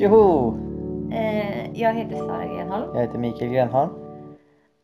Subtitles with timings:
[0.00, 0.56] Tjoho!
[1.12, 3.90] Eh, jag heter Sara Grenholm Jag heter Mikael Grenholm.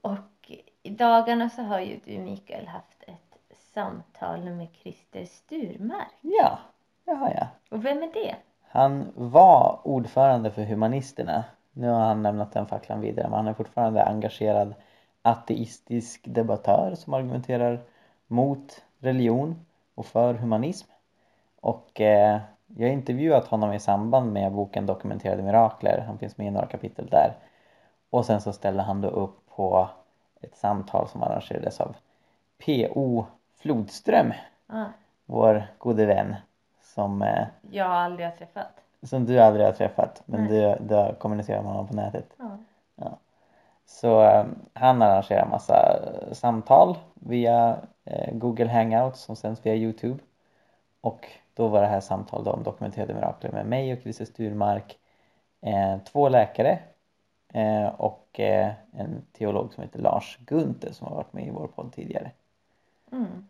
[0.03, 0.51] och
[0.83, 6.13] i dagarna så har ju du Mikael haft ett samtal med Christer Sturmark.
[6.21, 6.59] Ja,
[7.05, 7.47] det har jag.
[7.71, 8.37] Och vem är det?
[8.63, 11.45] Han var ordförande för Humanisterna.
[11.73, 14.75] Nu har han lämnat den facklan vidare men han är fortfarande engagerad
[15.23, 17.81] ateistisk debattör som argumenterar
[18.27, 20.91] mot religion och för humanism.
[21.61, 26.05] Och eh, jag har intervjuat honom i samband med boken Dokumenterade mirakler.
[26.07, 27.33] Han finns med i några kapitel där.
[28.11, 29.89] Och sen så ställde han då upp på
[30.41, 31.97] ett samtal som arrangerades av
[32.59, 33.27] P.O.
[33.57, 34.33] Flodström,
[34.67, 34.85] Ah,
[35.27, 36.37] vår gode vän
[36.83, 38.81] som eh, jag aldrig har träffat.
[39.03, 42.27] som du aldrig har träffat men du, du har kommunicerat med honom på nätet.
[42.97, 43.19] Ja.
[43.87, 45.99] Så eh, han arrangerar massa
[46.33, 50.19] samtal via eh, Google Hangouts som sänds via Youtube.
[51.01, 54.99] Och då var det här samtal då om dokumenterade mirakler med mig och Christer Sturmark,
[55.61, 56.79] eh, två läkare
[57.53, 61.67] eh, och eh, en teolog som heter Lars Gunther som har varit med i vår
[61.67, 62.31] podd tidigare.
[63.13, 63.47] Mm.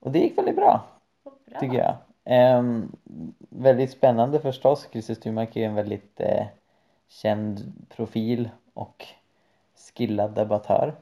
[0.00, 0.84] Och det gick väldigt bra.
[1.22, 1.60] Bra.
[1.60, 1.96] tycker jag.
[2.24, 2.96] Ehm,
[3.48, 4.88] väldigt spännande förstås.
[4.92, 6.46] Christer Sturmark är en väldigt eh,
[7.08, 9.06] känd profil och
[9.94, 10.94] skillad debattör.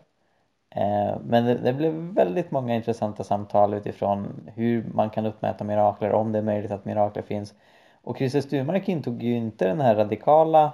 [0.71, 6.13] Eh, men det, det blev väldigt många intressanta samtal utifrån hur man kan uppmäta mirakler,
[6.13, 7.55] om det är möjligt att mirakler finns.
[8.03, 10.73] Och Christer Sturmark intog ju inte den här radikala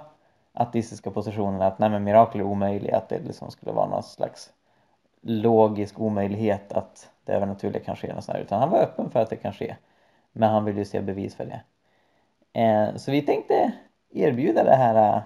[0.53, 4.53] ateistiska positionen att nej men mirakel är omöjliga, att det liksom skulle vara någon slags
[5.21, 8.13] logisk omöjlighet att det övernaturliga kan ske.
[8.13, 9.75] Och här, utan han var öppen för att det kan ske.
[10.31, 11.61] Men han ville ju se bevis för det.
[12.61, 13.71] Eh, så vi tänkte
[14.13, 15.21] erbjuda den här eh,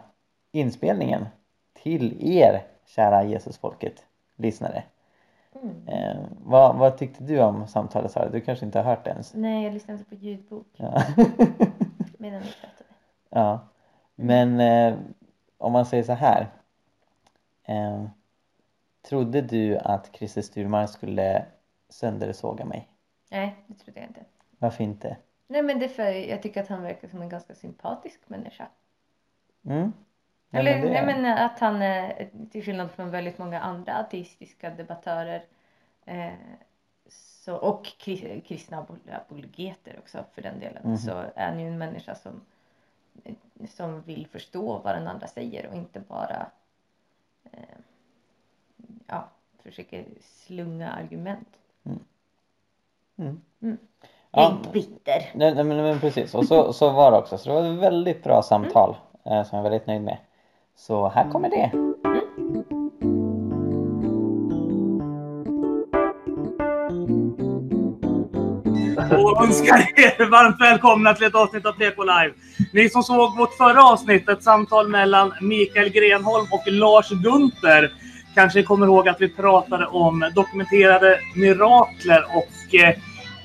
[0.51, 1.25] inspelningen
[1.73, 4.05] till er kära Jesusfolket
[4.41, 4.83] lyssnare.
[5.61, 5.87] Mm.
[5.87, 8.29] Eh, vad, vad tyckte du om samtalet Sara?
[8.29, 9.33] Du kanske inte har hört det ens?
[9.33, 11.03] Nej, jag lyssnade på ljudbok Ja.
[12.17, 12.83] medan vi pratade.
[13.29, 13.59] ja.
[14.15, 14.99] Men eh,
[15.57, 16.47] om man säger så här.
[17.63, 18.03] Eh,
[19.01, 21.45] trodde du att Christer Sturmark skulle
[21.89, 22.87] söndersåga mig?
[23.31, 24.21] Nej, det trodde jag inte.
[24.57, 25.17] Varför inte?
[25.47, 28.67] Nej, men det är för jag tycker att han verkar som en ganska sympatisk människa.
[29.65, 29.93] Mm?
[30.53, 33.97] Ja, Eller men det- nej, men att han är, till skillnad från väldigt många andra
[33.97, 35.43] ateistiska debattörer
[36.05, 36.31] eh,
[37.09, 40.97] så, och kri- kristna apol- apologeter också för den delen Mhm.
[40.97, 42.41] så är han ju en människa som,
[43.69, 46.45] som vill förstå vad den andra säger och inte bara
[47.51, 47.59] eh,
[49.07, 49.27] ja,
[49.63, 51.49] försöker slunga argument.
[51.83, 53.41] Mm.
[53.61, 53.77] Mm.
[54.31, 54.41] Ja.
[54.41, 55.29] Jag är inte bitter.
[55.33, 57.37] Nej, nej, men, men precis, och så, så var det också.
[57.37, 60.17] Så det var ett väldigt bra samtal eh, som jag är väldigt nöjd med.
[60.75, 61.71] Så här kommer det.
[61.73, 61.91] Mm.
[69.11, 72.33] och önskar er varmt välkomna till ett avsnitt av PK Live.
[72.73, 77.91] Ni som såg vårt förra avsnitt, ett samtal mellan Mikael Grenholm och Lars Gunther,
[78.35, 82.95] kanske kommer ihåg att vi pratade om dokumenterade mirakler och eh,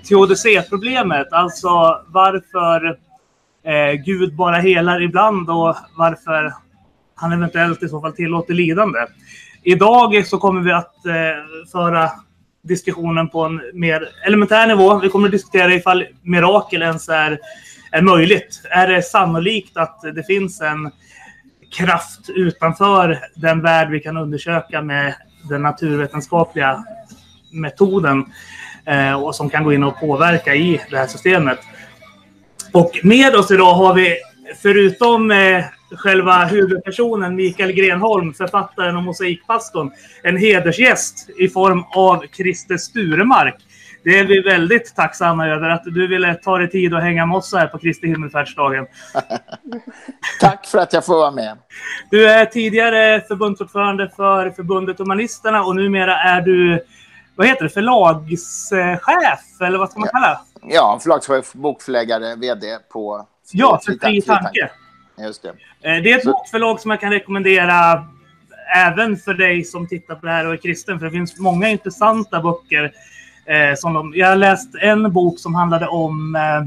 [0.08, 1.32] teodicéproblemet.
[1.32, 1.68] Alltså
[2.06, 2.98] varför
[3.64, 6.52] eh, Gud bara helar ibland och varför
[7.16, 8.98] han eventuellt i så fall tillåter lidande.
[9.62, 12.10] Idag så kommer vi att eh, föra
[12.62, 14.98] diskussionen på en mer elementär nivå.
[14.98, 17.38] Vi kommer att diskutera ifall mirakel ens är,
[17.92, 18.62] är möjligt.
[18.70, 20.90] Är det sannolikt att det finns en
[21.76, 25.14] kraft utanför den värld vi kan undersöka med
[25.48, 26.84] den naturvetenskapliga
[27.52, 28.24] metoden
[28.84, 31.58] eh, och som kan gå in och påverka i det här systemet.
[32.72, 34.16] Och med oss idag har vi
[34.62, 39.90] förutom eh, själva huvudpersonen Mikael Grenholm, författaren och mosaikpastorn,
[40.22, 43.56] en hedersgäst i form av Christer Sturemark.
[44.04, 47.36] Det är vi väldigt tacksamma över att du ville ta dig tid att hänga med
[47.36, 48.86] oss här på Kristi himmelfärdsdagen.
[50.40, 51.58] Tack för att jag får vara med.
[52.10, 56.84] Du är tidigare förbundsordförande för förbundet Humanisterna och numera är du
[57.36, 60.74] vad heter det, förlagschef eller vad ska man kalla det?
[60.74, 64.70] Ja, förlagschef, bokförläggare, vd på Ja, för Fri Tanke.
[65.18, 65.48] Just det.
[65.48, 68.04] Eh, Det är ett bokförlag som jag kan rekommendera
[68.76, 70.98] även för dig som tittar på det här och är kristen.
[70.98, 72.92] För det finns många intressanta böcker.
[73.46, 76.66] Eh, som de, jag har läst en bok som handlade om eh,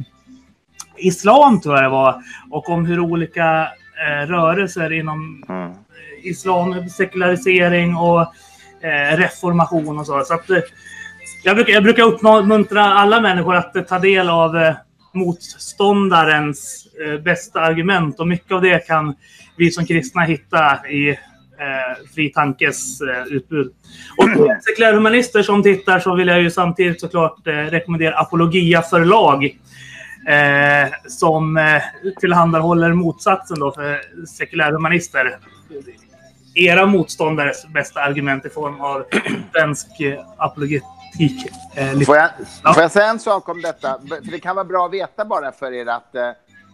[0.98, 2.22] islam, tror jag det var.
[2.52, 3.68] Och om hur olika
[4.28, 5.72] rörelser inom Mm.
[6.24, 8.34] islam, sekularisering och
[9.18, 10.24] reformation och så.
[10.24, 10.50] så att,
[11.44, 14.74] jag, brukar, jag brukar uppmuntra alla människor att ta del av
[15.14, 19.16] motståndarens eh, bästa argument och mycket av det kan
[19.58, 23.74] vi som kristna hitta i eh, Fri Tankes eh, utbud.
[24.18, 28.82] Och till sekulära humanister som tittar så vill jag ju samtidigt såklart eh, rekommendera Apologia
[28.82, 29.44] förlag.
[30.28, 31.82] eh, som eh,
[32.20, 35.38] tillhandahåller motsatsen då för sekulärhumanister.
[36.56, 39.04] Era motståndares bästa argument i form av
[39.52, 40.20] svensk eh,
[41.14, 41.52] apologetik.
[41.76, 42.30] Eh, Får jag,
[42.64, 42.74] Ja.
[42.74, 44.00] får jag säga en sak om detta?
[44.08, 46.32] För det kan vara bra att veta bara för er att eh,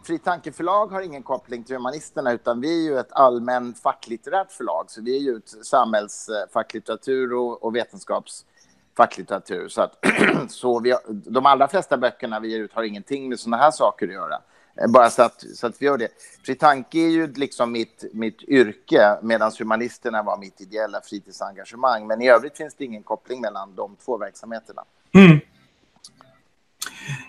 [0.07, 4.85] Fri Tankeförlag har ingen koppling till humanisterna utan vi är ju ett allmän facklitterärt förlag.
[4.87, 9.67] Så vi är ju ett samhällsfacklitteratur och, och vetenskapsfacklitteratur.
[9.67, 10.05] Så, att,
[10.49, 14.07] så vi, de allra flesta böckerna vi ger ut har ingenting med sådana här saker
[14.07, 14.39] att göra.
[14.81, 16.07] Eh, bara så att, så att vi gör det.
[16.45, 22.07] Fritanke är ju liksom mitt, mitt yrke medan humanisterna var mitt ideella fritidsengagemang.
[22.07, 24.83] Men i övrigt finns det ingen koppling mellan de två verksamheterna.
[25.13, 25.39] Mm.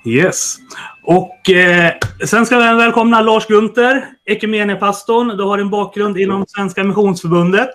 [0.05, 0.57] Yes.
[1.03, 1.93] Och eh,
[2.27, 5.37] sen ska vi välkomna Lars Gunther, ekumeniepastorn.
[5.37, 7.71] Du har en bakgrund inom Svenska Missionsförbundet.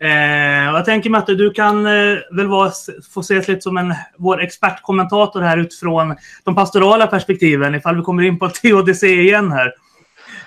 [0.00, 2.72] Eh, jag tänker mig att du kan eh, väl vara,
[3.14, 8.22] få ses lite som en, vår expertkommentator här utifrån de pastorala perspektiven ifall vi kommer
[8.22, 9.72] in på THDC igen här.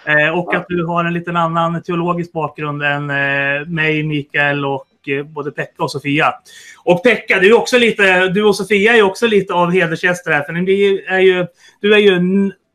[0.06, 4.88] Eh, och att du har en liten annan teologisk bakgrund än eh, mig, Mikael och
[5.08, 6.34] eh, både Pekka och Sofia.
[6.84, 10.44] Och Pekka, du, är också lite, du och Sofia är också lite av hedersgäster här.
[10.44, 11.48] För ni är ju,
[11.82, 12.20] du är ju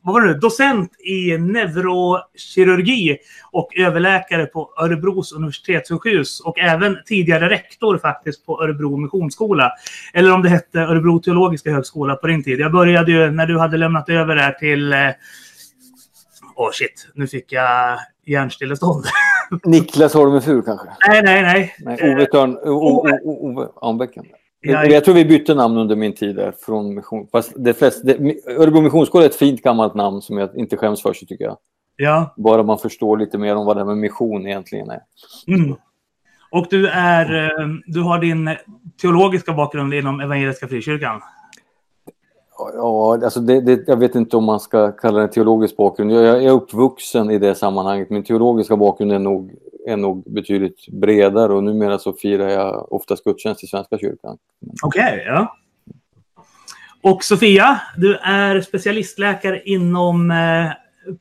[0.06, 0.38] vad var det, nu?
[0.38, 3.18] docent i neurokirurgi
[3.50, 9.72] och överläkare på Örebros universitetssjukhus och även tidigare rektor faktiskt på Örebro Missionsskola.
[10.14, 12.60] Eller om det hette Örebro teologiska högskola på din tid.
[12.60, 14.92] Jag började ju när du hade lämnat över det här till...
[14.92, 14.98] eh,
[16.56, 19.04] Åh shit, nu fick jag hjärnstillestånd.
[19.64, 20.86] Niklas Holmefur kanske?
[21.08, 21.74] nej, nej, nej.
[21.78, 22.58] Nej, Ove Törn,
[23.24, 24.24] Ove Almbäcken.
[24.72, 26.52] Ja, Jag tror vi bytte namn under min tid där.
[26.60, 27.28] Från mission.
[27.32, 31.02] Fast det flesta, det, Örebro Missionsskola är ett fint gammalt namn som jag inte skäms
[31.02, 31.56] för, så tycker jag.
[31.96, 32.34] Ja.
[32.36, 35.00] Bara man förstår lite mer om vad det här med mission egentligen är.
[35.46, 35.76] Mm.
[36.50, 38.56] Och du, är, eh, du har din
[39.00, 41.20] teologiska bakgrund inom Evangeliska Frikyrkan.
[42.58, 46.12] Ja, alltså det, det, jag vet inte om man ska kalla det teologisk bakgrund.
[46.12, 48.10] Jag, jag är uppvuxen i det sammanhanget.
[48.10, 49.54] Min teologiska bakgrund är nog,
[49.86, 54.38] är nog betydligt bredare och numera så firar jag oftast gudstjänst i Svenska kyrkan.
[54.82, 55.56] Okej, ja.
[57.02, 60.70] Och Sofia, du är specialistläkare inom eh,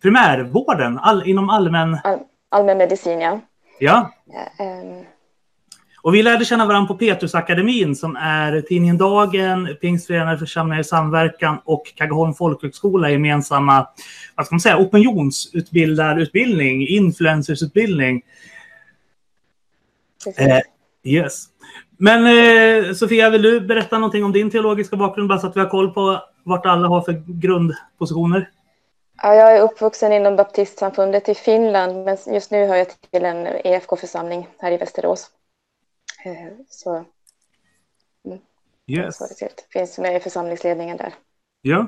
[0.02, 1.98] primärvården, all, inom allmän...
[2.04, 2.20] All,
[2.50, 3.40] allmän medicin, ja.
[3.80, 4.12] Ja.
[4.26, 5.04] Ja, ehm,
[6.02, 11.58] Och vi lärde känna varandra på Petrusakademin som är tidningen Dagen, Pingstförenade församlingar i samverkan
[11.66, 13.88] och Kaggeholm folkhögskola gemensamma,
[14.36, 18.22] vad ska man säga, opinionsutbildarutbildning, influencersutbildning.
[20.28, 20.60] Eh,
[21.04, 21.46] yes.
[21.98, 22.26] Men
[22.88, 25.70] eh, Sofia, vill du berätta någonting om din teologiska bakgrund bara så att vi har
[25.70, 28.50] koll på vart alla har för grundpositioner?
[29.22, 33.48] Ja, jag är uppvuxen inom baptistsamfundet i Finland, men just nu hör jag till en
[33.48, 35.30] EFK-församling här i Västerås.
[36.26, 36.32] Eh,
[36.70, 37.06] Så,
[38.88, 39.18] Yes.
[39.18, 41.14] så är det finns med i församlingsledningen där.
[41.62, 41.88] Ja.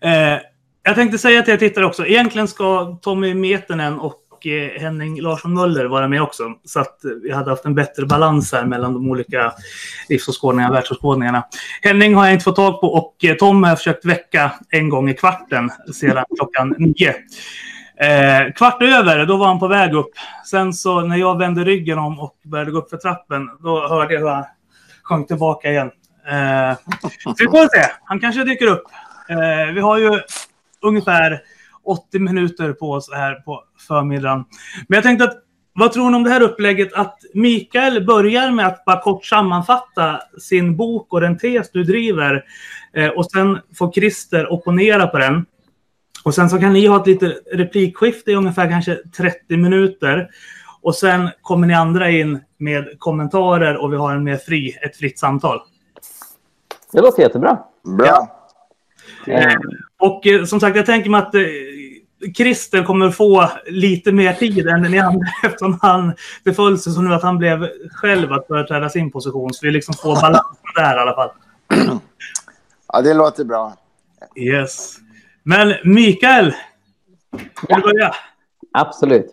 [0.00, 0.40] Eh,
[0.82, 5.20] jag tänkte säga till er tittare också, egentligen ska Tommy Metenen och och eh, Henning
[5.20, 6.44] Larsson Möller vara med också.
[6.64, 9.52] Så att eh, vi hade haft en bättre balans här mellan de olika
[10.08, 11.44] livsåskådningarna, världsåskådningarna.
[11.82, 14.88] Henning har jag inte fått tag på och eh, Tom har jag försökt väcka en
[14.88, 17.14] gång i kvarten sedan klockan nio.
[18.00, 20.12] Eh, kvart över, då var han på väg upp.
[20.50, 24.14] Sen så när jag vände ryggen om och började gå upp för trappen, då hörde
[24.14, 24.44] jag hur han
[25.02, 25.90] sjönk tillbaka igen.
[26.30, 26.76] Eh,
[27.18, 27.92] så vi får se.
[28.04, 28.84] Han kanske dyker upp.
[29.28, 30.20] Eh, vi har ju
[30.82, 31.42] ungefär
[31.90, 34.44] 80 minuter på oss här på förmiddagen.
[34.88, 35.36] Men jag tänkte att
[35.72, 40.20] vad tror ni om det här upplägget att Mikael börjar med att bara kort sammanfatta
[40.40, 42.44] sin bok och den tes du driver
[42.92, 45.46] eh, och sen får Christer opponera på den.
[46.24, 50.28] Och sen så kan ni ha ett litet replikskifte i ungefär kanske 30 minuter.
[50.82, 54.96] Och sen kommer ni andra in med kommentarer och vi har en mer fri, ett
[54.96, 55.60] fritt samtal.
[56.92, 57.58] Det låter jättebra.
[57.98, 58.28] Bra.
[59.26, 59.54] Eh,
[59.98, 61.40] Och eh, som sagt, jag tänker mig att eh,
[62.36, 66.12] Christer kommer få lite mer tid än ni andra eftersom han,
[66.44, 69.54] det föll sig som nu att han blev själv att företräda sin position.
[69.54, 71.30] Så vi liksom får balans där i alla fall.
[72.92, 73.74] Ja, det låter bra.
[74.36, 74.96] Yes.
[75.42, 76.54] Men Mikael,
[77.68, 78.14] vill du börja?
[78.72, 79.26] Absolut.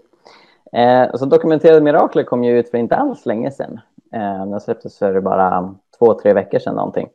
[0.73, 3.79] Eh, så Dokumenterade mirakler kom ju ut för inte alls länge sedan.
[4.13, 7.07] Eh, den släpptes för bara två, tre veckor sedan någonting.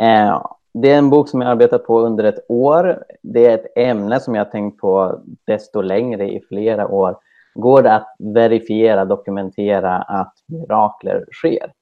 [0.00, 0.46] Eh,
[0.82, 3.04] det är en bok som jag arbetat på under ett år.
[3.22, 7.16] Det är ett ämne som jag har tänkt på desto längre i flera år.
[7.54, 11.72] Går det att verifiera, dokumentera att mirakler sker?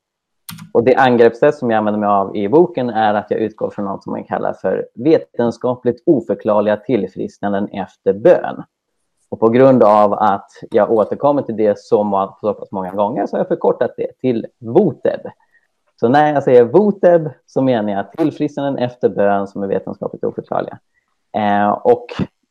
[0.72, 3.84] Och det angreppssätt som jag använder mig av i boken är att jag utgår från
[3.84, 8.62] något som man kallar för vetenskapligt oförklarliga tillfrisknanden efter bön.
[9.28, 13.26] Och på grund av att jag återkommer till det så, må- så pass många gånger
[13.26, 15.20] så har jag förkortat det till VOTEB.
[16.00, 20.78] Så när jag säger voteb så menar jag tillfrisknanden efter bön som är vetenskapligt oförklarliga.
[21.36, 22.06] Eh, och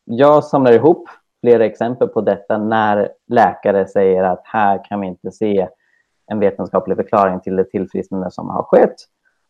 [0.06, 1.10] jag samlar ihop
[1.42, 5.68] flera exempel på detta när läkare säger att här kan vi inte se
[6.28, 8.96] en vetenskaplig förklaring till det tillfrisknande som har skett.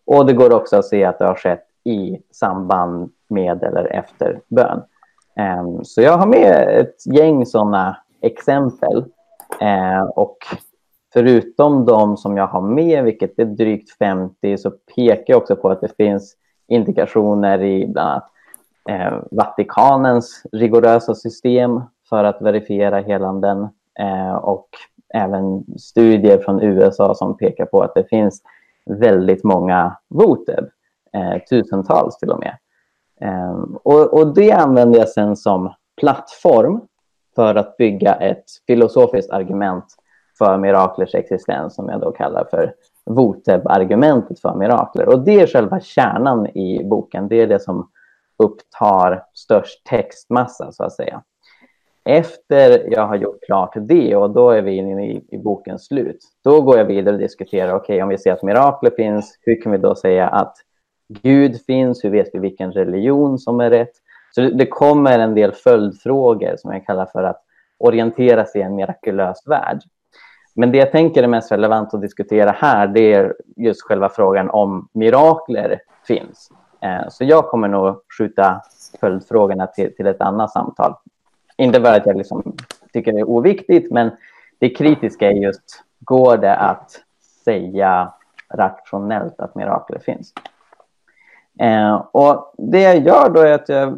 [0.05, 4.39] Och det går också att se att det har skett i samband med eller efter
[4.47, 4.81] bön.
[5.37, 9.05] Eh, så jag har med ett gäng sådana exempel.
[9.61, 10.37] Eh, och
[11.13, 15.69] förutom de som jag har med, vilket är drygt 50, så pekar jag också på
[15.69, 16.35] att det finns
[16.67, 18.29] indikationer i bland annat
[18.89, 23.67] eh, Vatikanens rigorösa system för att verifiera helanden
[23.99, 24.67] eh, och
[25.13, 28.41] även studier från USA som pekar på att det finns
[28.85, 30.65] väldigt många voteb,
[31.13, 32.57] eh, tusentals till och med.
[33.21, 36.81] Eh, och, och det använder jag sen som plattform
[37.35, 39.85] för att bygga ett filosofiskt argument
[40.37, 42.73] för miraklers existens som jag då kallar för
[43.05, 45.09] Voteb-argumentet för mirakler.
[45.09, 47.27] Och det är själva kärnan i boken.
[47.27, 47.89] Det är det som
[48.37, 51.23] upptar störst textmassa så att säga.
[52.05, 56.19] Efter jag har gjort klart det och då är vi inne i, i bokens slut.
[56.43, 59.61] Då går jag vidare och diskuterar, okej okay, om vi ser att mirakler finns, hur
[59.61, 60.55] kan vi då säga att
[61.07, 62.03] Gud finns?
[62.03, 63.91] Hur vet vi vilken religion som är rätt?
[64.35, 67.43] Så det, det kommer en del följdfrågor som jag kallar för att
[67.77, 69.79] orientera sig i en mirakulös värld.
[70.53, 74.49] Men det jag tänker är mest relevant att diskutera här, det är just själva frågan
[74.49, 76.49] om mirakler finns.
[76.81, 78.61] Eh, så jag kommer nog skjuta
[78.99, 80.95] följdfrågorna till, till ett annat samtal.
[81.57, 82.55] Inte bara att jag liksom
[82.93, 84.11] tycker det är oviktigt, men
[84.59, 86.91] det kritiska är just, går det att
[87.45, 88.13] säga
[88.53, 90.33] rationellt att mirakler finns?
[91.59, 93.97] Eh, och det jag gör då är att jag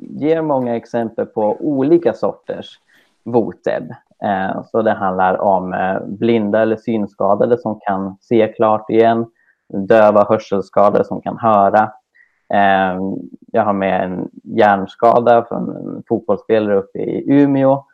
[0.00, 2.80] ger många exempel på olika sorters
[3.22, 3.94] voteb.
[4.24, 9.26] Eh, så det handlar om eh, blinda eller synskadade som kan se klart igen,
[9.68, 11.92] döva hörselskadade som kan höra.
[12.54, 13.00] Eh,
[13.52, 17.84] jag har med en hjärnskada från en fotbollsspelare uppe i Umeå.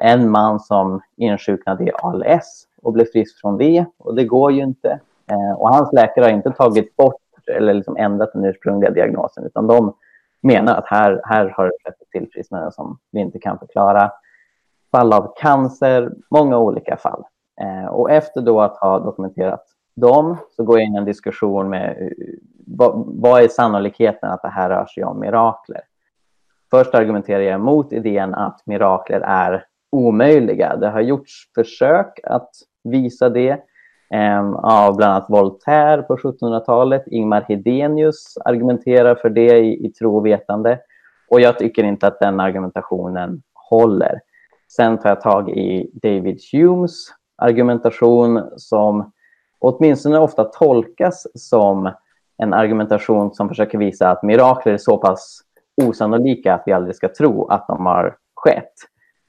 [0.00, 4.62] En man som insjuknade i ALS och blev frisk från det och det går ju
[4.62, 5.00] inte.
[5.56, 7.20] Och hans läkare har inte tagit bort
[7.56, 9.94] eller liksom ändrat den ursprungliga diagnosen utan de
[10.42, 14.10] menar att här, här har det skett ett tillfrisknande som vi inte kan förklara
[14.96, 17.24] fall av cancer, många olika fall.
[17.60, 19.64] Eh, och efter då att ha dokumenterat
[19.96, 22.34] dem så går jag in i en diskussion med eh,
[22.66, 25.80] vad, vad är sannolikheten att det här rör sig om mirakler?
[26.70, 30.76] Först argumenterar jag emot idén att mirakler är omöjliga.
[30.76, 32.50] Det har gjorts försök att
[32.84, 33.50] visa det
[34.14, 37.06] eh, av bland annat Voltaire på 1700-talet.
[37.06, 40.78] Ingmar Hedenius argumenterar för det i, i tro och vetande.
[41.30, 44.20] Och jag tycker inte att den argumentationen håller.
[44.68, 49.12] Sen tar jag tag i David Humes argumentation som
[49.58, 51.90] åtminstone ofta tolkas som
[52.38, 55.40] en argumentation som försöker visa att mirakler är så pass
[55.82, 58.72] osannolika att vi aldrig ska tro att de har skett.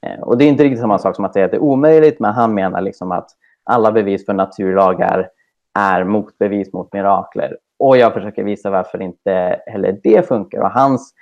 [0.06, 2.20] Eh, och det är inte riktigt samma sak som att säga att det är omöjligt,
[2.20, 3.30] men han menar liksom att
[3.64, 5.28] alla bevis för naturlagar
[5.78, 7.58] är motbevis mot mirakler.
[7.78, 10.60] Och jag försöker visa varför inte heller det funkar.
[10.60, 11.14] Och hans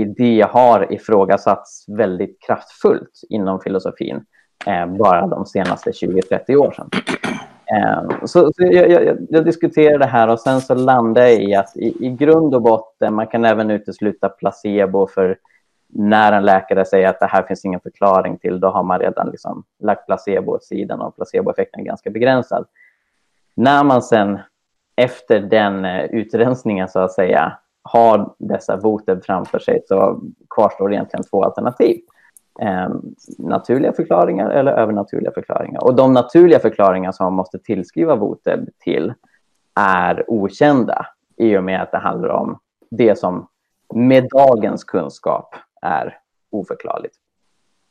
[0.00, 4.24] idé har ifrågasatts väldigt kraftfullt inom filosofin
[4.66, 6.90] eh, bara de senaste 20-30 åren sedan.
[7.76, 11.54] Eh, så, så jag, jag, jag, diskuterar det här och sen så landar jag i
[11.54, 15.38] att i, i grund och botten, man kan även utesluta placebo för
[15.88, 19.30] när en läkare säger att det här finns ingen förklaring till, då har man redan
[19.30, 22.66] liksom lagt placebo åt sidan och placeboeffekten är ganska begränsad.
[23.54, 24.38] När man sen
[24.96, 27.58] efter den eh, utrensningen så att säga
[27.88, 32.00] har dessa voter framför sig så kvarstår egentligen två alternativ.
[32.60, 32.88] Eh,
[33.38, 35.84] naturliga förklaringar eller övernaturliga förklaringar.
[35.84, 39.14] Och de naturliga förklaringar som man måste tillskriva voteb till
[39.80, 42.58] är okända i och med att det handlar om
[42.90, 43.48] det som
[43.94, 46.18] med dagens kunskap är
[46.50, 47.14] oförklarligt.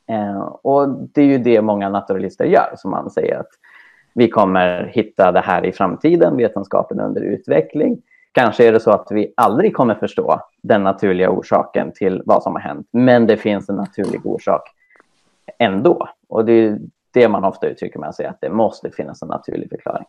[0.08, 3.50] Eh, och det är ju det många naturalister gör, som man säger att
[4.14, 8.02] vi kommer hitta det här i framtiden, vetenskapen under utveckling.
[8.32, 12.52] Kanske är det så att vi aldrig kommer förstå den naturliga orsaken till vad som
[12.52, 14.62] har hänt, men det finns en naturlig orsak
[15.58, 16.08] ändå.
[16.28, 16.78] Och det är
[17.10, 20.06] det man ofta uttrycker med att säga att det måste finnas en naturlig förklaring.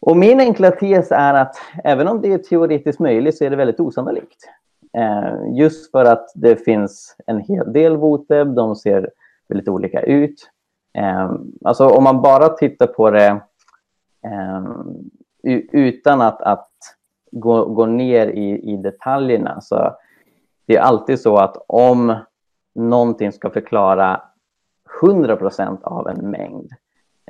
[0.00, 3.56] Och min enkla tes är att även om det är teoretiskt möjligt så är det
[3.56, 4.48] väldigt osannolikt.
[4.96, 9.10] Eh, just för att det finns en hel del voteb, de ser
[9.48, 10.50] väldigt olika ut.
[10.98, 11.32] Eh,
[11.64, 13.40] alltså om man bara tittar på det
[14.26, 14.64] eh,
[15.72, 16.70] utan att, att
[17.40, 19.60] gå, gå ner i, i detaljerna.
[19.60, 19.96] Så
[20.66, 22.16] det är alltid så att om
[22.74, 24.20] någonting ska förklara
[25.02, 26.70] 100 procent av en mängd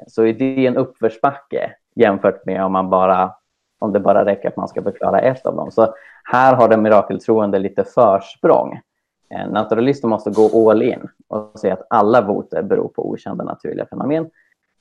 [0.07, 3.35] så är det en uppförsbacke jämfört med om man bara
[3.79, 5.71] om det bara räcker att man ska förklara ett av dem.
[5.71, 5.95] Så
[6.25, 8.81] här har den mirakeltroende lite försprång.
[9.31, 13.87] Naturalisten naturalister måste gå all in och säga att alla voter beror på okända naturliga
[13.87, 14.31] fenomen.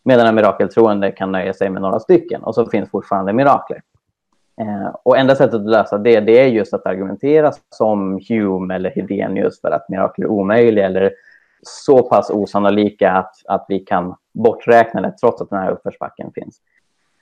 [0.03, 3.81] Medan en mirakeltroende kan nöja sig med några stycken och så finns fortfarande mirakler.
[4.61, 8.89] Eh, och enda sättet att lösa det, det är just att argumentera som Hume eller
[8.89, 11.11] Hedenius för att mirakel är omöjliga eller
[11.61, 16.61] så pass osannolika att, att vi kan borträkna det trots att den här uppförsbacken finns.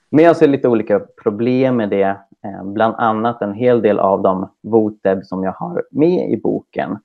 [0.09, 2.17] Men jag ser lite olika problem med det.
[2.45, 6.97] Eh, bland annat en hel del av de voteb som jag har med i boken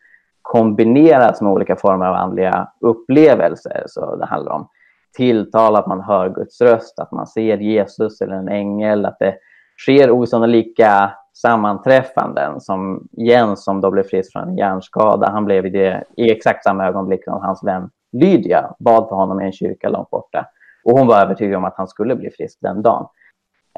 [0.43, 3.85] kombineras med olika former av andliga upplevelser.
[3.87, 4.69] Så det handlar om
[5.17, 9.35] tilltal, att man hör Guds röst, att man ser Jesus eller en ängel, att det
[9.81, 15.71] sker osannolika sammanträffanden som Jens som då blev frisk från en hjärnskada, han blev i,
[15.71, 19.89] det, i exakt samma ögonblick som hans vän Lydia bad för honom i en kyrka
[19.89, 20.47] långt borta.
[20.85, 23.07] Och hon var övertygad om att han skulle bli frisk den dagen.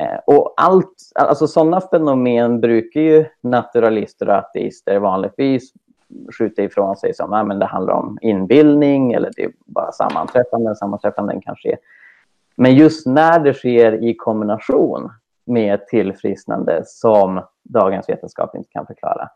[0.00, 5.72] Eh, och allt, alltså sådana fenomen brukar ju naturalister och ateister vanligtvis
[6.38, 10.76] skjuta ifrån sig som ah, att det handlar om inbildning eller det är bara sammanträffanden,
[10.76, 11.76] sammanträffanden kan ske.
[12.56, 15.10] Men just när det sker i kombination
[15.50, 19.28] med ett tillfrisknande som dagens vetenskap inte kan förklara,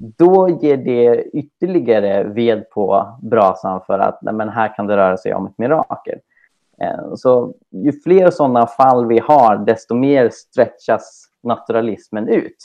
[0.00, 5.16] då ger det ytterligare ved på brasan för att nej, men här kan det röra
[5.16, 6.18] sig om ett mirakel.
[6.82, 12.56] Eh, så ju fler sådana fall vi har, desto mer stretchas naturalismen ut,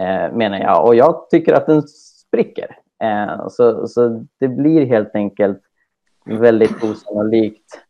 [0.00, 0.86] eh, menar jag.
[0.86, 2.76] Och jag tycker att den spricker.
[3.02, 5.60] Eh, så, så det blir helt enkelt
[6.24, 7.84] väldigt osannolikt.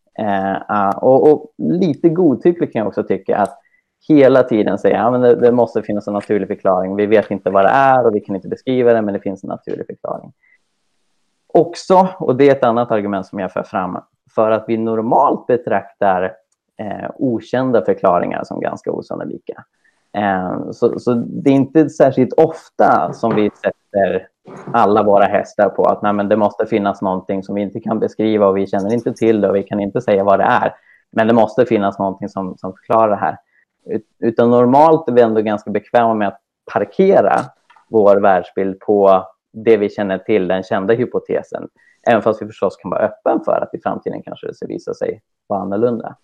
[0.97, 3.59] Och, och lite godtyckligt kan jag också tycka att
[4.09, 6.97] hela tiden säga att ja, det, det, måste finnas en naturlig förklaring.
[6.97, 9.45] Vi vet inte vad det är och vi kan inte beskriva det, men det finns
[9.45, 10.33] en naturlig förklaring.
[11.47, 13.99] Också, och det är ett annat argument som jag för fram,
[14.34, 16.23] för att vi normalt betraktar
[16.78, 19.65] eh, okända förklaringar som ganska osannolika.
[20.13, 24.28] Eh, så, så, det är inte särskilt ofta som vi sätter
[24.73, 27.99] alla våra hästar på att nej, men det måste finnas någonting som vi inte kan
[27.99, 30.75] beskriva och vi känner inte till det och vi kan inte säga vad det är.
[31.11, 33.37] Men det måste finnas någonting som, som förklarar det här.
[34.19, 36.41] Utan normalt är vi ändå ganska bekväma med att
[36.73, 37.41] parkera
[37.88, 41.69] vår världsbild på det vi känner till, den kända hypotesen.
[42.08, 44.95] Även fast vi förstås kan vara öppen för att i framtiden kanske det ska visa
[44.95, 46.17] sig vara annorlunda.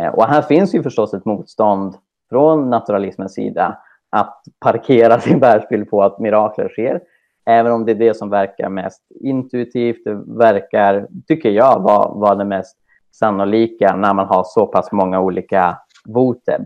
[0.00, 1.94] Eh, och här finns ju förstås ett motstånd
[2.30, 3.78] från naturalismens sida
[4.10, 7.00] att parkera sin världsbild på att mirakler sker.
[7.46, 12.36] Även om det är det som verkar mest intuitivt, det verkar, tycker jag, vara, var
[12.36, 12.76] det mest
[13.12, 16.62] sannolika när man har så pass många olika voteb.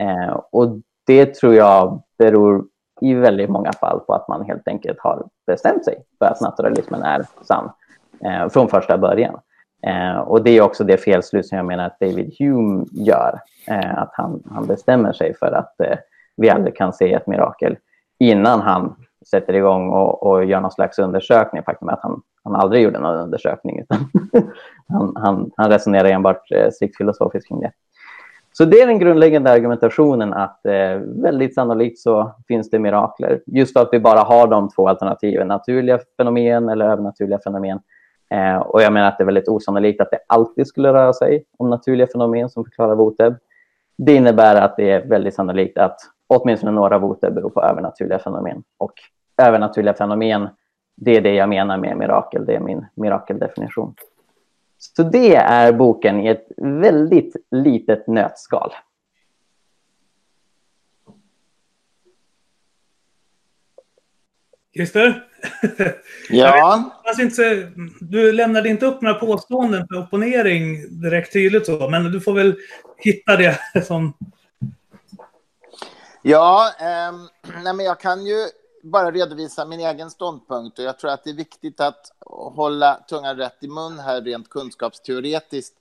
[0.00, 2.64] Eh, och det tror jag beror
[3.00, 7.02] i väldigt många fall på att man helt enkelt har bestämt sig för att naturalismen
[7.02, 7.70] är sann
[8.24, 9.40] eh, från första början.
[9.86, 13.40] Eh, och det är också det felslut som jag menar att David Hume gör.
[13.66, 15.98] Eh, att han, han bestämmer sig för att eh,
[16.36, 17.76] vi aldrig kan se ett mirakel
[18.18, 18.94] innan han
[19.30, 21.62] sätter igång och, och gör någon slags undersökning.
[21.62, 23.98] Faktum är att han, han aldrig gjorde någon undersökning utan
[24.88, 27.72] han, han, han resonerar enbart eh, strikt filosofiskt kring det.
[28.58, 33.42] Så det är den grundläggande argumentationen att eh, väldigt sannolikt så finns det mirakler.
[33.46, 37.80] Just för att vi bara har de två alternativen, naturliga fenomen eller övernaturliga fenomen.
[38.30, 41.44] Eh, och jag menar att det är väldigt osannolikt att det alltid skulle röra sig
[41.58, 43.34] om naturliga fenomen som förklarar voteb.
[43.98, 48.62] Det innebär att det är väldigt sannolikt att åtminstone några voteb beror på övernaturliga fenomen.
[48.78, 48.92] Och
[49.42, 50.48] övernaturliga fenomen,
[50.96, 53.94] det är det jag menar med mirakel, det är min mirakeldefinition.
[54.78, 58.72] Så det är boken i ett väldigt litet nötskal.
[64.74, 65.24] Christer?
[66.30, 67.02] Ja?
[67.04, 72.20] Vet, inte, du lämnade inte upp några påståenden för opponering direkt tydligt så, men du
[72.20, 72.56] får väl
[72.96, 74.12] hitta det som...
[76.22, 77.12] Ja, eh,
[77.62, 78.36] nej men jag kan ju
[78.82, 82.12] bara redovisa min egen ståndpunkt och jag tror att det är viktigt att
[82.54, 85.74] hålla tungan rätt i mun här rent kunskapsteoretiskt.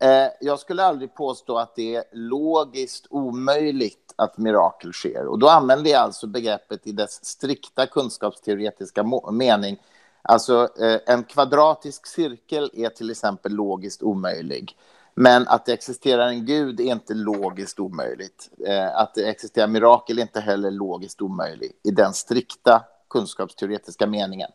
[0.00, 5.26] Eh, jag skulle aldrig påstå att det är logiskt omöjligt att mirakel sker.
[5.26, 9.82] Och då använder jag alltså begreppet i dess strikta kunskapsteoretiska mening.
[10.22, 14.76] Alltså eh, en kvadratisk cirkel är till exempel logiskt omöjlig.
[15.20, 18.50] Men att det existerar en gud är inte logiskt omöjligt.
[18.66, 24.50] Eh, att det existerar mirakel är inte heller logiskt omöjligt i den strikta kunskapsteoretiska meningen.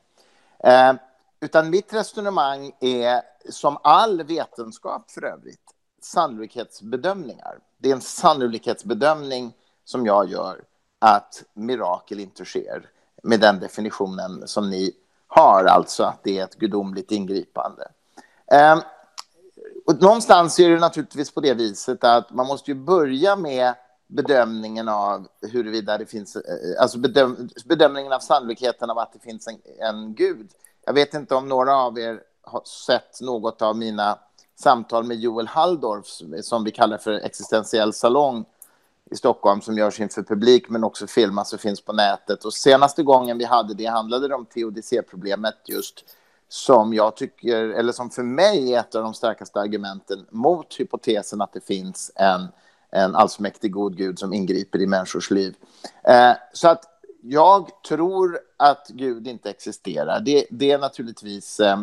[0.60, 0.94] Eh,
[1.40, 5.62] utan mitt resonemang är, som all vetenskap för övrigt,
[6.02, 7.60] sannolikhetsbedömningar.
[7.78, 9.54] Det är en sannolikhetsbedömning
[9.86, 10.64] som jag gör
[11.00, 12.90] att mirakel inte sker
[13.24, 14.92] med den definitionen som ni
[15.28, 17.88] har, alltså att det är ett gudomligt ingripande.
[18.52, 18.80] Eh,
[19.86, 23.74] och någonstans är det naturligtvis på det viset att man måste ju börja med
[24.08, 29.48] bedömningen av huruvida det finns, eh, alltså bedöm, bedömningen av sannolikheten av att det finns
[29.48, 30.52] en, en gud.
[30.86, 34.20] Jag vet inte om några av er har sett något av mina
[34.56, 36.06] samtal med Joel Halldorf,
[36.42, 38.46] som vi kallar för existentiell salong
[39.12, 42.46] i Stockholm, som görs inför publik men också filmas och finns på nätet.
[42.46, 46.06] Och senaste gången vi hade det handlade det om teodicéproblemet just
[46.54, 51.42] som jag tycker, eller som för mig är ett av de starkaste argumenten mot hypotesen
[51.42, 52.48] att det finns en,
[52.90, 55.56] en allsmäktig god gud som ingriper i människors liv.
[56.04, 56.84] Eh, så att
[57.22, 60.20] jag tror att Gud inte existerar.
[60.20, 61.80] Det, det är naturligtvis eh,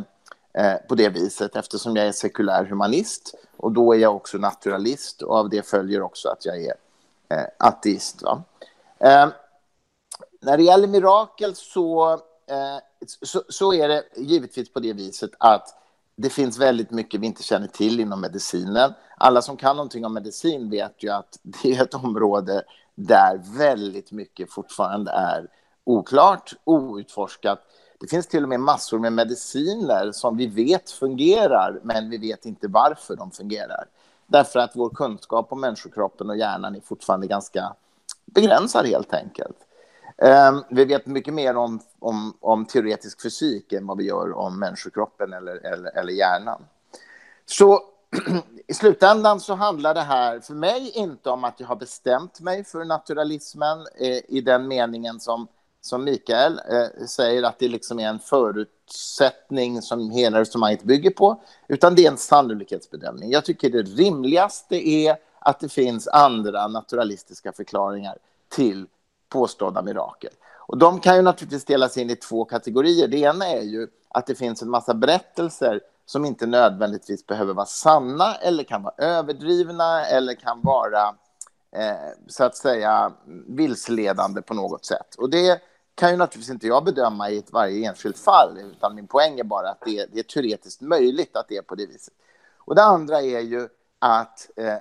[0.55, 5.23] eh på det viset eftersom jag är sekulär humanist och då är jag också naturalist
[5.23, 6.75] och av det följer också att jag är
[7.29, 8.23] eh, ateist.
[8.23, 8.43] Va?
[8.99, 9.29] Eh,
[10.41, 12.13] när det gäller mirakel så,
[12.47, 15.77] eh, så, så, är det givetvis på det viset att
[16.17, 18.93] det finns väldigt mycket vi inte känner till inom medicinen.
[19.17, 22.63] Alla som kan någonting om medicin vet ju att det är ett område
[22.95, 25.49] där väldigt mycket fortfarande är
[25.85, 27.59] oklart, outforskat.
[28.01, 32.47] Det finns till och med massor med mediciner som vi vet fungerar, men vi vet
[32.47, 33.85] inte varför de fungerar.
[34.27, 37.75] Därför att vår kunskap om människokroppen och hjärnan är fortfarande ganska
[38.25, 39.57] begränsad helt enkelt.
[40.23, 44.59] Um, vi vet mycket mer om, om, om, teoretisk fysik än vad vi gör om
[44.59, 46.65] människokroppen eller, eller, eller hjärnan.
[47.47, 47.81] Så
[48.67, 52.65] i slutändan så handlar det här för mig inte om att jag har bestämt mig
[52.65, 55.49] för naturalismen eh, i den meningen som,
[55.81, 61.43] som Mikael eh, säger att det liksom är en förutsättning som hela resonemanget bygger på,
[61.69, 63.31] utan det är en sannolikhetsbedömning.
[63.31, 68.17] Jag tycker det rimligaste är att det finns andra naturalistiska förklaringar
[68.49, 68.87] till
[69.31, 70.31] påstådda mirakel.
[70.71, 73.09] Och de kan ju naturligtvis delas in i två kategorier.
[73.09, 77.67] Det ena är ju att det finns en massa berättelser som inte nödvändigtvis behöver vara
[77.67, 81.15] sanna eller kan vara överdrivna eller kan vara
[81.73, 81.95] eh,
[82.29, 83.13] så att säga
[83.47, 85.15] vilseledande på något sätt.
[85.19, 85.63] Och det
[85.95, 89.45] kan ju naturligtvis inte jag bedöma i ett varje enskilt fall, utan min poäng är
[89.45, 92.15] bara att det, det är teoretiskt möjligt att det är på det viset.
[92.59, 94.75] Och det andra är ju att eh,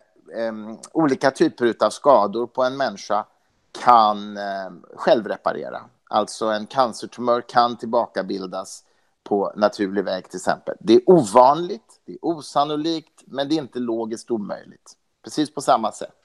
[0.43, 0.53] eh,
[0.91, 3.25] olika typer av skador på en människa
[3.71, 5.81] kan eh, självreparera.
[6.09, 8.83] Alltså en cancertumör kan tillbakabildas
[9.23, 10.75] på naturlig väg till exempel.
[10.79, 14.93] Det är ovanligt, det är osannolikt, men det är inte logiskt omöjligt.
[15.23, 16.15] Precis på samma sätt.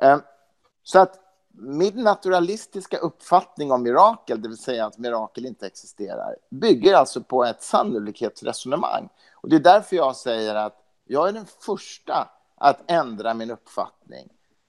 [0.00, 0.18] Eh,
[0.82, 6.94] så att min naturalistiska uppfattning om mirakel, det vill säga att mirakel inte existerar, bygger
[6.94, 9.08] alltså på ett sannolikhetsresonemang.
[9.34, 14.28] Och det är därför jag säger att jag är den första att ändra min uppfattning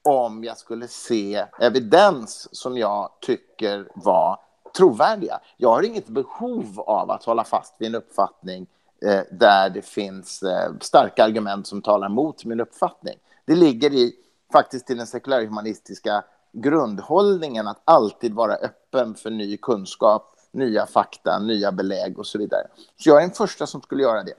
[0.09, 4.39] om jag skulle se evidens som jag tycker var
[4.77, 5.39] trovärdiga.
[5.57, 8.67] Jag har inget behov av att hålla fast vid en uppfattning
[9.05, 13.15] eh, där det finns eh, starka argument som talar mot min uppfattning.
[13.45, 14.13] Det ligger i,
[14.51, 21.71] faktiskt i den sekulärhumanistiska grundhållningen att alltid vara öppen för ny kunskap, nya fakta, nya
[21.71, 22.67] belägg och så vidare.
[22.97, 24.33] Så jag är den första som skulle göra det.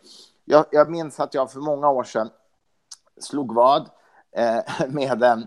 [0.45, 2.31] Jag, jag minns att jag för många år sedan
[3.21, 3.89] slog vad
[4.37, 5.47] eh, med en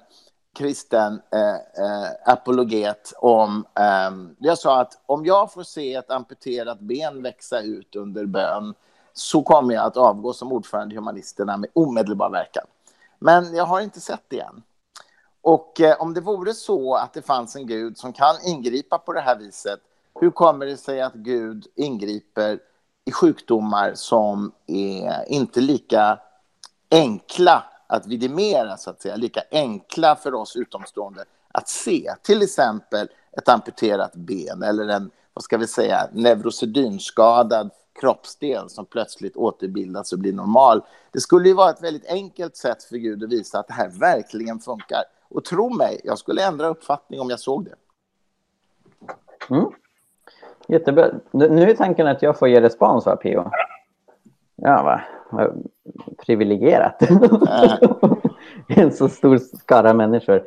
[0.56, 3.65] kristen eh, eh, apologet om...
[3.80, 8.74] Eh, jag sa att om jag får se ett amputerat ben växa ut under bön
[9.13, 12.65] så kommer jag att avgå som ordförande i Humanisterna med omedelbar verkan.
[13.19, 14.63] Men jag har inte sett det än.
[15.41, 19.13] Och eh, om det vore så att det fanns en gud som kan ingripa på
[19.13, 19.80] det här viset,
[20.19, 22.60] hur kommer det sig att Gud ingriper
[23.06, 26.19] i sjukdomar som är inte lika
[26.91, 32.13] enkla att vidimera, så att säga, lika enkla för oss utomstående att se.
[32.22, 37.69] Till exempel ett amputerat ben eller en, vad ska vi säga, neurosedynskadad
[38.00, 40.82] kroppsdel som plötsligt återbildas och blir normal.
[41.12, 43.89] Det skulle ju vara ett väldigt enkelt sätt för Gud att visa att det här
[43.89, 45.04] verkligen funkar.
[45.30, 47.76] Och tro mig, jag skulle ändra uppfattning om jag såg det.
[49.50, 49.65] Mm.
[50.67, 51.12] Jättebra.
[51.32, 53.52] Nu är tanken att jag får ge respons, va, P.O.?
[54.56, 55.02] Ja, va?
[56.26, 57.02] Privilegierat.
[58.67, 60.43] en så stor skara människor.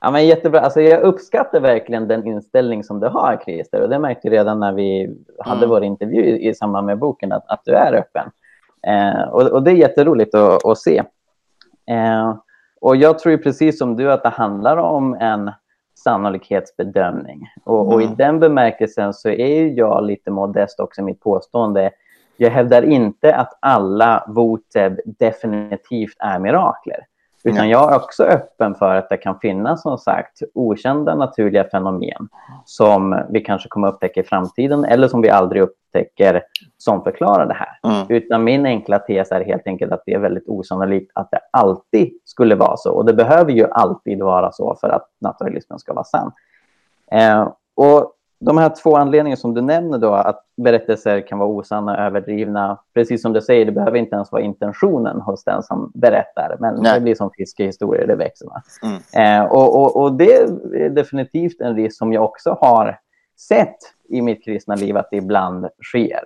[0.00, 0.60] Ja, men jättebra.
[0.60, 3.82] Alltså, jag uppskattar verkligen den inställning som du har, Christer.
[3.82, 5.68] Och det märkte jag redan när vi hade mm.
[5.68, 8.30] vår intervju i, i samband med boken, att, att du är öppen.
[8.86, 11.02] Eh, och, och, det är jätteroligt att, att se.
[11.90, 12.34] Eh,
[12.80, 15.50] och jag tror precis som du att det handlar om en
[15.94, 17.48] sannolikhetsbedömning.
[17.64, 17.94] Och, mm.
[17.94, 18.16] och i mm.
[18.16, 21.90] den bemärkelsen så är jag lite modest också i mitt påstående
[22.42, 27.06] jag hävdar inte att alla voteb definitivt är mirakler.
[27.44, 32.28] Utan jag är också öppen för att det kan finnas som sagt okända naturliga fenomen
[32.64, 36.42] som vi kanske kommer upptäcka i framtiden eller som vi aldrig upptäcker
[36.78, 37.92] som förklarar det här.
[37.92, 38.06] Mm.
[38.08, 42.12] Utan min enkla tes är helt enkelt att det är väldigt osannolikt att det alltid
[42.24, 42.92] skulle vara så.
[42.92, 46.32] Och det behöver ju alltid vara så för att naturalismen ska vara sann.
[47.12, 52.06] Eh, och de här två anledningarna som du nämner då, att berättelser kan vara osanna,
[52.06, 52.78] överdrivna.
[52.94, 56.56] Precis som du säger, det behöver inte ens vara intentionen hos den som berättar.
[56.60, 56.94] Men Nej.
[56.94, 58.48] det blir som fiskehistorier, det växer.
[58.82, 59.42] Mm.
[59.42, 62.98] Eh, och, och, och det är definitivt en risk som jag också har
[63.48, 63.76] sett
[64.08, 66.24] i mitt kristna liv att det ibland sker.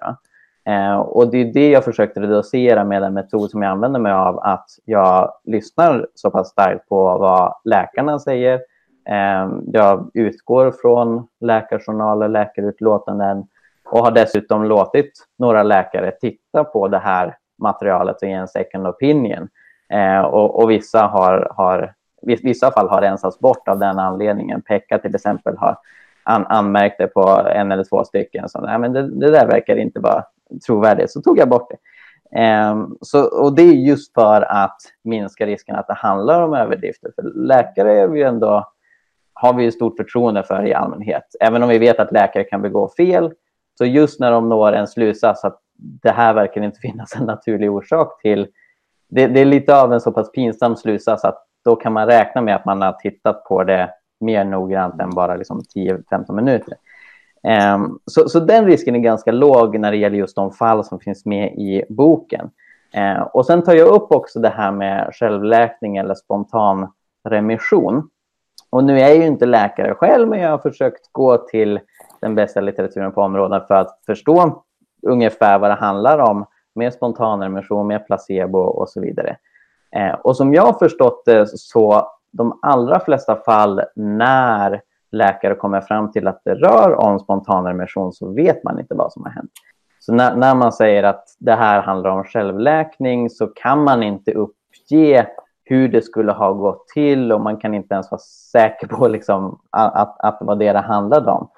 [0.66, 4.12] Eh, och det är det jag försökte reducera med den metod som jag använder mig
[4.12, 8.60] av, att jag lyssnar så pass starkt på vad läkarna säger.
[9.06, 13.44] Ehm, jag utgår från läkarjournaler, läkarutlåtanden
[13.90, 18.86] och har dessutom låtit några läkare titta på det här materialet och ge en second
[18.86, 19.48] opinion.
[19.88, 24.62] Ehm, och, och vissa har, har vissa fall har rensats bort av den anledningen.
[24.62, 25.78] Pekka till exempel har
[26.22, 28.48] an, anmärkt det på en eller två stycken.
[28.48, 30.24] Så, nej, men det, det där verkar inte vara
[30.66, 31.76] trovärdigt, så tog jag bort det.
[32.70, 37.10] Um, så, och det är just för att minska risken att det handlar om överdrifter.
[37.14, 38.72] För läkare är vi ju ändå,
[39.34, 41.24] har vi ju stort förtroende för i allmänhet.
[41.40, 43.32] Även om vi vet att läkare kan begå fel,
[43.78, 47.70] så just när de når en slutsats att det här verkar inte finnas en naturlig
[47.70, 48.46] orsak till,
[49.08, 52.40] det, det är lite av en så pass pinsam slutsats att då kan man räkna
[52.40, 56.74] med att man har tittat på det mer noggrant än bara liksom 10-15 minuter.
[57.74, 61.00] Um, så, så den risken är ganska låg när det gäller just de fall som
[61.00, 62.50] finns med i boken.
[62.96, 66.92] Uh, och sen tar jag upp också det här med självläkning eller spontan
[67.28, 68.08] remission.
[68.74, 71.80] Och nu är jag ju inte läkare själv, men jag har försökt gå till
[72.20, 74.62] den bästa litteraturen på området för att förstå
[75.06, 79.36] ungefär vad det handlar om med spontanremission, med placebo och så vidare.
[79.96, 84.80] Eh, och som jag har förstått det så de allra flesta fall när
[85.12, 89.22] läkare kommer fram till att det rör om spontanremission så vet man inte vad som
[89.22, 89.52] har hänt.
[89.98, 94.32] Så när, när man säger att det här handlar om självläkning så kan man inte
[94.32, 95.26] uppge
[95.64, 98.20] hur det skulle ha gått till och man kan inte ens vara
[98.52, 101.48] säker på liksom, att, att, det var det det handlade om.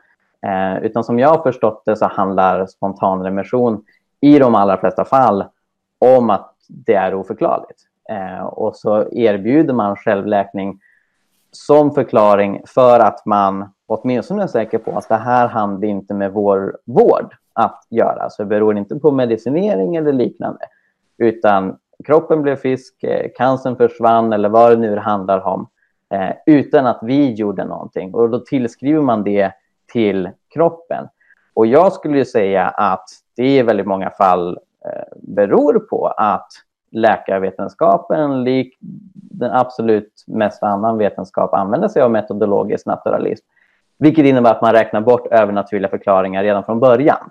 [0.47, 3.85] Eh, utan som jag har förstått det så handlar spontanremission
[4.21, 5.45] i de allra flesta fall
[5.99, 7.81] om att det är oförklarligt.
[8.11, 10.81] Eh, och så erbjuder man självläkning
[11.51, 16.33] som förklaring för att man åtminstone är säker på att det här handlar inte med
[16.33, 18.31] vår vård att göra.
[18.31, 20.61] Så det beror inte på medicinering eller liknande.
[21.19, 25.69] Utan kroppen blev frisk, eh, cancern försvann eller vad det nu handlar om.
[26.15, 28.15] Eh, utan att vi gjorde någonting.
[28.15, 29.53] Och då tillskriver man det
[29.93, 31.09] till kroppen.
[31.55, 33.05] Och jag skulle ju säga att
[33.37, 36.49] det i väldigt många fall eh, beror på att
[36.91, 38.77] läkarvetenskapen, lik
[39.15, 43.47] den absolut mest annan vetenskap, använder sig av metodologisk naturalism.
[43.99, 47.31] Vilket innebär att man räknar bort övernaturliga förklaringar redan från början.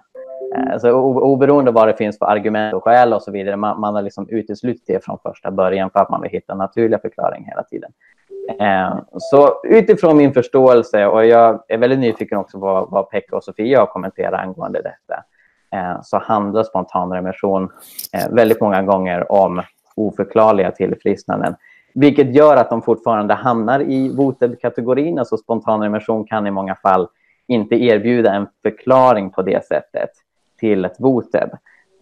[0.56, 3.96] Eh, alltså, oberoende vad det finns för argument och skäl och så vidare, man, man
[3.96, 7.64] har liksom uteslutit det från första början för att man vill hitta naturliga förklaringar hela
[7.64, 7.92] tiden.
[8.60, 13.36] Eh, Så utifrån min förståelse, och jag är väldigt nyfiken också på vad, vad Pekka
[13.36, 15.24] och Sofia har kommenterat angående detta,
[15.72, 17.70] eh, så handlar spontanremission
[18.14, 19.62] eh, väldigt många gånger om
[19.96, 21.56] oförklarliga tillfrisknanden.
[21.94, 25.20] Vilket gör att de fortfarande hamnar i VOTEB-kategorin.
[25.20, 27.08] Alltså spontanremission kan i många fall
[27.48, 30.10] inte erbjuda en förklaring på det sättet
[30.58, 31.50] till ett VOTEB.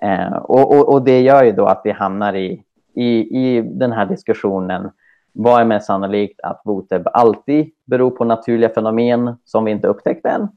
[0.01, 2.63] Eh, och, och, och det gör ju då att vi hamnar i,
[2.93, 4.91] i, i den här diskussionen.
[5.31, 10.25] Vad är mest sannolikt att VOTEB alltid beror på naturliga fenomen som vi inte upptäckt
[10.25, 10.47] än?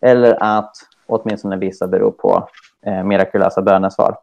[0.00, 0.72] Eller att
[1.06, 2.48] åtminstone vissa beror på
[2.86, 4.16] eh, mirakulösa bönesvar.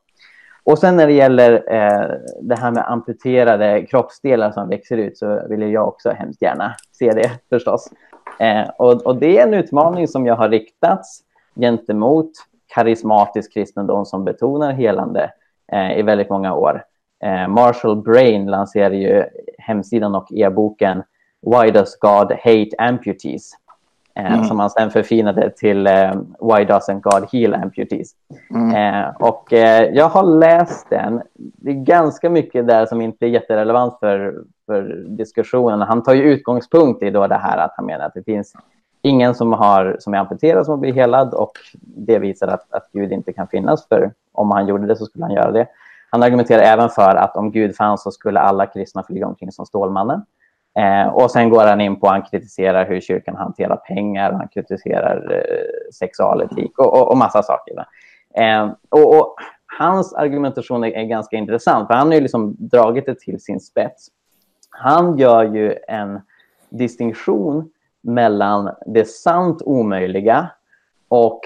[0.63, 5.47] Och sen när det gäller eh, det här med amputerade kroppsdelar som växer ut så
[5.49, 7.89] vill jag också hemskt gärna se det förstås.
[8.39, 11.21] Eh, och, och det är en utmaning som jag har riktats
[11.55, 12.31] gentemot
[12.73, 15.31] karismatisk kristendom som betonar helande
[15.71, 16.83] eh, i väldigt många år.
[17.23, 19.23] Eh, Marshall Brain lanserar ju
[19.57, 21.03] hemsidan och e-boken
[21.41, 23.51] Why does God hate amputees?
[24.15, 24.45] Eh, Mm.
[24.45, 28.11] Som han sen förfinade till eh, Why doesn't God heal amputees?
[28.49, 28.75] Mm.
[28.75, 31.21] Eh, och eh, jag har läst den.
[31.33, 35.81] Det är ganska mycket där som inte är jätterelevant för, för diskussionen.
[35.81, 38.53] Han tar ju utgångspunkt i då det här att han menar att det finns
[39.03, 42.89] ingen som, har, som är amputerad som har blivit helad och det visar att, att
[42.91, 45.67] Gud inte kan finnas för om han gjorde det så skulle han göra det.
[46.09, 49.65] Han argumenterar även för att om Gud fanns så skulle alla kristna flyga omkring som
[49.65, 50.25] Stålmannen.
[50.79, 54.37] Eh, och sen går han in på att han kritiserar hur kyrkan hanterar pengar, och
[54.37, 57.85] han kritiserar eh, sexualetik och, och, och massa saker.
[58.35, 59.35] Eh, och, och
[59.79, 63.59] hans argumentation är, är ganska intressant, för han har ju liksom dragit det till sin
[63.59, 64.07] spets.
[64.69, 66.21] han gör ju en
[66.69, 67.69] distinktion
[68.03, 70.49] mellan det sant omöjliga
[71.07, 71.39] och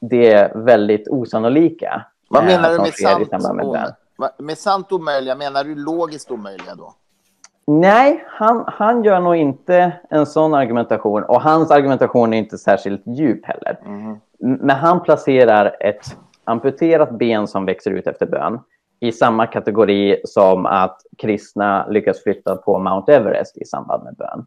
[0.00, 2.06] det väldigt osannolika.
[2.28, 3.66] Vad eh, menar du med sant, med bön.
[3.66, 5.34] omö- Va- med sant omöjliga?
[5.34, 6.92] Menar du logiskt omöjliga då?
[7.66, 13.02] Nej, han, han gör nog inte en sån argumentation och hans argumentation är inte särskilt
[13.06, 13.78] djup heller.
[13.84, 14.10] Mhm.
[14.10, 14.18] M-
[14.60, 18.58] Men han placerar ett amputerat ben som växer ut efter bön
[19.00, 24.46] i samma kategori som att kristna lyckas flytta på Mount Everest i samband med bön.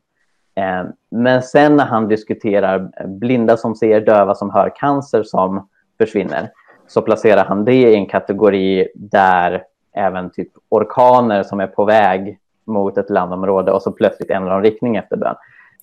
[0.56, 6.50] Eh, men sen när han diskuterar blinda som ser, döva som hör, cancer som försvinner,
[6.88, 9.63] så placerar han det i en kategori där
[9.96, 14.70] även typ orkaner som är på väg mot ett landområde och så plötsligt ändrar de
[14.70, 15.36] riktning efter bön.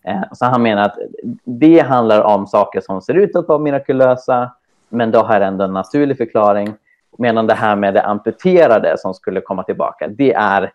[0.04, 0.98] Eh, så han menar att
[1.44, 4.50] det handlar om saker som ser ut att vara mirakulösa,
[4.88, 6.74] men då har ändå en naturlig förklaring.
[7.18, 10.72] Medan det här med det amputerade som skulle komma tillbaka, det är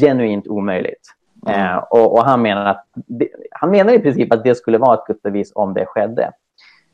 [0.00, 1.14] genuint omöjligt.
[1.48, 4.94] Eh, och, och han, menar att det, han menar i princip att det skulle vara
[4.94, 6.30] ett gudsbevis om det skedde.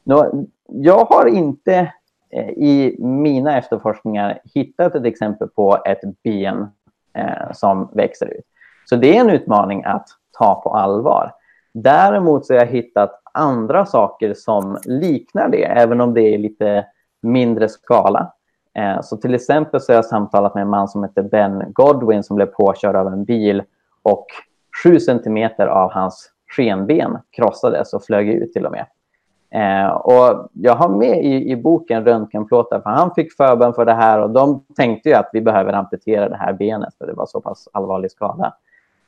[0.05, 1.93] Nå, jag har inte
[2.31, 6.67] eh, i mina efterforskningar hittat ett exempel på ett ben
[7.15, 8.45] eh, som växer ut.
[8.85, 10.09] Så det är en utmaning att
[10.39, 11.33] ta på allvar.
[11.73, 16.87] Däremot så har jag hittat andra saker som liknar det, även om det är lite
[17.23, 18.33] mindre skala.
[18.75, 22.23] Eh, Så till exempel så har jag samtalat med en man som heter Ben Godwin
[22.23, 23.63] som blev påkörd av en bil
[24.11, 24.27] och
[24.83, 28.87] sju centimeter av hans skenben krossades och flög ut till och med.
[29.51, 33.95] Eh, och jag har med i, i boken röntgenplåtar för han fick förbön för det
[33.95, 37.27] här och de tänkte ju att vi behöver amputera det här benet för det var
[37.27, 38.55] så pass allvarlig skada.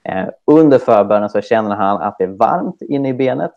[0.04, 3.52] Eh, under förbönen så känner han att det är varmt inne i benet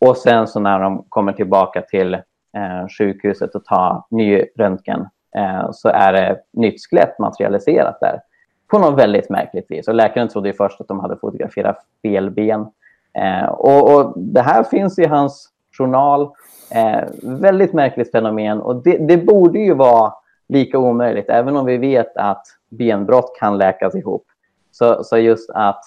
[0.00, 5.70] och sen så när de kommer tillbaka till eh, sjukhuset och tar ny röntgen eh,
[5.72, 8.20] så är det nytt skelett materialiserat där
[8.70, 9.88] på något väldigt märkligt vis.
[9.88, 12.66] Och läkaren trodde ju först att de hade fotograferat fel ben.
[13.12, 15.48] Eh, och, och det här finns i hans
[15.78, 16.30] journal.
[16.70, 20.12] Eh, väldigt märkligt fenomen och det, det borde ju vara
[20.48, 24.24] lika omöjligt, även om vi vet att benbrott kan läkas ihop.
[24.70, 25.84] Så, så just att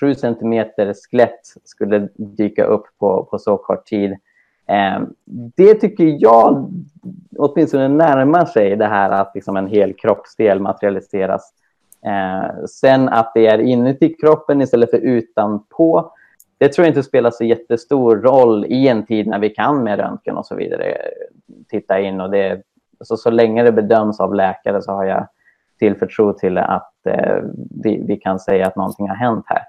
[0.00, 4.12] sju centimeter skelett skulle dyka upp på, på så kort tid.
[4.66, 5.00] Eh,
[5.56, 6.72] det tycker jag
[7.38, 11.52] åtminstone närmar sig det här att liksom en hel kroppsdel materialiseras.
[12.06, 16.12] Eh, sen att det är inuti kroppen istället för utanpå,
[16.58, 19.98] det tror jag inte spelar så jättestor roll i en tid när vi kan med
[19.98, 20.96] röntgen och så vidare
[21.70, 22.20] titta in.
[22.20, 22.62] Och det,
[23.00, 25.28] så, så länge det bedöms av läkare så har jag
[25.78, 27.42] tillförtro till att eh,
[27.84, 29.62] vi, vi kan säga att någonting har hänt här.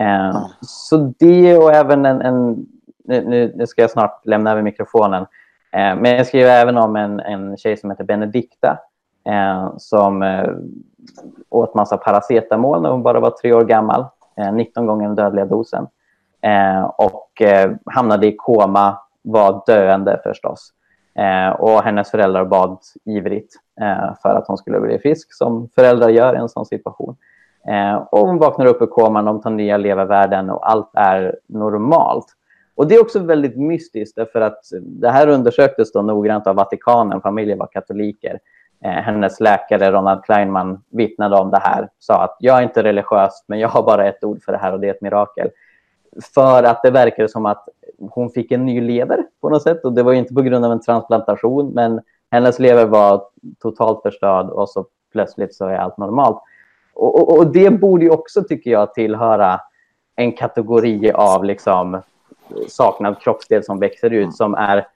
[0.00, 2.66] Eh, så det och även en, en
[3.04, 5.22] nu, nu, ska jag snart lämna över mikrofonen,
[5.72, 8.78] eh, men jag skriver även om en, en tjej som heter Benedikta
[9.26, 10.50] Eh, som eh,
[11.48, 14.04] åt massa paracetamol när hon bara var tre år gammal,
[14.36, 15.86] eh, 19 gånger den dödliga dosen.
[16.40, 20.72] Eh, och eh, hamnade i koma, var döende förstås.
[21.18, 26.08] Eh, och hennes föräldrar bad ivrigt eh, för att hon skulle bli frisk, som föräldrar
[26.08, 27.16] gör i en sån situation.
[27.68, 32.26] Eh, och hon vaknar upp ur koman, de tar nya levervärden och allt är normalt.
[32.74, 37.20] Och Det är också väldigt mystiskt, för att det här undersöktes då noggrant av Vatikanen,
[37.20, 38.38] familjen var katoliker.
[38.84, 43.44] Eh, hennes läkare Ronald Kleinman vittnade om det här, sa att jag är inte religiös,
[43.46, 45.50] men jag har bara ett ord för det här och det är ett mirakel.
[46.34, 47.68] För att det verkar som att
[48.10, 50.72] hon fick en ny lever på något sätt och det var inte på grund av
[50.72, 53.24] en transplantation, men hennes lever var
[53.58, 56.42] totalt förstörd och så plötsligt så är allt normalt.
[56.94, 59.60] Och, och, och det borde ju också, tycker jag, tillhöra
[60.16, 62.00] en kategori av liksom
[62.68, 64.86] saknad kroppsdel som växer ut som är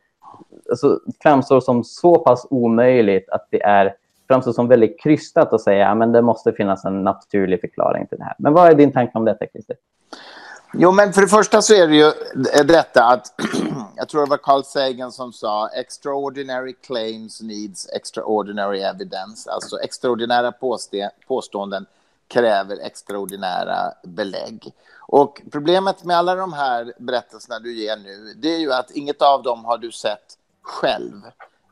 [0.71, 3.95] alltså, framstår som så pass omöjligt att det är
[4.29, 8.25] framstår som väldigt krystat att säga att det måste finnas en naturlig förklaring till det
[8.25, 8.35] här.
[8.39, 9.77] Men vad är din tanke om detta, Christer?
[10.73, 12.13] Jo, men för det första så är det ju
[12.65, 13.35] detta att
[13.97, 19.51] jag tror det var Carl Sagan som sa extraordinary claims needs extraordinary evidence.
[19.51, 20.53] Alltså extraordinära
[21.29, 21.87] påståenden
[22.29, 24.73] kräver extraordinära belägg.
[24.99, 29.23] Och problemet med alla de här berättelserna du ger nu, det är ju att inget
[29.23, 31.23] av dem har du sett själv.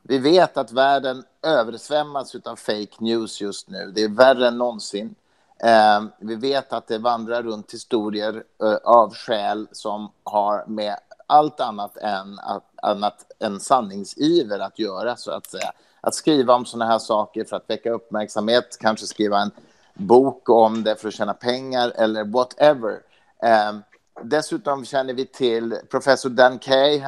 [0.03, 3.91] Vi vet att världen översvämmas av fake news just nu.
[3.95, 5.15] Det är värre än någonsin.
[5.63, 10.95] Eh, vi vet att det vandrar runt historier eh, av skäl som har med
[11.27, 15.71] allt annat än, att, annat än sanningsiver att göra, så att säga.
[16.01, 19.51] Att skriva om sådana här saker för att väcka uppmärksamhet, kanske skriva en
[19.93, 22.99] bok om det för att tjäna pengar eller whatever.
[23.43, 23.73] Eh,
[24.23, 27.01] dessutom känner vi till professor Dan Kay,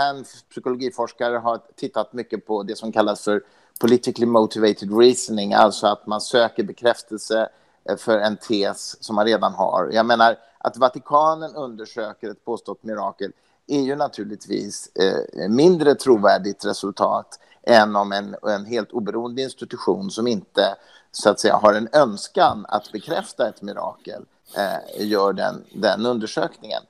[0.49, 3.43] psykologiforskare, har tittat mycket på det som kallas för
[3.79, 7.49] politically motivated reasoning, alltså att man söker bekräftelse
[7.89, 9.89] eh, för en tes som man redan har.
[9.93, 13.31] Jag menar, att Vatikanen undersöker ett påstått mirakel
[13.67, 20.27] är ju naturligtvis eh, mindre trovärdigt resultat än om en, en helt oberoende institution som
[20.27, 20.75] inte
[21.11, 24.25] så att säga har en önskan att bekräfta ett mirakel
[24.57, 26.81] eh, gör den, den undersökningen.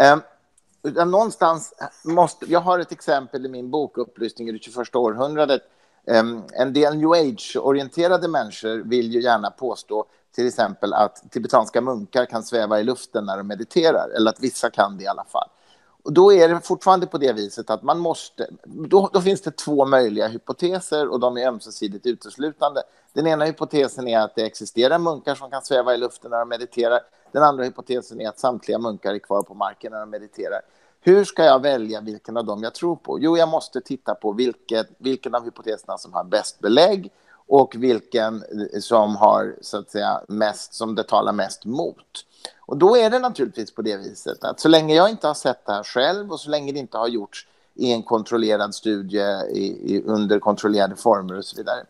[0.00, 0.18] Eh,
[1.06, 1.74] någonstans
[2.04, 5.62] måste, jag har ett exempel i min bok Upplysning i det 21 århundradet.
[6.06, 12.26] Eh, en del new age-orienterade människor vill ju gärna påstå till exempel att tibetanska munkar
[12.26, 15.48] kan sväva i luften när de mediterar, eller att vissa kan det i alla fall.
[16.02, 18.50] Och då är det fortfarande på det viset att man måste...
[18.64, 22.82] Då, då, finns det två möjliga hypoteser och de är ömsesidigt uteslutande.
[23.12, 26.48] Den ena hypotesen är att det existerar munkar som kan sväva i luften när de
[26.48, 27.00] mediterar.
[27.32, 30.60] Den andra hypotesen är att samtliga munkar är kvar på marken när de mediterar.
[31.00, 33.18] Hur ska jag välja vilken av dem jag tror på?
[33.20, 37.12] Jo, jag måste titta på vilket, vilken av hypoteserna som har bäst belägg
[37.46, 38.44] och vilken
[38.80, 42.24] som har så att säga mest som det talar mest mot.
[42.58, 45.66] Och då är det naturligtvis på det viset att så länge jag inte har sett
[45.66, 49.94] det här själv och så länge det inte har gjorts i en kontrollerad studie i,
[49.94, 51.84] i, under kontrollerade former och så vidare,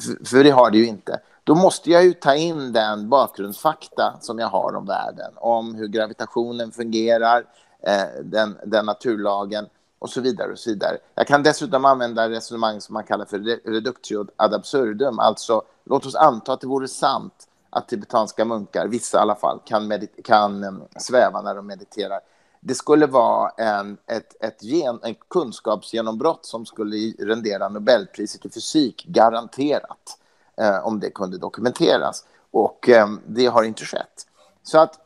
[0.00, 4.18] för, för det har det ju inte, då måste jag ju ta in den bakgrundsfakta
[4.20, 7.44] som jag har om världen, om hur gravitationen fungerar,
[7.86, 9.66] eh, den, den naturlagen
[9.98, 10.52] och så vidare.
[10.52, 10.98] och så vidare.
[11.14, 13.38] Jag kan dessutom använda resonemang som man kallar för
[13.70, 19.18] reductio ad absurdum, alltså låt oss anta att det vore sant att tibetanska munkar, vissa
[19.18, 22.20] i alla fall, kan, kan mm, sväva när de mediterar.
[22.60, 29.04] Det skulle vara en, ett, ett, gen, en kunskapsgenombrott som skulle rendera Nobelpriset i fysik,
[29.08, 30.18] garanterat,
[30.56, 32.24] Eh, om det kunde dokumenteras.
[32.50, 34.26] Och eh, det har inte skett.
[34.62, 34.98] Så att,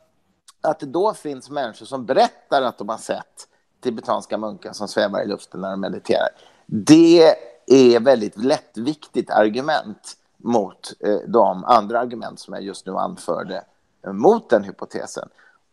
[0.60, 3.48] att det då finns människor som berättar att de har sett
[3.80, 6.28] tibetanska munkar som svävar i luften när de mediterar,
[6.66, 7.34] det
[7.66, 13.64] är väldigt lättviktigt argument mot eh, de andra argument som jag just nu anförde
[14.06, 15.28] eh, mot den hypotesen.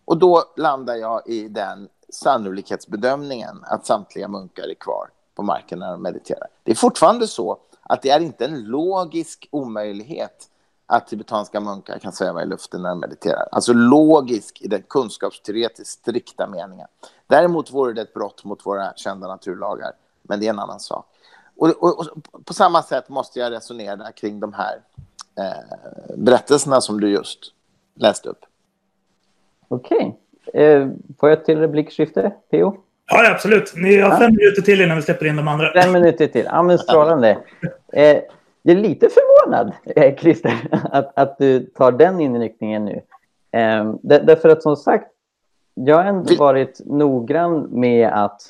[0.05, 5.91] Och då landar jag i den sannolikhetsbedömningen att samtliga munkar är kvar på marken när
[5.91, 6.47] de mediterar.
[6.63, 7.57] Det är fortfarande så
[7.89, 10.49] att det är inte en logisk omöjlighet
[10.85, 13.47] att tibetanska munkar kan sväva i luften när de mediterar.
[13.51, 16.87] Alltså logisk i den kunskapsteoretiskt strikta meningen.
[17.27, 21.05] Däremot vore det ett brott mot våra kända naturlagar, men det är en annan sak.
[21.57, 22.07] Och, och, och,
[22.45, 24.81] på samma sätt måste jag resonera kring de här
[25.39, 27.39] eh, berättelserna som du just
[27.95, 28.45] läste upp.
[29.67, 30.19] Okej.
[30.47, 30.63] Okay.
[30.63, 32.84] Eh, får jag till replikskifte, P.O.?
[33.07, 33.73] Ja, absolut.
[33.75, 35.81] Ni har fem minuter till innan vi släpper in de andra.
[35.81, 36.45] Fem minuter till.
[36.45, 37.37] Ja, men strålande.
[37.93, 38.17] Eh,
[38.61, 40.53] jag är lite förvånad, eh, Christer,
[40.91, 43.01] att, att du tar den inriktningen nu.
[43.51, 45.07] Eh, därför att som sagt,
[45.73, 48.41] jag har ändå varit noggrann med att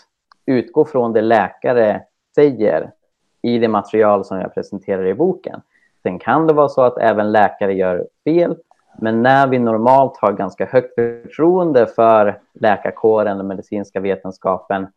[0.45, 2.01] utgå från det läkare
[2.35, 2.91] säger
[3.41, 5.61] i det material som jag presenterar i boken.
[6.03, 8.57] Sen kan det vara så att även läkare gör fel,
[8.97, 14.87] men när vi normalt har ganska högt förtroende för läkarkåren och medicinska vetenskapen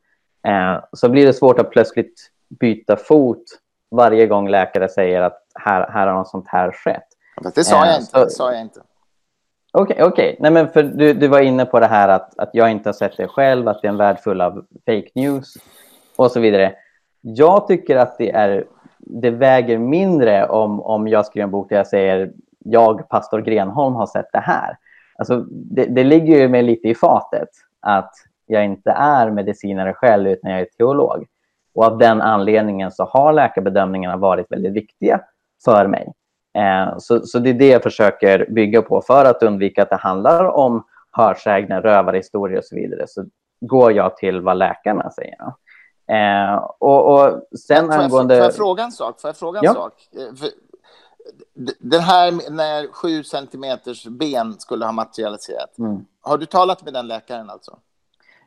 [0.46, 2.30] eh, så blir det svårt att plötsligt
[2.60, 3.44] byta fot
[3.90, 7.06] varje gång läkare säger att här, här har något sånt här skett.
[7.54, 8.24] Det sa jag eh, inte.
[8.24, 8.80] Det sa jag inte.
[9.72, 10.82] Okej, okay, okay.
[10.82, 13.68] du, du var inne på det här att, att jag inte har sett det själv,
[13.68, 15.54] att det är en värld full av fake news
[16.16, 16.74] och så vidare.
[17.20, 18.64] Jag tycker att det, är,
[18.98, 22.32] det väger mindre om, om jag skriver en bok där jag säger
[22.70, 24.76] jag, pastor Grenholm, har sett det här.
[25.18, 27.48] Alltså, det, det ligger ju mig lite i fatet
[27.80, 28.12] att
[28.46, 31.26] jag inte är medicinare själv utan jag är teolog.
[31.74, 35.20] Och av den anledningen så har läkarbedömningarna varit väldigt viktiga
[35.64, 36.12] för mig.
[36.58, 39.96] Eh, så, så det är det jag försöker bygga på för att undvika att det
[39.96, 43.04] handlar om hörsägner, rövarhistorier och så vidare.
[43.06, 43.24] Så
[43.60, 45.38] går jag till vad läkarna säger.
[46.10, 48.36] Eh, och, och sen får jag, angående...
[48.36, 49.20] Får jag fråga en sak?
[49.20, 49.74] Får jag fråga en ja.
[49.74, 49.92] sak?
[51.78, 55.78] Den här när sju centimeters ben skulle ha materialiserat.
[55.78, 56.04] Mm.
[56.20, 57.78] Har du talat med den läkaren alltså?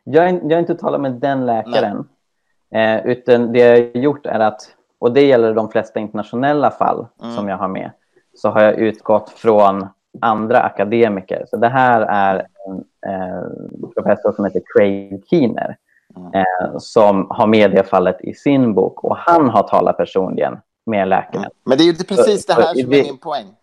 [0.04, 2.08] Jag, jag har inte talat med den läkaren.
[2.72, 4.62] Eh, utan det jag har gjort är att,
[5.00, 7.36] och det gäller de flesta internationella fall mm.
[7.36, 7.92] som jag har med,
[8.36, 9.88] så har jag utgått från
[10.22, 11.46] andra akademiker.
[11.50, 13.44] Så det här är en eh,
[13.94, 15.78] professor som heter Craig Keener
[16.18, 16.34] Mm.
[16.34, 21.08] eh, som har med det fallet i sin bok och han har talat personligen med
[21.08, 21.44] läkaren.
[21.44, 21.52] Mm.
[21.66, 23.56] Men det är ju precis det här som är min poäng.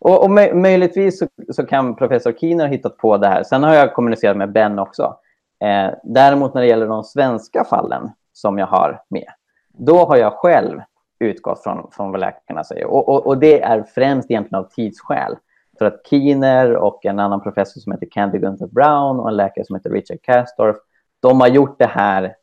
[0.00, 3.42] Och, och möjligtvis så, så, kan professor Keener ha hittat på det här.
[3.42, 5.16] Sen har jag kommunicerat med Ben också.
[5.64, 9.28] Eh, däremot när det gäller de svenska fallen som jag har med,
[9.68, 10.80] då har jag själv
[11.18, 12.86] utgått från, från vad läkarna säger.
[12.86, 15.36] Och, och, och, det är främst egentligen av tidsskäl.
[15.78, 19.64] För att Keener och en annan professor som heter Candy Gunther Brown och en läkare
[19.64, 20.76] som heter Richard Castorf
[21.20, 22.34] de har gjort det här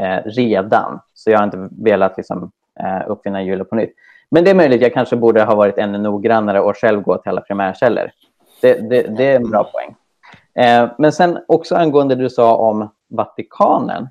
[0.00, 2.50] eh, redan, så jag har inte velat liksom,
[2.80, 3.94] eh, uppfinna hjulet på nytt.
[4.30, 7.30] Men det är möjligt, jag kanske borde ha varit ännu noggrannare och själv gå till
[7.30, 8.10] alla primärkällor.
[8.60, 9.94] Det, det, det är en bra poäng.
[10.54, 14.08] Eh, men sen också angående det du sa om Vatikanen.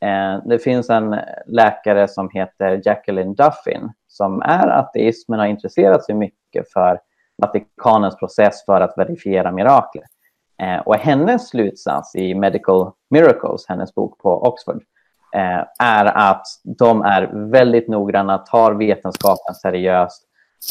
[0.00, 6.04] Eh, det finns en läkare som heter Jacqueline Duffin som är ateist men har intresserat
[6.04, 7.00] sig mycket för
[7.42, 10.04] Vatikanens process för att verifiera mirakler.
[10.62, 14.82] Eh, och hennes slutsats i Medical Miracles, hennes bok på Oxford, eh,
[15.78, 20.22] är att de är väldigt noggranna, tar vetenskapen seriöst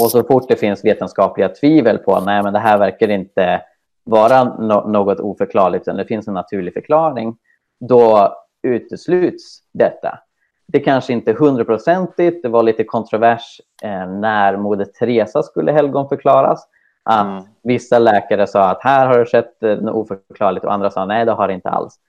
[0.01, 3.61] och så fort det finns vetenskapliga tvivel på nej men det här verkar inte
[4.03, 7.36] vara no något oförklarligt, utan det finns en naturlig förklaring,
[7.80, 10.20] då utesluts detta.
[10.68, 16.68] Det kanske inte är hundraprocentigt, det var lite kontrovers eh, när Moder Teresa skulle helgonförklaras.
[17.03, 17.43] Att mm.
[17.64, 21.26] Vissa läkare sa att här har det skett eh, något oförklarligt och andra sa nej,
[21.26, 21.99] det har det inte alls.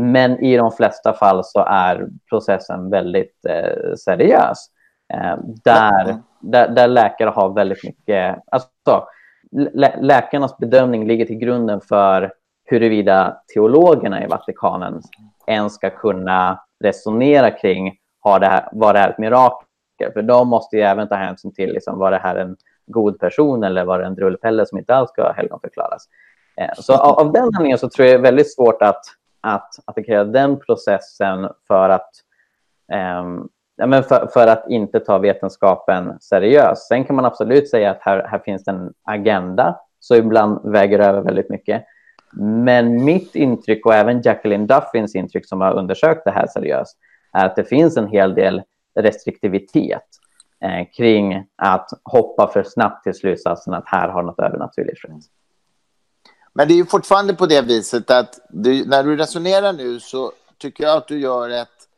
[0.00, 4.66] Men i de flesta fall så är processen väldigt eh, seriös.
[5.14, 6.16] Eh, där, mm.
[6.40, 8.38] där, där, läkare har väldigt mycket...
[8.46, 8.68] Alltså,
[9.52, 12.32] lä läkarnas bedömning ligger till grunden för
[12.64, 15.00] huruvida teologerna i Vatikanen
[15.46, 20.12] ens ska kunna resonera kring har det här, var det här ett mirakel?
[20.12, 23.64] För de måste ju även ta hänsyn till liksom, var det här en god person
[23.64, 26.08] eller var det en drullpelle som inte alls ska helgonförklaras?
[26.56, 29.00] Eh, så av, av den anledningen så tror jag det är väldigt svårt att,
[29.40, 32.10] att attackera den processen för att
[32.92, 33.24] eh,
[33.76, 36.88] ja, men för, för, att inte ta vetenskapen seriöst.
[36.88, 41.20] Sen kan man absolut säga att här, här finns en agenda, så ibland väger över
[41.20, 41.84] väldigt mycket.
[42.36, 46.98] Men mitt intryck och även Jacqueline Duffins intryck som har undersökt det här seriöst
[47.32, 48.62] är att det finns en hel del
[49.00, 50.06] restriktivitet
[50.64, 55.37] eh, kring att hoppa för snabbt till slutsatsen att här har något övernaturligt skett.
[56.58, 60.32] Men det är ju fortfarande på det viset att du, när du resonerar nu så
[60.58, 61.88] tycker jag att du gör ett,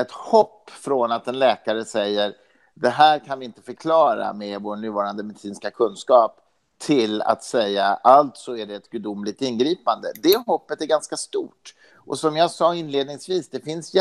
[0.00, 2.34] ett hopp från att en läkare säger
[2.74, 6.36] det här kan vi inte förklara med vår nuvarande medicinska kunskap
[6.78, 10.12] till att säga alltså är det ett gudomligt ingripande.
[10.22, 11.74] Det hoppet är ganska stort.
[11.94, 13.92] Och som jag sa inledningsvis, det finns,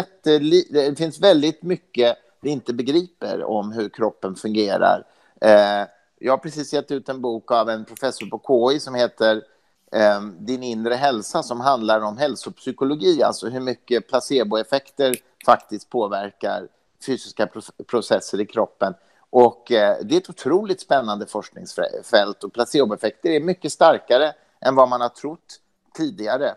[0.70, 5.04] det finns väldigt mycket vi inte begriper om hur kroppen fungerar.
[5.42, 5.88] Eh,
[6.20, 9.44] jag har precis gett ut en bok av en professor på KI som heter
[9.92, 15.16] eh, Din inre hälsa som handlar om hälsopsykologi, alltså hur mycket placeboeffekter
[15.46, 16.68] faktiskt påverkar
[17.06, 17.48] fysiska
[17.88, 18.94] processer i kroppen.
[19.30, 24.90] Och eh, det är ett otroligt spännande forskningsfält och placeboeffekter är mycket starkare än vad
[24.90, 25.60] man har trott
[25.94, 26.56] tidigare.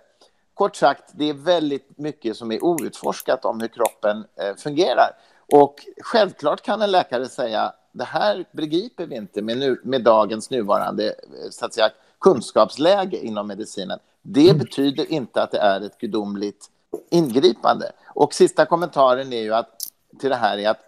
[0.54, 5.10] Kort sagt, det är väldigt mycket som är outforskat om hur kroppen eh, fungerar.
[5.52, 10.50] Och självklart kan en läkare säga det här begriper vi inte med, nu, med dagens
[10.50, 11.14] nuvarande
[11.50, 11.90] så att säga,
[12.20, 13.98] kunskapsläge inom medicinen.
[14.22, 14.58] Det mm.
[14.58, 16.70] betyder inte att det är ett gudomligt
[17.10, 17.92] ingripande.
[18.06, 19.70] Och sista kommentaren är ju att,
[20.20, 20.80] till det här är att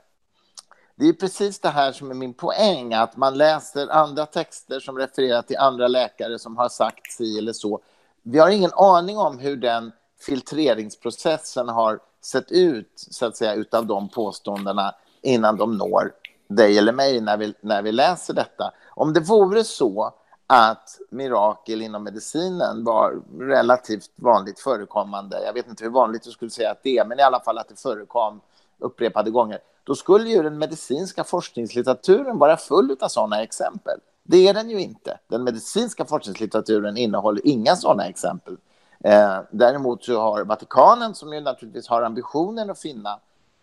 [0.95, 4.99] det är precis det här som är min poäng, att man läser andra texter som
[4.99, 7.81] refererar till andra läkare som har sagt si eller så.
[8.23, 13.87] Vi har ingen aning om hur den filtreringsprocessen har sett ut, så att säga, utav
[13.87, 16.13] de påståendena innan de når
[16.49, 18.73] dig eller mig när vi, när vi läser detta.
[18.91, 20.15] Om det vore så
[20.55, 26.51] att mirakel inom medicinen var relativt vanligt förekommande, jag vet inte hur vanligt du skulle
[26.51, 28.41] säga att det är, men i alla fall att det förekom
[28.79, 33.99] upprepade gånger, då skulle ju den medicinska forskningslitteraturen vara full av sådana exempel.
[34.23, 35.19] Det är den ju inte.
[35.29, 38.57] Den medicinska forskningslitteraturen innehåller inga sådana exempel.
[39.05, 43.19] Eh, däremot så har Vatikanen, som ju naturligtvis har ambitionen att finna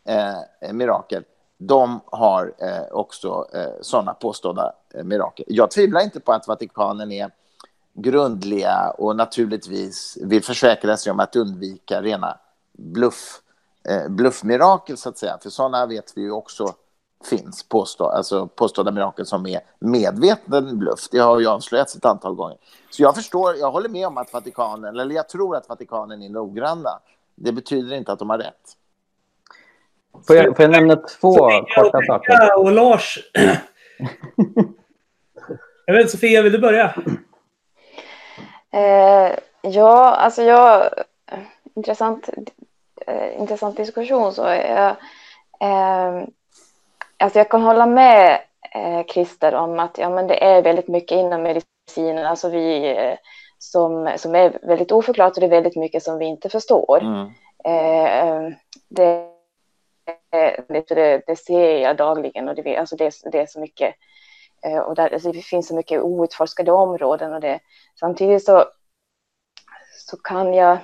[0.06, 1.24] eh, mirakel,
[1.62, 5.46] de har eh, också eh, sådana påstådda eh, mirakel.
[5.50, 7.32] Jag tvivlar inte på att Vatikanen är
[7.94, 12.38] grundliga och naturligtvis vill försäkra sig om att undvika rena
[12.72, 13.42] bluff,
[13.90, 15.38] eh, bluffmirakel, så att säga.
[15.42, 16.74] För sådana vet vi ju också
[17.24, 21.08] finns, påstå, alltså påstådda mirakel som är medveten bluff.
[21.12, 22.58] Det har ju avslöjats ett antal gånger.
[22.90, 26.30] Så jag förstår, jag håller med om att Vatikanen, eller jag tror att Vatikanen är
[26.30, 27.00] noggranna.
[27.36, 28.76] Det betyder inte att de har rätt.
[30.28, 31.36] Får jag, får jag nämna två
[31.76, 32.58] korta saker?
[32.60, 33.20] och Lars.
[35.86, 36.94] jag vet Sofia, vill du börja?
[38.74, 40.90] Eh, ja, alltså jag...
[41.76, 42.30] Intressant,
[43.08, 44.34] eh, intressant diskussion.
[44.34, 44.90] Så jag,
[45.60, 46.24] eh,
[47.18, 48.40] alltså jag kan hålla med
[48.76, 53.18] eh, Christer om att ja, men det är väldigt mycket inom medicinen, alltså vi eh,
[53.58, 57.02] som, som är väldigt oförklarat och det är väldigt mycket som vi inte förstår.
[57.02, 57.26] Mm.
[57.64, 58.54] Eh,
[58.90, 59.39] det,
[60.32, 63.96] Eh, det, det, ser jag dagligen och det, alltså det, det är så mycket
[64.66, 67.60] eh, och där, alltså det finns så mycket outforskade områden och det
[68.00, 68.66] samtidigt så,
[70.08, 70.78] så kan jag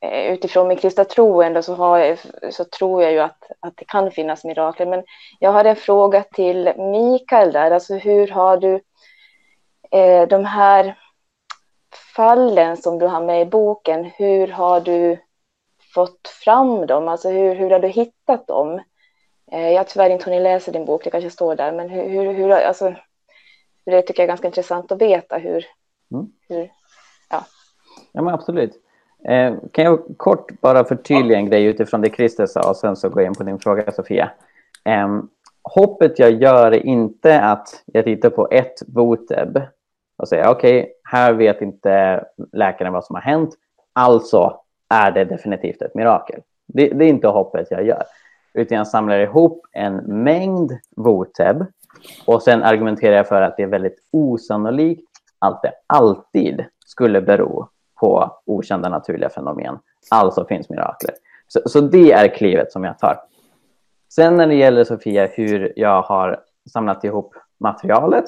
[0.00, 2.16] eh, utifrån min kristna tro ändå så, har,
[2.50, 4.86] så tror jag ju att, att det kan finnas mirakler.
[4.86, 5.04] Men
[5.38, 7.70] jag har en fråga till Mikael där.
[7.70, 8.80] Alltså hur har du
[9.90, 10.98] eh, de här
[12.16, 15.18] fallen som du har med i boken, hur har du
[15.94, 17.08] fått fram dem?
[17.08, 18.80] Alltså hur, hur har du hittat dem?
[19.52, 22.08] Eh, jag har tyvärr inte hunnit läsa din bok, det kanske står där, men hur,
[22.08, 22.94] hur, hur alltså,
[23.86, 25.64] det tycker jag är ganska intressant att veta hur,
[26.12, 26.32] Mm.
[26.48, 26.70] hur
[27.30, 27.44] ja.
[28.12, 28.72] Ja, men absolut.
[29.28, 33.08] Eh, kan jag kort bara förtydliga en grej utifrån det Christer sa och sen så
[33.08, 34.30] gå in på din fråga Sofia.
[34.84, 35.20] Eh,
[35.62, 39.60] hoppet jag gör är inte att jag tittar på ett voteb
[40.16, 43.54] och säger okej, okay, här vet inte läkaren vad som har hänt,
[43.92, 46.40] alltså är det definitivt ett mirakel.
[46.66, 48.04] Det, det är inte hoppet jag gör,
[48.54, 51.64] utan jag samlar ihop en mängd voteb
[52.26, 57.68] och sen argumenterar jag för att det är väldigt osannolikt att det alltid skulle bero
[58.00, 59.78] på okända naturliga fenomen.
[60.10, 61.14] Alltså finns mirakler.
[61.48, 63.20] Så, så det är klivet som jag tar.
[64.08, 66.40] Sen när det gäller Sofia, hur jag har
[66.72, 68.24] samlat ihop materialet,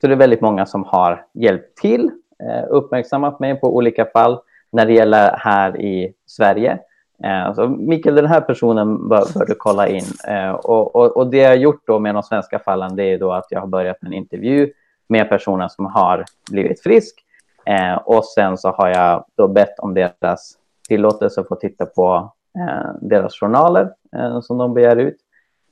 [0.00, 2.10] så är det väldigt många som har hjälpt till,
[2.42, 4.40] eh, uppmärksammat mig på olika fall.
[4.72, 6.78] När det gäller här i Sverige,
[7.24, 10.04] Eh, så Mikael, den här personen bör, bör du kolla in.
[10.28, 13.18] Eh, och, och, och, det jag har gjort då med de svenska fallen, det är
[13.18, 14.72] då att jag har börjat en intervju
[15.08, 17.24] med personer som har blivit frisk.
[17.66, 20.56] Eh, och sen så har jag då bett om deras
[20.88, 25.16] tillåtelse att få titta på eh, deras journaler eh, som de begär ut.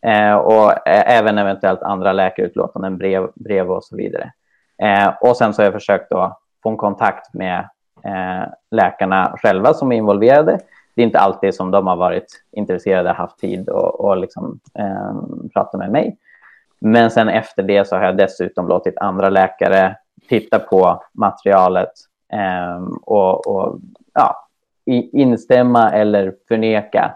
[0.06, 4.32] Eh, och eh, även eventuellt andra läkarutlåtanden, brev, brev och så vidare.
[4.82, 7.58] Eh, och sen så har jag försökt då få en kontakt med
[8.04, 10.58] eh, läkarna själva som är involverade.
[10.94, 15.48] Det är inte alltid som de har varit intresserade, haft tid och, och liksom, ehm,
[15.54, 16.16] prata med mig.
[16.80, 19.96] Men sen efter det så har jag dessutom låtit andra läkare
[20.28, 21.92] titta på materialet
[22.32, 23.78] eh, och, och
[24.14, 24.48] ja,
[25.12, 27.14] instämma eller förneka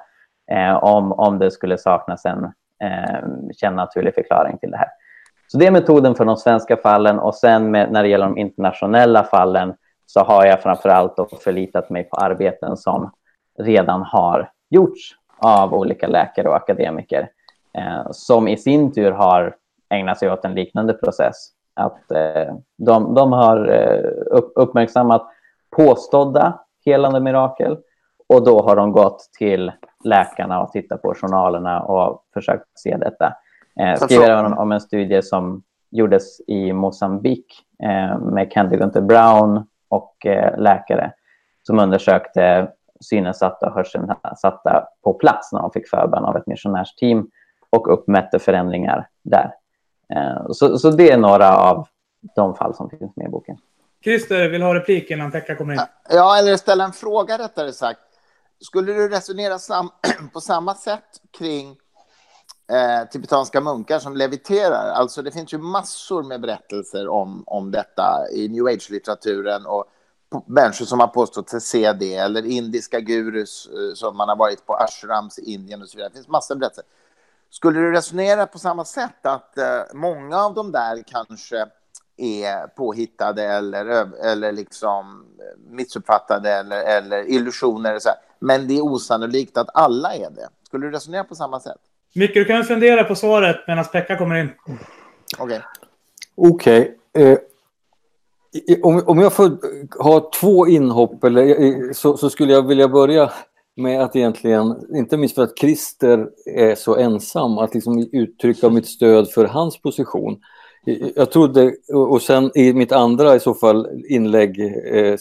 [0.51, 2.45] eh, om, om det skulle saknas en
[2.85, 3.21] eh,
[3.57, 4.89] känd naturlig förklaring till det här.
[5.49, 8.39] Så det är metoden för de svenska fallen och sen med, när det gäller de
[8.39, 9.75] internationella fallen
[10.07, 11.15] så har jag framför allt
[11.45, 13.11] förlitat mig på arbeten som
[13.59, 17.31] redan har gjorts av olika läkare och akademiker
[17.79, 19.57] eh, som i sin tur har
[19.89, 21.37] ägnat sig åt en liknande process.
[21.75, 25.27] Att eh, de, de har eh, upp, uppmärksammat
[25.77, 27.79] påstådda helande mirakel
[28.29, 29.73] och då har de gått till
[30.05, 33.33] läkarna och tittat på journalerna och försökt se detta.
[33.81, 37.47] Eh, skriver även om en studie som gjordes i Mosambik
[37.83, 41.13] eh, med Candy Gunther Brown och eh, läkare
[41.63, 42.69] som undersökte
[43.01, 47.31] synnedsatta och hörselnedsatta på plats när de fick förbön av ett missionärsteam
[47.71, 49.55] och uppmätte förändringar där.
[50.15, 51.89] Eh, så, så det är några av
[52.37, 53.57] de fall som finns med i boken.
[54.05, 55.81] Christer vill ha replik innan Pekka kommer in.
[56.11, 58.01] Ja, eller ställa en fråga rättare sagt.
[58.61, 59.91] Skulle du resonera sam
[60.33, 61.77] på samma sätt kring
[62.73, 64.91] eh, tibetanska munkar som leviterar?
[64.91, 69.85] Alltså det finns ju massor med berättelser om, om detta i new age-litteraturen och
[70.47, 74.67] människor som har påstått sig se det, eller indiska gurus eh, som man har varit
[74.67, 76.09] på ashrams i Indien och så vidare.
[76.09, 76.85] Det finns massor av berättelser.
[77.51, 81.67] Skulle du resonera på samma sätt att eh, många av de där kanske
[82.17, 83.85] är påhittade eller,
[84.25, 85.25] eller liksom
[85.69, 88.19] missuppfattade eller, eller illusioner, så här.
[88.39, 90.49] men det är osannolikt att alla är det.
[90.67, 91.79] Skulle du resonera på samma sätt?
[92.15, 94.51] Micke, du kan fundera på svaret medan Pekka kommer in.
[95.39, 95.45] Okej.
[95.45, 95.61] Okay.
[96.35, 96.99] Okej.
[97.13, 97.39] Eh,
[98.83, 99.51] om, om jag får eh,
[99.99, 103.33] ha två inhopp eller, eh, eh, så, så skulle jag vilja börja
[103.77, 108.87] med att egentligen, inte minst för att Christer är så ensam, att liksom uttrycka mitt
[108.87, 110.41] stöd för hans position.
[111.15, 114.61] Jag trodde, och sen i mitt andra i så fall inlägg
[114.93, 115.19] eh,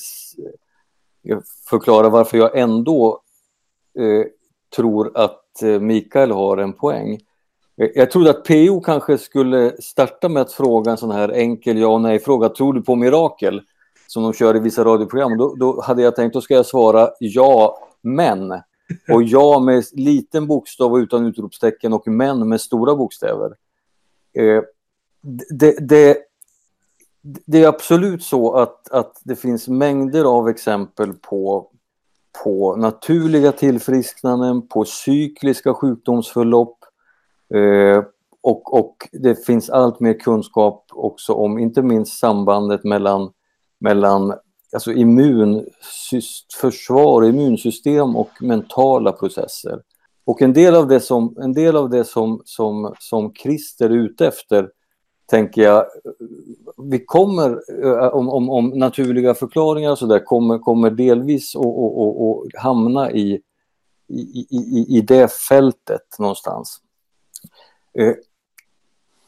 [1.70, 3.22] förklara varför jag ändå
[4.00, 4.26] eh,
[4.76, 5.42] tror att
[5.82, 7.20] Mikael har en poäng.
[7.78, 11.78] Eh, jag trodde att PO kanske skulle starta med att fråga en sån här enkel
[11.78, 12.50] ja och nej-fråga.
[12.50, 13.62] Tror du på mirakel?
[14.08, 15.38] Som de kör i vissa radioprogram.
[15.38, 18.52] Då, då hade jag tänkt, att ska jag svara ja men.
[19.10, 23.56] Och ja med liten bokstav och utan utropstecken och men med stora bokstäver.
[24.34, 24.64] Eh,
[25.50, 26.18] det, det,
[27.46, 31.70] det, är absolut så att, att det finns mängder av exempel på,
[32.44, 36.85] på naturliga tillfrisknanden, på cykliska sjukdomsförlopp.
[37.54, 38.04] Eh,
[38.41, 43.32] och, och det finns allt mer kunskap också om inte minst sambandet mellan,
[43.80, 44.34] mellan
[44.74, 49.82] alltså immunförsvar, immunsystem och mentala processer.
[50.26, 53.93] Och en del av det som, en del av det som, som, som Christer är
[53.93, 54.70] ute efter,
[55.26, 55.86] tänker jag,
[56.78, 62.62] vi kommer, eh, om, om, om naturliga förklaringar och så där, kommer, kommer delvis att
[62.62, 63.41] hamna i,
[64.10, 66.82] i, i, i det fältet någonstans.
[68.00, 68.14] Eh,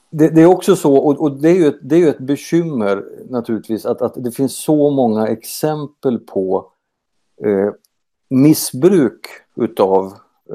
[0.09, 2.19] det, det, är också så, och, och, det är ju ett, det är ju ett
[2.19, 6.71] bekymmer naturligtvis, att, att det finns så många exempel på
[7.43, 7.71] eh,
[8.29, 10.05] missbruk utav,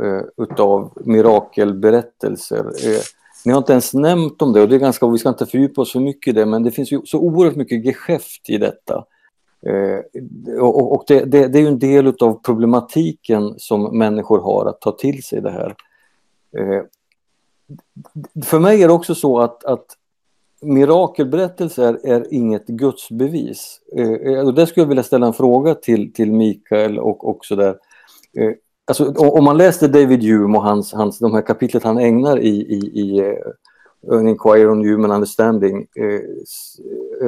[0.03, 2.59] eh, utav mirakelberättelser.
[2.59, 3.01] Eh,
[3.45, 5.81] ni har inte ens nämnt om det och det är ganska, vi ska inte fördjupa
[5.81, 9.05] oss för mycket i det, men det finns ju så oerhört mycket geschäft i detta.
[9.67, 10.01] Eh,
[10.61, 14.81] och, och det, det, det, är ju en del utav problematiken som människor har att
[14.81, 15.75] ta till sig det här.
[16.57, 16.83] Eh,
[18.45, 19.87] för mig är det också så att, att
[20.63, 23.81] mirakelberättelser är inget gudsbevis.
[23.97, 27.57] Eh, eh och där skulle jag vilja ställa en fråga till, till Mikael och också
[27.57, 27.77] där.
[28.37, 28.53] Eh,
[28.87, 32.49] alltså, om man läste David Hume och hans, hans, de här kapitlet han ägnar i,
[32.49, 36.21] i, i eh, An Inquiry on Human Understanding eh,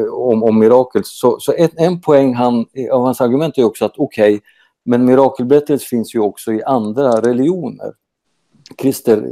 [0.01, 3.85] eh om, om mirakel, så, så en, en poäng han, av hans argument är också
[3.85, 4.41] att okej, okay,
[4.85, 7.93] men mirakelberättelser finns ju också i andra religioner.
[8.81, 9.29] Christer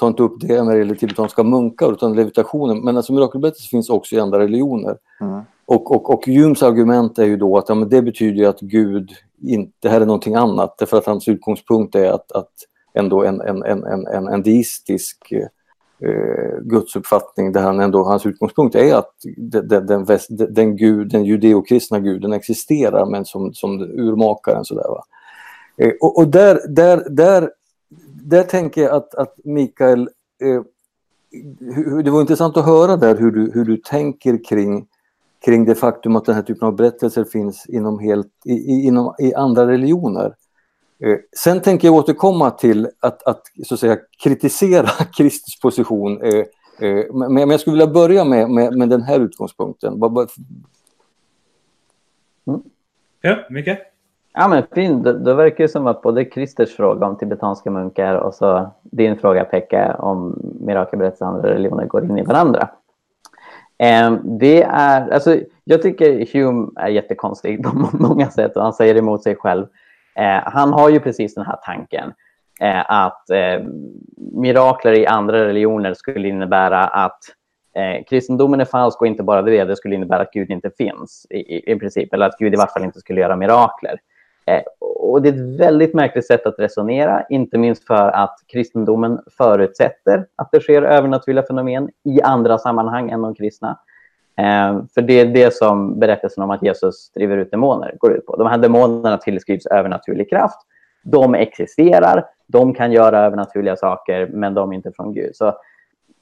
[0.00, 2.84] tar inte upp det när det gäller tibetanska munkar utan levitationen.
[2.84, 4.96] Men alltså mirakelberättelser finns också i andra religioner.
[5.20, 5.40] Mm.
[5.66, 9.10] Och, och, och Humes argument är ju då att ja, det betyder att Gud
[9.42, 10.78] inte, det här är någonting annat.
[10.78, 12.52] Därför att hans utgångspunkt är att, att
[12.94, 18.94] ändå en, en, en, en, en deistisk eh, gudsuppfattning där han ändå, hans utgångspunkt är
[18.94, 20.06] att den, den, den,
[20.50, 24.64] den, gud, den judeokristna guden existerar men som, som urmakaren.
[24.64, 25.04] Sådär, va?
[25.76, 27.50] Eh, och, och där, där, där
[28.22, 30.08] där tänker jag att, att Mikael,
[30.42, 30.62] eh,
[32.04, 34.86] det var intressant att höra där hur du, hur du tänker kring,
[35.44, 39.34] kring det faktum att den här typen av berättelser finns inom, helt, i, inom, i
[39.34, 40.34] andra religioner.
[41.04, 46.22] Eh, sen tänker jag återkomma till att, att, så att säga, kritisera Kristus position.
[46.22, 46.44] Eh,
[46.88, 49.92] eh, men, men jag skulle vilja börja med, med, med den här utgångspunkten.
[52.46, 52.62] Mm.
[53.20, 53.76] Ja, Mikael?
[54.34, 58.14] Ja men fint, det, då verkar det som att både Christers fråga om tibetanska munkar
[58.14, 62.68] och så din fråga Pekka om mirakelberättelser och andra religioner går in i varandra.
[63.78, 68.96] Eh, det är, alltså, jag tycker Hume är jättekonstig på många sätt och han säger
[68.96, 69.66] emot sig själv.
[70.16, 72.12] Eh, han har ju precis den här tanken
[72.60, 73.66] eh, att eh,
[74.32, 77.18] mirakler i andra religioner skulle innebära att
[77.76, 81.26] eh, kristendomen är falsk och inte bara det, det skulle innebära att Gud inte finns
[81.30, 84.00] i, i, i princip, eller att Gud i vart fall inte skulle göra mirakler.
[84.46, 89.20] Eh, och det är ett väldigt märkligt sätt att resonera, inte minst för att kristendomen
[89.38, 93.78] förutsätter att det sker övernaturliga fenomen i andra sammanhang än de kristna.
[94.38, 98.26] Eh, för det är det som berättelsen om att Jesus driver ut demoner går ut
[98.26, 98.36] på.
[98.36, 100.58] De här demonerna tillskrivs övernaturlig kraft.
[101.02, 105.36] De existerar, de kan göra övernaturliga saker, men de är inte från Gud.
[105.36, 105.54] Så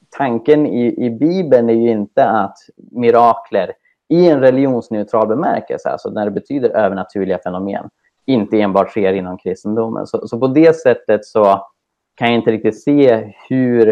[0.09, 2.57] tanken i, i Bibeln är ju inte att
[2.91, 3.73] mirakler
[4.07, 7.89] i en religionsneutral bemärkelse, alltså när det betyder övernaturliga fenomen,
[8.29, 10.07] inte enbart sker inom kristendomen.
[10.07, 11.67] Så, så på det sättet så
[12.15, 13.89] kan jag inte riktigt se hur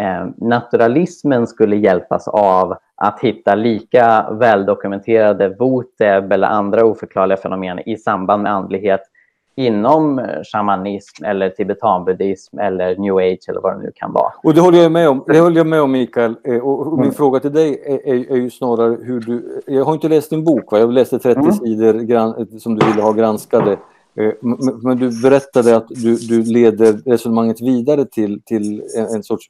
[0.00, 7.96] eh, naturalismen skulle hjälpas av att hitta lika väldokumenterade voteb eller andra oförklarliga fenomen i
[7.96, 9.00] samband med andlighet
[9.56, 10.20] inom
[10.52, 14.32] shamanism eller tibetanbuddhism eller new age eller vad det nu kan vara.
[14.42, 16.36] Och det håller jag med om, det håller jag med om Mikael.
[16.44, 17.14] Eh, och min mm.
[17.14, 19.62] fråga till dig är, är, är, ju snarare hur du...
[19.66, 20.78] Jag har inte läst din bok, va?
[20.78, 21.52] jag läste 30 mm.
[21.52, 23.72] sidor gran, som du ville ha granskade.
[24.16, 24.32] Eh,
[24.82, 29.48] men du berättade att du, du leder resonemanget vidare till, till en, en sorts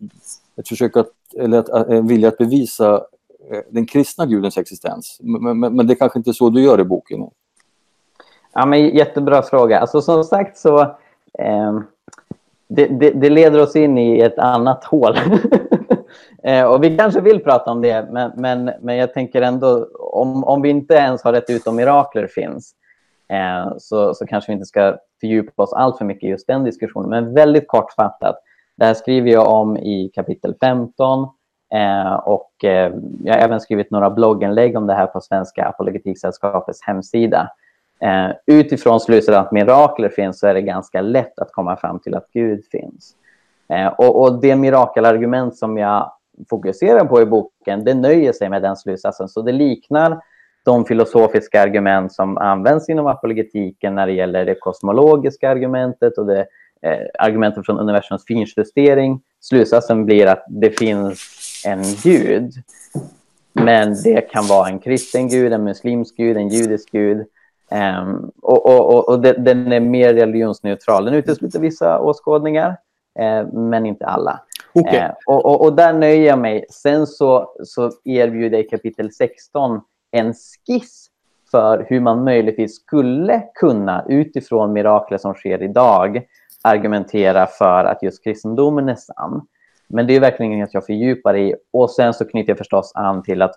[0.56, 2.94] ett försök att, eller att, en vilja att bevisa
[3.50, 5.18] eh, den kristna gudens existens.
[5.22, 7.20] Men, men, men det är kanske inte är så du gör i boken?
[8.58, 9.80] Ja, men jättebra fråga.
[9.80, 10.80] Alltså, som sagt så
[11.38, 11.80] eh,
[12.68, 15.16] det, det, det, leder oss in i ett annat hål.
[16.42, 20.44] eh, och vi kanske vill prata om det, men, men, men jag tänker ändå om,
[20.44, 22.74] om vi inte ens har rätt ut om mirakler finns
[23.32, 26.64] eh, så, så kanske vi inte ska fördjupa oss allt för mycket i just den
[26.64, 27.10] diskussionen.
[27.10, 28.36] Men väldigt kortfattat,
[28.76, 31.28] det här skriver jag om i kapitel 15
[31.74, 32.92] Eh, och eh,
[33.24, 37.50] jag har även skrivit några blogginlägg om det här på Svenska Apologetiksällskapets hemsida.
[38.00, 42.14] Eh, utifrån slutsatsen att mirakler finns så är det ganska lätt att komma fram till
[42.14, 43.14] att Gud finns.
[43.68, 46.12] Eh, och, och det mirakelargument som jag
[46.50, 49.28] fokuserar på i boken, det nöjer sig med den slutsatsen.
[49.28, 50.20] Så det liknar
[50.64, 56.46] de filosofiska argument som används inom apologetiken när det gäller det kosmologiska argumentet och det
[56.82, 59.20] eh, argumentet från universums finjustering.
[59.40, 61.20] Slutsatsen blir att det finns
[61.66, 62.52] en gud,
[63.52, 67.26] men det kan vara en kristen gud, en muslimsk gud, en judisk gud.
[67.70, 71.04] Um, och och, och den, är mer religionsneutral.
[71.04, 72.76] Den utesluter vissa åskådningar,
[73.18, 74.40] eh, men inte alla.
[74.74, 74.98] Okay.
[74.98, 76.66] Eh, och, och, där nöjer jag mig.
[76.70, 81.06] Sen så, så erbjuder jag i kapitel 16 en skiss
[81.50, 86.26] för hur man möjligtvis skulle kunna utifrån mirakler som sker idag
[86.62, 89.46] argumentera för att just kristendomen är sann.
[89.88, 91.54] Men det är verkligen inget jag fördjupar i.
[91.72, 93.54] Och sen så knyter jag förstås an till att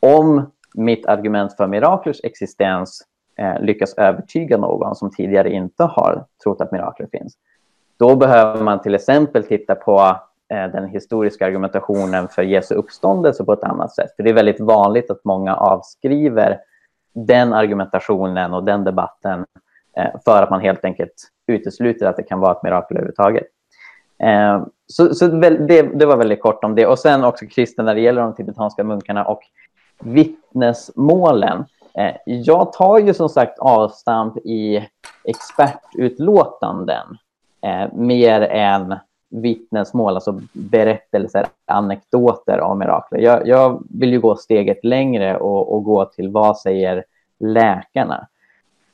[0.00, 3.02] om mitt argument för miraklers existens
[3.36, 7.34] Eh, lyckas övertyga någon som tidigare inte har trott att mirakler finns,
[7.96, 10.16] då behöver man till exempel titta på
[10.48, 14.16] eh, den historiska argumentationen för Jesu uppståndelse på ett annat sätt.
[14.16, 16.58] För det är väldigt vanligt att många avskriver
[17.14, 19.46] den argumentationen och den debatten
[19.96, 23.46] eh, för att man helt enkelt utesluter att det kan vara ett mirakel överhuvudtaget.
[24.18, 26.86] Eh, så, så det, det, var väldigt kort om det.
[26.86, 29.40] Och sen också kristen när det gäller de tibetanska munkarna och
[30.00, 31.64] vittnesmålen.
[31.94, 34.88] Eh, jag tar ju som sagt avstamp i
[35.24, 37.06] expertutlåtanden
[37.62, 38.94] eh, mer än
[39.30, 43.18] vittnesmål, alltså berättelser, anekdoter om mirakler.
[43.18, 47.04] Jag, jag vill ju gå steget längre och, och, gå till vad säger
[47.40, 48.26] läkarna?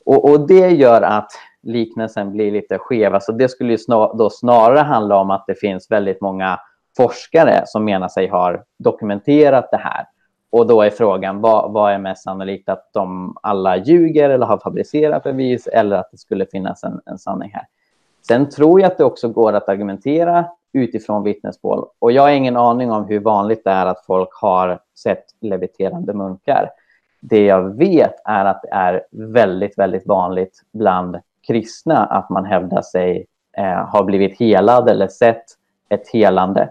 [0.05, 1.31] Och, och det gör att
[1.61, 3.13] liknelsen blir lite skev.
[3.13, 6.59] Alltså det skulle ju snar, då snarare handla om att det finns väldigt många
[6.97, 10.05] forskare som menar sig ha dokumenterat det här.
[10.51, 12.69] Och då är frågan, vad, vad är mest sannolikt?
[12.69, 17.17] Att de alla ljuger eller har fabricerat bevis eller att det skulle finnas en, en
[17.17, 17.65] sanning här?
[18.27, 21.85] Sen tror jag att det också går att argumentera utifrån vittnesmål.
[21.99, 26.13] Och jag har ingen aning om hur vanligt det är att folk har sett leviterande
[26.13, 26.69] munkar.
[27.21, 32.81] Det jag vet är att det är väldigt, väldigt vanligt bland kristna att man hävdar
[32.81, 33.25] sig
[33.57, 35.45] eh, ha blivit helad eller sett
[35.89, 36.69] ett helande.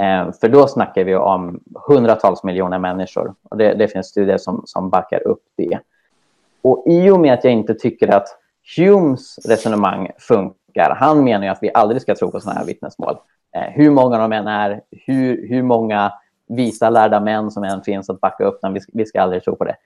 [0.00, 3.34] Eh, för då snackar vi om hundratals miljoner människor.
[3.42, 5.78] Och det, det, finns studier som, som backar upp det.
[6.62, 8.28] Och i och med att jag inte tycker att
[8.76, 13.16] Humes resonemang funkar, han menar ju att vi aldrig ska tro på sådana här vittnesmål.
[13.56, 16.12] Eh, hur många de än är, hur, hur många
[16.48, 19.56] visa lärda män som än finns att backa upp dem, vi vi ska aldrig tro
[19.56, 19.76] på det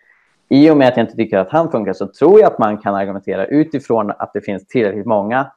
[0.52, 2.78] i och med att jag inte tycker att han funkar så tror jag att man
[2.78, 5.50] kan argumentera utifrån att det finns tillräckligt många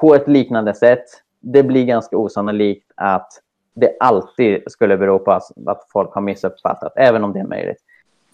[0.00, 1.04] på ett liknande sätt.
[1.40, 3.28] Det blir ganska osannolikt att
[3.80, 7.82] det alltid skulle bero på att folk har missuppfattat, även om det är möjligt.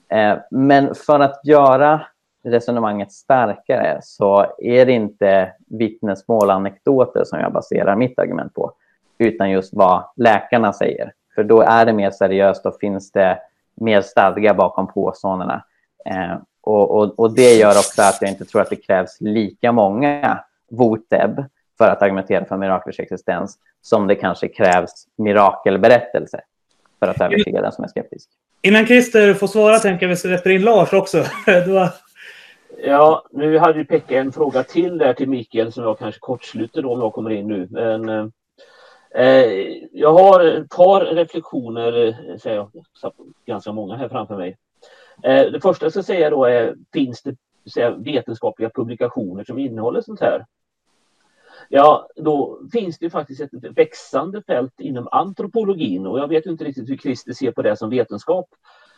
[0.09, 2.07] Eh, men för att göra
[2.45, 8.73] resonemanget starkare så är det inte vittnesmål och anekdoter som jag baserar mitt argument på,
[9.19, 11.13] utan just vad läkarna säger.
[11.35, 13.39] För då är det mer seriöst och finns det
[13.75, 15.65] mer stadga bakom påståendena.
[16.05, 19.73] Eh, och, och, och, det gör också att jag inte tror att det krävs lika
[19.73, 20.41] många
[20.71, 21.45] voteb
[21.79, 26.41] för att argumentera för miraklers existens som det kanske krävs mirakelberättelse
[26.99, 28.29] för att övertyga den som är skeptisk.
[28.63, 31.19] Innan Christer får svara tänker jag att vi släpper in Lars också.
[31.47, 31.89] var...
[32.85, 36.83] Ja, nu hade ju Pekka en fråga till där till Mikael som jag kanske kortsluter
[36.83, 37.69] då om jag kommer in nu.
[37.71, 38.33] Men,
[39.15, 39.45] eh,
[39.93, 42.71] jag har ett par reflektioner, eh, säger jag,
[43.47, 44.57] ganska många här framför mig.
[45.23, 47.37] Eh, det första jag ska säga då är, finns det
[47.71, 50.45] säga, vetenskapliga publikationer som innehåller sånt här?
[51.69, 56.07] Ja, då finns det faktiskt ett växande fält inom antropologin.
[56.07, 58.47] Och jag vet inte riktigt hur Christer ser på det som vetenskap.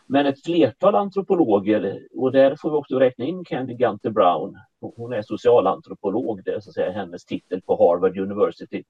[0.06, 5.12] Men ett flertal antropologer, och där får vi också räkna in Candy Gunter Brown, hon
[5.12, 8.84] är socialantropolog, det är så att säga hennes titel på Harvard University,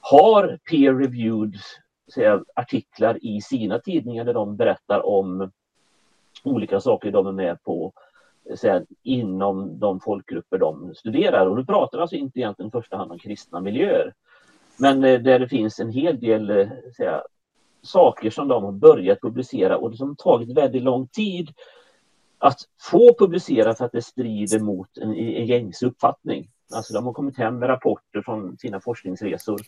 [0.00, 1.56] har peer-reviewed
[2.54, 5.50] artiklar i sina tidningar där de berättar om
[6.44, 7.92] olika saker de är med på.
[8.50, 11.46] Eh, säga, inom de folkgrupper de studerar.
[11.46, 14.14] Och nu pratar alltså inte egentligen i första hand om kristna miljöer.
[14.76, 17.22] Men eh, där det finns en hel del eh, säga,
[17.82, 21.50] saker som de har börjat publicera och som tagit väldigt lång tid
[22.38, 22.58] att
[22.90, 26.50] få publicera för att det strider mot en, en gängse uppfattning.
[26.74, 29.60] Alltså de har kommit hem med rapporter från sina forskningsresor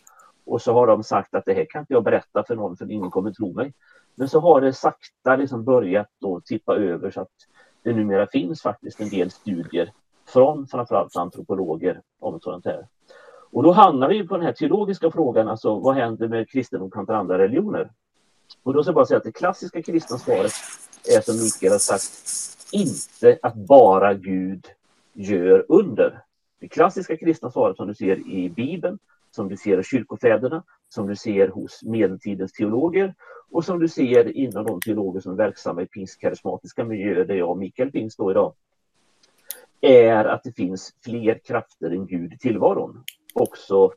[0.45, 2.91] och så har de sagt att det här kan inte jag berätta för någon för
[2.91, 3.73] ingen kommer tro mig.
[4.15, 7.31] Men så har det sakta liksom börjat då tippa över så att
[7.85, 9.91] det numera finns faktiskt en del studier
[10.27, 12.87] från framförallt antropologer om sådant här.
[13.51, 17.17] Och då hamnar vi på den här teologiska frågan, alltså vad händer med kristendom kontra
[17.17, 17.91] andra religioner?
[18.63, 20.51] Och då ska jag bara säga att det klassiska kristna svaret
[21.17, 22.03] är som Mikael har sagt,
[22.71, 24.65] inte att bara Gud
[25.13, 26.21] gör under.
[26.59, 28.99] Det klassiska kristna svaret som du ser i Bibeln,
[29.31, 30.63] som du ser i kyrkofäderna,
[30.95, 33.13] som du ser hos medeltidens teologer
[33.51, 37.49] och som du ser inom de teologer som är verksamma i pingstkarismatiska miljöer där jag
[37.49, 38.53] och Mikael finns då idag,
[39.81, 43.03] är att det finns fler krafter än Gud i tillvaron.
[43.33, 43.91] Också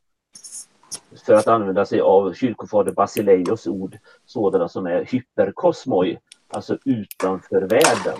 [1.26, 6.18] för att använda sig av kyrkofader Basileios ord, sådana som är hyperkosmoi,
[6.48, 8.18] alltså utanför världen.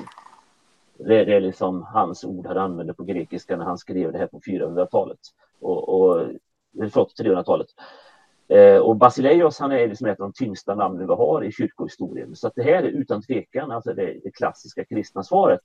[0.99, 4.41] Det är liksom hans ord han använde på grekiska när han skrev det här på
[4.41, 5.19] 400-talet.
[5.61, 6.27] Och, och,
[6.79, 7.69] förlåt, 300-talet.
[8.49, 12.37] Eh, och Basileios han är liksom ett av de tyngsta namnen vi har i kyrkohistorien.
[12.37, 15.61] Så att det här är utan tvekan alltså det, det klassiska kristna svaret.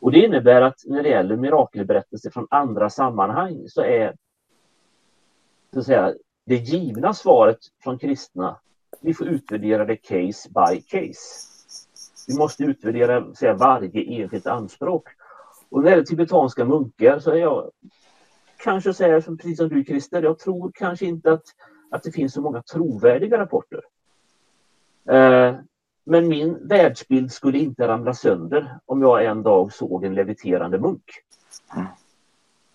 [0.00, 4.14] Och det innebär att när det gäller mirakelberättelser från andra sammanhang så är
[5.72, 6.14] så att säga,
[6.46, 8.56] det givna svaret från kristna,
[9.00, 11.48] vi får utvärdera det case by case.
[12.28, 15.08] Vi måste utvärdera säga, varje enskilt anspråk.
[15.70, 17.70] Och när det gäller tibetanska munkar så är jag
[18.56, 21.44] kanske säger precis som du Christer, jag tror kanske inte att,
[21.94, 23.80] att det finns så många trovärdiga rapporter.
[25.08, 25.54] Eh,
[26.04, 31.04] men min världsbild skulle inte ramla sönder om jag en dag såg en leviterande munk.
[31.76, 31.86] Mm.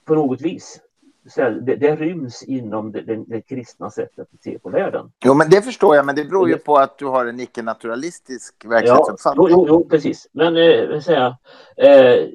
[0.06, 0.82] På något vis.
[1.30, 5.12] Så det, det ryms inom det, det, det kristna sättet att se på världen.
[5.26, 8.56] Jo, men det förstår jag, men det beror ju på att du har en icke-naturalistisk
[8.64, 9.48] Ja, verklighetsuppfattning.
[9.50, 10.28] jo, jo, jo, precis.
[10.32, 11.38] Men eh, säga,
[11.78, 12.28] eh,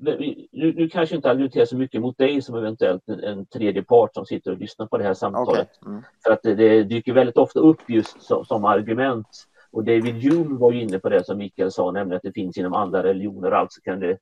[0.00, 4.14] nu, nu kanske inte argumenterar så mycket mot dig som eventuellt en, en tredje part
[4.14, 5.68] som sitter och lyssnar på det här samtalet.
[5.80, 5.92] Okej.
[5.92, 6.02] Mm.
[6.24, 9.26] För att det, det dyker väldigt ofta upp just som, som argument.
[9.70, 12.58] Och David Hume var ju inne på det som Mikael sa, nämligen att det finns
[12.58, 13.50] inom andra religioner.
[13.50, 14.18] Alltså kan det,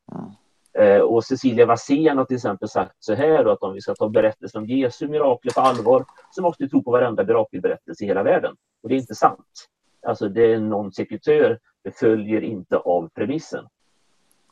[0.79, 3.95] eh, och Cecilia Wassén har till exempel sagt så här, då, att om vi ska
[3.95, 8.07] ta berättelsen om Jesu mirakler på allvar så måste vi tro på varenda mirakelberättelse i
[8.07, 8.57] hela världen.
[8.83, 9.69] Och det är inte sant.
[10.07, 13.65] Alltså det är non sequitur, det följer inte av premissen.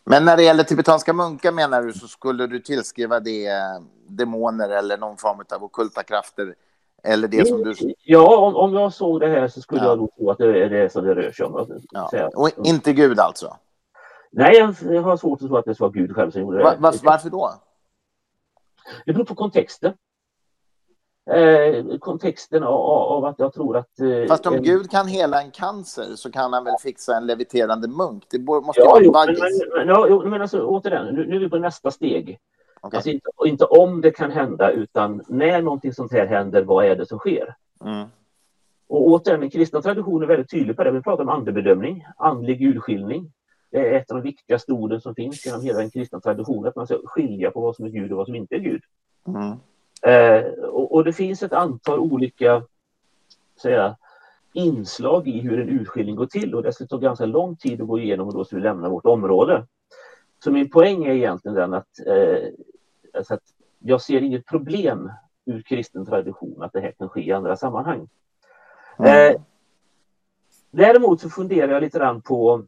[0.05, 4.69] Men när det gäller tibetanska munkar menar du så skulle du tillskriva det eh, demoner
[4.69, 6.55] eller någon form av ockulta krafter?
[7.05, 7.75] Eller det som du...
[8.05, 9.87] Ja, om, om jag såg det här så skulle Ja.
[9.89, 11.81] jag nog tro att det är det som det rör sig om.
[11.91, 12.31] Ja.
[12.35, 13.57] Och inte Gud alltså?
[14.31, 16.65] Nej, jag, jag har svårt att tro att det var Gud själv som gjorde det.
[16.65, 17.55] Va, va, varför då?
[19.07, 19.93] Det beror på kontexten.
[21.31, 24.01] Eh, kontexten av, av att jag tror att...
[24.01, 27.27] Eh, Fast om en- Gud kan hela en cancer så kan han väl fixa en
[27.27, 28.25] leviterande munk?
[28.31, 31.41] Det måste ju Ja, vara jo, men, men, ja, men alltså, återigen, nu, nu är
[31.41, 32.39] vi på nästa steg.
[32.81, 32.97] Okej.
[32.97, 36.97] Alltså inte, inte om det kan hända, utan när någonting sånt här händer, vad är
[36.97, 37.55] det som sker?
[37.85, 38.07] Mm.
[38.89, 40.91] Och återigen, den kristna traditionen är väldigt tydlig på det.
[40.91, 43.33] Vi pratar om andebedömning, andlig urskiljning.
[43.71, 46.77] Det är ett av de viktigaste orden som finns genom hela den kristna traditionen, att
[46.77, 48.83] man ska skilja på vad som är Gud och vad som inte är Gud.
[49.29, 49.57] Mm.
[50.07, 52.63] Eh, och, och det finns ett antal olika
[53.63, 53.97] säga,
[54.53, 57.89] inslag i hur en urskiljning går till och det ska ta ganska lång tid att
[57.89, 59.67] gå igenom och då ska vi lämna vårt område.
[60.45, 62.49] Så min poäng är egentligen den att, eh,
[63.15, 63.43] alltså att
[63.79, 65.13] jag ser inget problem
[65.45, 68.09] ur kristen tradition att det här kan ske i andra sammanhang.
[68.99, 69.35] Mm.
[69.35, 69.41] Eh,
[70.71, 72.65] däremot så funderar jag lite grann på,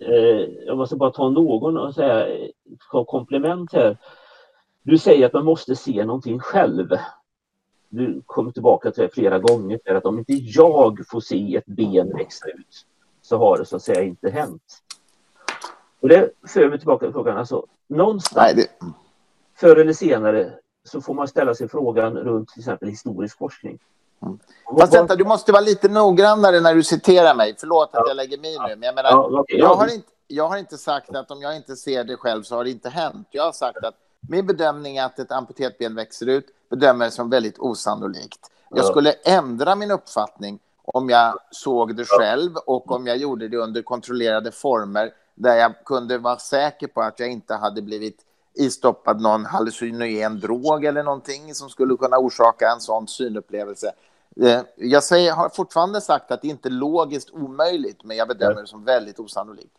[0.00, 3.96] eh, jag måste bara ta någon och säga, eh, komplement här.
[4.82, 6.88] Du säger att man måste se någonting själv.
[7.88, 12.16] Du kommer tillbaka till det flera gånger, att om inte jag får se ett ben
[12.16, 12.86] växa ut
[13.22, 14.62] så har det så att säga inte hänt.
[16.00, 18.86] Och det för mig tillbaka till frågan, alltså någonstans Nej, det...
[19.56, 20.52] förr eller senare
[20.84, 23.78] så får man ställa sig frågan runt till exempel historisk forskning.
[24.22, 24.38] Mm.
[24.78, 27.54] Fast vänta, du måste vara lite noggrannare när du citerar mig.
[27.58, 29.74] Förlåt att jag lägger mig nu, men jag menar, Ja, okej, jag, ja.
[29.74, 32.64] har inte, jag har inte sagt att om jag inte ser det själv så har
[32.64, 33.28] det inte hänt.
[33.30, 33.94] Jag har sagt att
[34.28, 38.50] min bedömning är att ett amputerat ben växer ut bedömer det som väldigt osannolikt.
[38.70, 38.82] Jag Ja.
[38.82, 43.82] skulle ändra min uppfattning om jag såg det själv och om jag gjorde det under
[43.82, 49.44] kontrollerade former där jag kunde vara säker på att jag inte hade blivit istoppad någon
[49.46, 53.92] hallucinogen drog eller någonting som skulle kunna orsaka en sån synupplevelse.
[54.42, 58.60] Eh, Jag säger, har fortfarande sagt att det inte är logiskt omöjligt, men jag bedömer
[58.60, 59.76] det som väldigt osannolikt.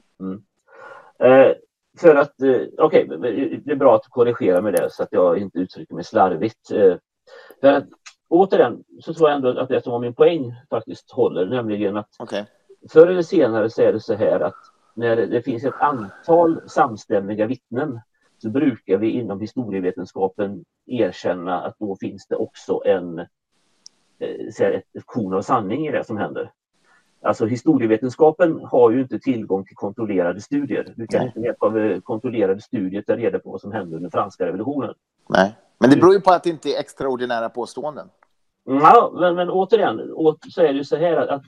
[1.19, 1.51] Eh,
[1.97, 5.09] för att, eh, okej, men det är bra att du korrigerar med det så att
[5.11, 6.71] jag inte uttrycker mig slarvigt.
[6.71, 6.95] Eh,
[7.61, 7.85] för att,
[8.29, 12.09] återigen så tror jag ändå att det som var min poäng faktiskt håller, nämligen att
[12.19, 12.45] Okej.
[12.89, 14.55] förr eller senare så är det så här att
[14.95, 17.99] när det finns ett antal samstämmiga vittnen
[18.37, 23.19] så brukar vi inom historievetenskapen erkänna att då finns det också en
[24.19, 26.51] eh, ett korn av sanning i det som händer.
[27.23, 30.93] Alltså historievetenskapen har ju inte tillgång till kontrollerade studier.
[30.95, 31.27] Du kan Nej.
[31.27, 34.93] inte med hjälp av kontrollerade studier ta reda på vad som hände under franska revolutionen.
[35.29, 35.55] Nej.
[35.79, 38.09] Men det beror ju på att det inte är extraordinära påståenden.
[38.63, 41.43] Ja, men, men återigen åt, så är det ju så här att, att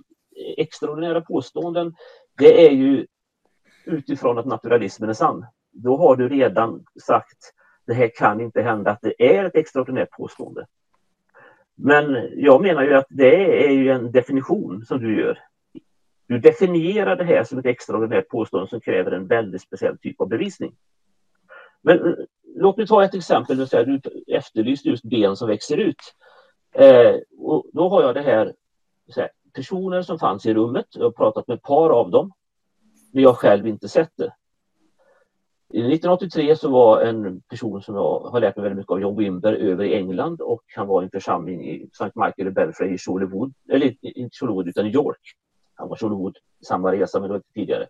[0.57, 1.95] extraordinära påståenden,
[2.37, 3.05] det är ju
[3.85, 5.45] utifrån att naturalismen är sann.
[5.71, 7.53] Då har du redan sagt
[7.85, 10.65] det här kan inte hända, att det är ett extraordinärt påstående.
[11.75, 15.39] Men jag menar ju att det är ju en definition som du gör.
[16.27, 20.27] Du definierar det här som ett extraordinärt påstående som kräver en väldigt speciell typ av
[20.27, 20.75] bevisning.
[21.81, 22.13] Men eh,
[22.55, 23.57] låt mig ta ett exempel.
[23.57, 26.15] Du säger, Du efterlyste just ben som växer ut.
[26.75, 28.53] Eh, och då har jag det här,
[29.07, 30.85] så här, personer som fanns i rummet.
[30.91, 32.31] Jag har pratat med ett par av dem.
[33.11, 34.33] Men jag själv inte sett det.
[35.73, 39.53] 1983 så var en person som jag har lärt mig väldigt mycket av, John Wimber,
[39.53, 42.11] över i England och han var i en församling i St.
[42.15, 45.35] Michael i Belfry i Sholewood, eller inte Sholewood utan i York.
[45.75, 47.87] Han var Shorewood, samma resa men det var inte tidigare.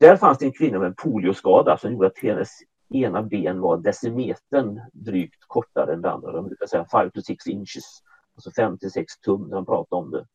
[0.00, 2.48] Där fanns det en kvinna med en polioskada som gjorde att hennes
[2.94, 6.32] ena ben var decimetern drygt kortare än det andra.
[6.32, 8.02] De brukar säga 5 to 6 inches.
[8.34, 10.26] Alltså 5 till 6 tum när de pratar om det.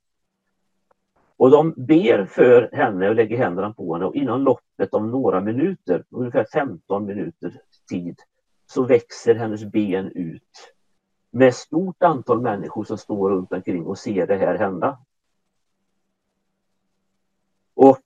[1.38, 5.41] Och de ber för henne och lägger händerna på henne och inom loppet av några
[5.41, 8.20] minuter, ungefär 15 minuter tid,
[8.66, 10.74] så växer hennes ben ut
[11.32, 14.99] med stort antal människor som står runt omkring och ser det här hända.
[17.78, 18.02] Och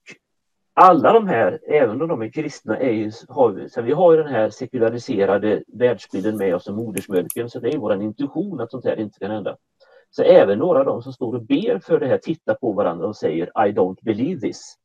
[0.74, 4.22] alla de här, även om de är kristna, är ju, har så vi har ju
[4.22, 8.84] den här sekulariserade världsbilden med oss som modersmjölken, så det är vår intuition att sånt
[8.84, 9.56] här inte kan hända.
[10.10, 13.06] Så även några av dem som står och ber för det här tittar på varandra
[13.06, 14.76] och säger I don't believe this.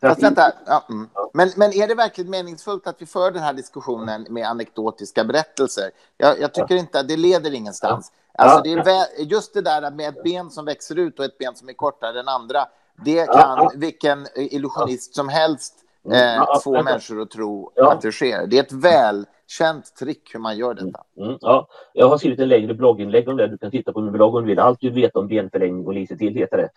[0.00, 1.08] Fast vänta, ja, mm.
[1.34, 5.90] men, men är det verkligen meningsfullt att vi för den här diskussionen med anekdotiska berättelser?
[6.16, 8.12] Jag, jag tycker inte att det leder ingenstans.
[8.34, 11.54] Alltså det är just det där med ett ben som växer ut och ett ben
[11.54, 12.66] som är kortare än andra,
[13.04, 15.74] det kan vilken illusionist som helst
[16.12, 18.46] eh, få människor att tro att det sker.
[18.46, 21.04] Det är ett välkänt trick hur man gör detta.
[21.16, 21.68] Mm, mm, ja.
[21.92, 23.46] Jag har skrivit en längre blogginlägg om det.
[23.46, 24.58] Du kan titta på min blogg om du vill.
[24.58, 26.68] Allt du vet om benförlängning och lite till heter det.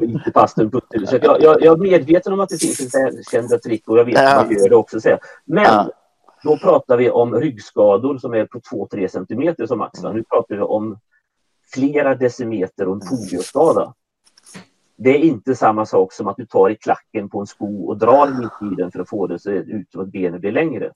[0.04, 0.70] Inte pasten
[1.06, 4.18] Så jag, jag, jag, är medveten om att det finns välkända trick och jag vet
[4.18, 5.00] att man gör det också.
[5.00, 5.18] Så.
[5.44, 5.90] Men ja.
[6.44, 10.02] då pratar vi om ryggskador som är på 2-3 centimeter som max.
[10.02, 10.98] Nu pratar vi om
[11.74, 13.94] flera decimeter och en polioskada.
[15.02, 17.96] Det är inte samma sak som att du tar i klacken på en sko och
[17.96, 20.92] drar mitt i den för att få det så ut att benet blir längre.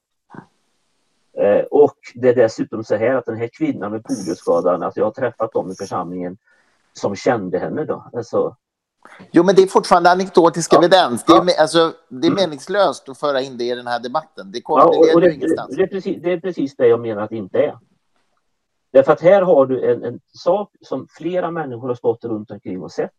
[1.38, 5.06] Eh, och det är dessutom så här att den här kvinnan med polioskadan, alltså jag
[5.06, 6.36] har träffat dem i församlingen
[6.92, 8.10] som kände henne då.
[8.12, 8.56] Alltså,
[9.30, 10.78] Jo, men det är fortfarande anekdotisk ja.
[10.78, 11.24] evidens.
[11.24, 14.50] Det är, alltså, det är meningslöst att föra in det i den här debatten.
[14.52, 17.00] Det, kommer, ja, och, och det, det, det, är precis, det är precis det jag
[17.00, 17.78] menar att det inte är.
[18.92, 22.82] Därför att här har du en, en sak som flera människor har stått runt omkring
[22.82, 23.10] och sett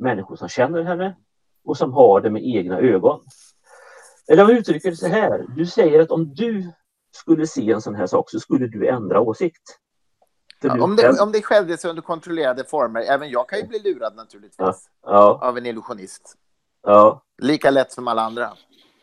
[0.00, 1.16] människor som känner henne
[1.64, 3.20] och som har det med egna ögon.
[4.28, 6.72] Eller om jag uttrycker det så här, du säger att om du
[7.16, 9.78] skulle se en sån här sak så skulle du ändra åsikt.
[10.62, 14.16] Ja, om, det, om det skedde under kontrollerade former, även jag kan ju bli lurad
[14.16, 15.38] naturligtvis ja, ja.
[15.42, 16.36] av en illusionist.
[17.38, 18.50] Lika lätt som alla andra.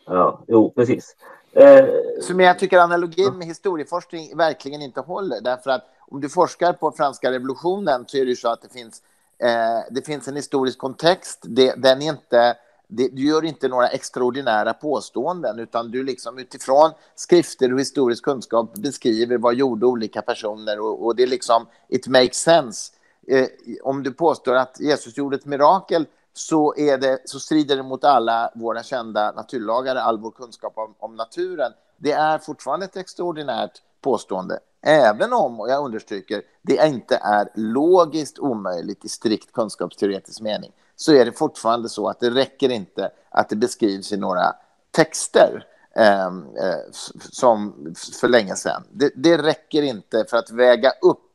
[0.06, 1.16] Ja, jo, precis.
[1.52, 1.86] Eh,
[2.22, 6.72] så, men jag tycker analogin med historieforskning verkligen inte håller, därför att om du forskar
[6.72, 9.02] på franska revolutionen så är det ju så att det finns
[9.38, 11.38] Eh, det finns en historisk kontext.
[11.42, 12.56] Det, den är inte,
[12.88, 18.74] det, du gör inte några extraordinära påståenden utan du liksom utifrån skrifter och historisk kunskap
[18.74, 22.92] beskriver vad gjorde olika personer och, och det är liksom it makes sense.
[23.28, 23.46] Eh,
[23.82, 28.04] om du påstår att Jesus gjorde ett mirakel så, är det, så strider det mot
[28.04, 31.72] alla våra kända naturlagar, all vår kunskap om, om naturen.
[31.96, 34.58] Det är fortfarande ett extraordinärt påstående.
[34.82, 41.12] Även om, och jag understryker, det inte är logiskt omöjligt i strikt kunskapsteoretisk mening, så
[41.12, 44.52] är det fortfarande så att det räcker inte att det beskrivs i några
[44.90, 45.64] texter
[45.96, 46.92] ehm, eh,
[47.30, 48.82] som för länge sedan.
[48.92, 51.32] Det, det räcker inte för att väga upp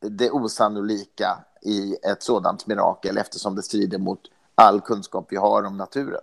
[0.00, 4.20] det osannolika i ett sådant mirakel eftersom det strider mot
[4.54, 6.20] all kunskap vi har om naturen.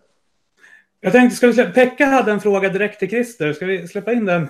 [1.00, 3.54] Jag tänkte, ska vi släppa, Pekka hade en fråga direkt till Christer.
[3.54, 4.50] Ska vi släppa in den?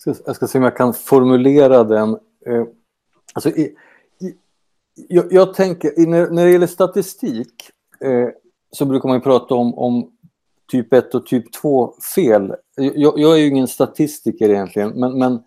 [0.00, 2.10] Ska, jag ska se om jag kan formulera den.
[2.46, 2.64] Eh,
[3.32, 3.76] alltså, i,
[4.20, 4.34] i,
[5.08, 7.70] jag, jag, tänker, när, när det gäller statistik
[8.00, 8.28] eh,
[8.72, 10.10] så brukar man ju prata om, om
[10.70, 12.54] typ 1 och typ 2-fel.
[12.76, 15.42] Jag, jag, är ju ingen statistiker egentligen, men, men,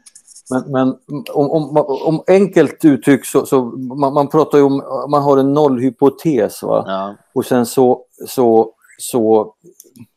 [0.50, 0.96] men, men
[1.34, 6.64] om, om, om, enkelt uttryck så, så man, man, pratar om, man har en nollhypotes
[6.64, 6.84] va?
[6.88, 7.16] Ja.
[7.34, 9.54] Och sen så, så, så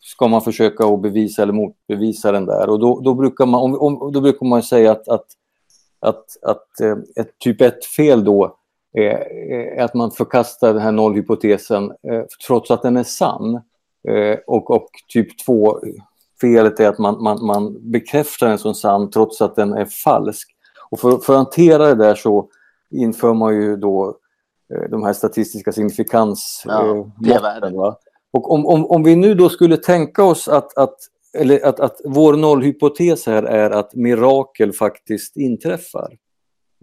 [0.01, 2.69] ska man försöka att bevisa eller motbevisa den där.
[2.69, 5.27] Och då, då brukar, man, om, om, då brukar man säga att, att,
[6.01, 8.57] att, att eh, ett typ 1-fel då
[8.93, 13.55] är att man förkastar den här nollhypotesen eh, trots att den är sann.
[14.09, 15.81] Eh, och, och typ 2
[16.41, 20.49] felet är att man, man, man bekräftar den som sann trots att den är falsk.
[20.91, 22.49] Och för, för att hantera det där så
[22.91, 24.19] inför man ju då
[24.91, 27.13] de här statistiska signifikansmåtten.
[27.77, 28.01] Ja,
[28.33, 30.97] och om, om, om vi nu då skulle tänka oss att, att,
[31.39, 36.17] eller att, att vår nollhypotes här är att mirakel faktiskt inträffar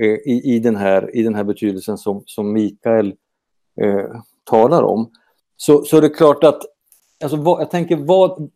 [0.01, 3.13] eh, i, i, den här, i den här betydelsen som, som Mikael
[3.81, 5.09] eh, talar om.
[5.57, 6.61] Så, så är det klart att,
[7.23, 8.49] alltså, vad, jag tänker vad,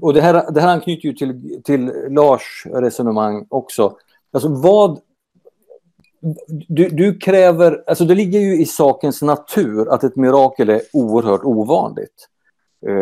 [0.00, 3.96] och det här, det här anknyter ju till, till Lars resonemang också.
[4.32, 5.00] Alltså vad,
[6.68, 11.44] du, du, kräver, alltså det ligger ju i sakens natur att ett mirakel är oerhört
[11.44, 12.28] ovanligt.
[12.86, 12.94] Eh,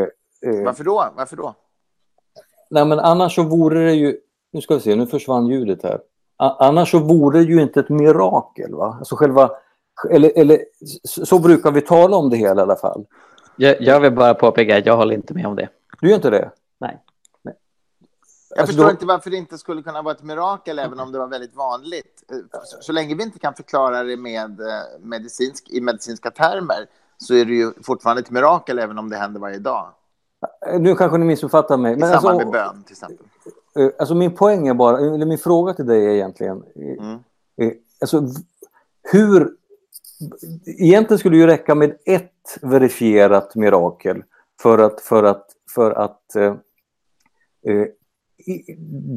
[0.50, 1.12] eh, Varför då?
[1.16, 1.54] Varför då?
[2.70, 4.16] Nej, men annars så vore det ju,
[4.52, 6.00] nu ska vi se, nu försvann ljudet här.
[6.36, 8.96] Annars så vore det ju inte ett mirakel, va?
[8.98, 9.50] Alltså själva,
[10.10, 10.58] eller, eller
[11.04, 13.04] så brukar vi tala om det hela i alla fall.
[13.56, 15.68] Jag, jag vill bara påpeka att jag håller inte med om det.
[16.00, 16.50] Du gör inte det?
[18.56, 21.12] Jag Alltså, förstår då- inte varför det inte skulle kunna vara ett mirakel även om
[21.12, 22.22] det var väldigt vanligt.
[22.30, 24.66] Eh, Så, så länge vi inte kan förklara det med eh,
[25.00, 26.86] medicinsk, i medicinska termer
[27.18, 29.92] så är det ju fortfarande ett mirakel även om det händer varje dag.
[30.78, 31.92] Nu kanske ni missuppfattar mig.
[31.92, 33.26] I Men samband alltså, med bön till exempel.
[33.78, 37.18] eh, alltså min poäng är bara, eller min fråga till dig är egentligen, eh, Mm.
[37.60, 38.22] eh, alltså
[39.02, 39.50] hur...
[40.66, 44.22] Egentligen skulle det ju räcka med ett verifierat mirakel
[44.62, 46.54] för att, för att, för att eh,
[47.66, 47.86] eh,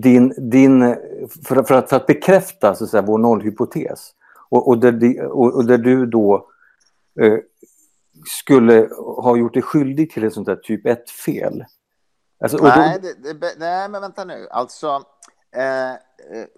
[0.01, 0.95] din, din,
[1.45, 4.11] för, för, att, för att bekräfta så att säga, vår nollhypotes.
[4.49, 6.49] Och, och, där, och, och där du då
[7.19, 7.37] eh,
[8.25, 11.65] skulle ha gjort dig skyldig till ett sånt där typ 1-fel.
[12.39, 14.47] Alltså, nej, då- Nej, det, det, nej, men vänta nu.
[14.51, 14.87] Alltså,
[15.55, 15.93] eh,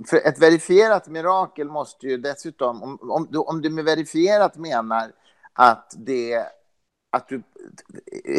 [0.10, 5.12] för ett verifierat mirakel måste ju dessutom, om, om, du, om du med verifierat menar
[5.54, 6.46] att, det,
[7.12, 7.44] att du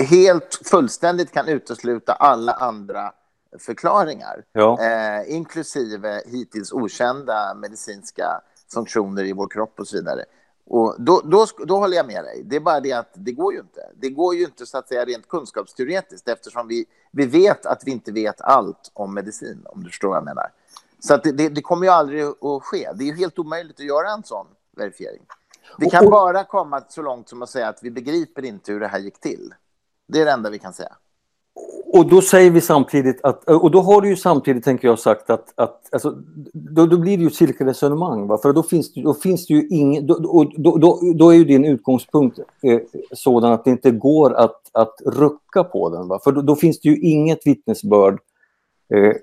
[0.09, 3.13] helt fullständigt kan utesluta alla andra
[3.59, 4.79] förklaringar, Ja.
[4.81, 8.41] eh, inklusive hittills okända medicinska
[8.73, 10.25] funktioner i vår kropp och så vidare.
[10.67, 12.43] Och då, då, då håller jag med dig.
[12.45, 13.91] Det är bara det att det går ju inte.
[13.95, 17.91] Det går ju inte så att säga rent kunskapsteoretiskt eftersom vi, vi vet att vi
[17.91, 20.53] inte vet allt om medicin, om du förstår vad jag menar.
[20.99, 22.91] Så att det, det, det kommer ju aldrig att ske.
[22.95, 24.47] Det är helt omöjligt att göra en sån
[24.77, 25.23] verifiering.
[25.79, 28.89] Vi kan bara komma så långt som att säga att vi begriper inte hur det
[28.89, 29.55] här gick till.
[30.09, 30.97] Det är det enda vi kan säga.
[31.93, 35.31] Och då säger vi samtidigt att, och då har du ju samtidigt, tänker jag, sagt
[35.31, 36.15] att, att alltså,
[36.53, 38.27] då, då blir det ju ett cirkelresonemang.
[38.27, 38.39] Va?
[38.39, 41.65] För då finns, då finns det ju ingen, då, då, då, då, är ju din
[41.65, 42.81] utgångspunkt eh,
[43.13, 46.09] sådan att det inte går att, att rucka på den.
[46.09, 46.19] Va?
[46.25, 48.19] För då, då finns det ju inget vittnesbörd
[48.95, 49.15] eh,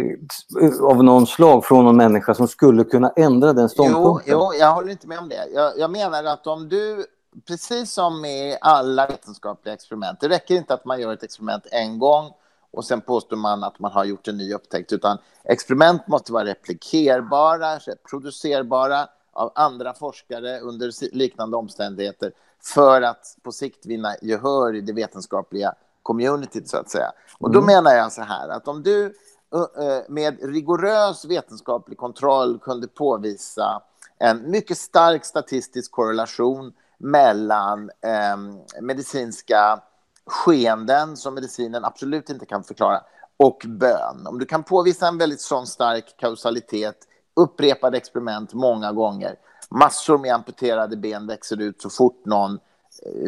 [0.00, 4.32] eh, av någon slag från någon människa som skulle kunna ändra den Jo, ståndpunkten.
[4.32, 5.48] jo, jag håller inte med om det.
[5.54, 7.04] Jag, jag menar att om du,
[7.46, 11.98] precis som med alla vetenskapliga experiment, det räcker inte att man gör ett experiment en
[11.98, 12.32] gång
[12.70, 16.44] och sen påstår man att man har gjort en ny upptäckt, utan experiment måste vara
[16.44, 17.80] replikerbara,
[18.10, 22.32] producerbara av andra forskare under liknande omständigheter
[22.62, 27.12] för att på sikt vinna gehör i det vetenskapliga communityt, så att säga.
[27.38, 29.14] Och då menar jag så här, att om du
[30.08, 33.82] med rigorös vetenskaplig kontroll kunde påvisa
[34.18, 36.72] en mycket stark statistisk korrelation
[37.02, 38.36] mellan eh,
[38.80, 39.80] medicinska
[40.26, 43.00] skeenden som medicinen absolut inte kan förklara
[43.36, 44.26] och bön.
[44.26, 46.96] Om du kan påvisa en väldigt sån stark kausalitet,
[47.36, 49.34] upprepade experiment många gånger,
[49.70, 52.58] massor med amputerade ben växer ut så fort någon,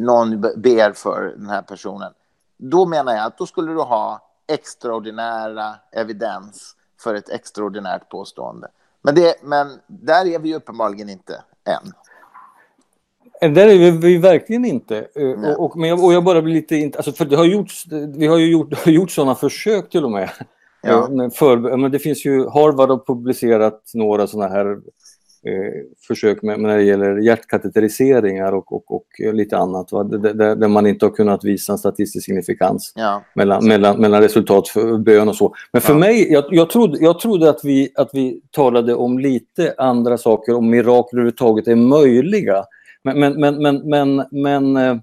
[0.00, 2.12] någon ber för den här personen,
[2.56, 8.68] då menar jag att då skulle du ha extraordinära evidens för ett extraordinärt påstående.
[9.02, 11.92] Men, det, men där är vi ju uppenbarligen inte än.
[13.42, 14.96] Eh, Där är vi, vi verkligen inte.
[14.98, 15.54] Eh, Nej.
[15.54, 16.90] Och, men jag, och jag bara blir lite...
[16.96, 17.84] Alltså för det har gjorts,
[18.16, 20.30] vi har ju gjort, har gjort sådana försök till och med.
[20.82, 21.04] Ja.
[21.04, 24.66] Eh, men För, men det finns ju, Harvard har publicerat några sådana här
[25.46, 25.72] eh,
[26.06, 29.88] försök med, när det gäller hjärtkateteriseringar och, och, och lite annat.
[29.88, 33.22] Där, där man inte har kunnat visa en statistisk signifikans Ja.
[33.34, 35.54] mellan, mellan, mellan resultat för bön och så.
[35.72, 35.98] Men för Ja.
[35.98, 40.54] mig, jag, jag, trodde, jag trodde att vi, att vi talade om lite andra saker,
[40.54, 42.64] om mirakel överhuvudtaget är möjliga.
[43.04, 44.96] Men, men, men, men, men, men eh,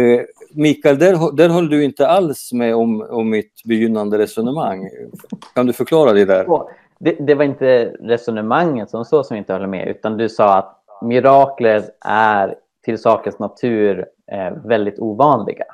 [0.00, 0.20] eh,
[0.50, 4.88] Mikael, där, där höll du inte alls med om, om mitt begynnande resonemang.
[5.54, 6.46] Kan du förklara det där?
[6.98, 10.82] Det, det var inte resonemanget som så som inte höll med, utan du sa att
[11.02, 12.54] mirakler är
[12.84, 15.64] till sakens natur eh, väldigt ovanliga.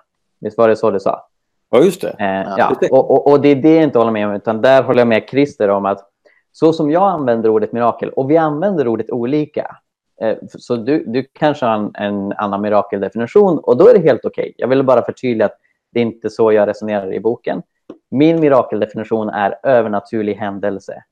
[0.41, 1.27] Visst var det så du sa?
[1.71, 2.17] Ja, just det.
[2.19, 2.77] Eh, ja.
[2.91, 5.09] och, och, och det är det jag inte håller med om, utan där håller jag
[5.09, 6.11] med Christer om att
[6.53, 9.77] så som jag använder ordet mirakel, och vi använder ordet olika,
[10.21, 14.25] Eh, så du, du kanske har en, en annan mirakeldefinition och då är det helt
[14.25, 14.55] okej.
[14.57, 15.59] Jag ville bara förtydliga att
[15.93, 17.63] det är inte så jag resonerar i boken.
[18.11, 21.03] Min mirakeldefinition är övernaturlig händelse.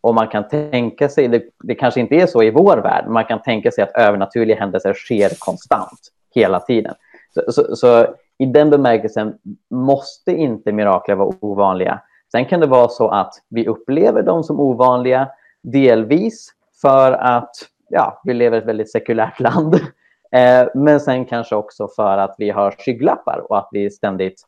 [0.00, 3.12] Och man kan tänka sig, det, det kanske inte är så i vår värld, men
[3.12, 6.00] man kan tänka sig att övernaturliga händelser sker konstant,
[6.34, 6.94] hela tiden.
[7.34, 8.06] Så, så, så
[8.38, 9.34] i den bemärkelsen
[9.70, 12.00] måste inte mirakler vara ovanliga.
[12.32, 15.28] Sen kan det vara så att vi upplever dem som ovanliga,
[15.62, 16.48] delvis
[16.82, 17.54] för att
[17.88, 19.80] ja, vi lever i ett väldigt sekulärt land.
[20.32, 24.42] Eh, men sen kanske också för att vi har skygglappar och att vi ständigt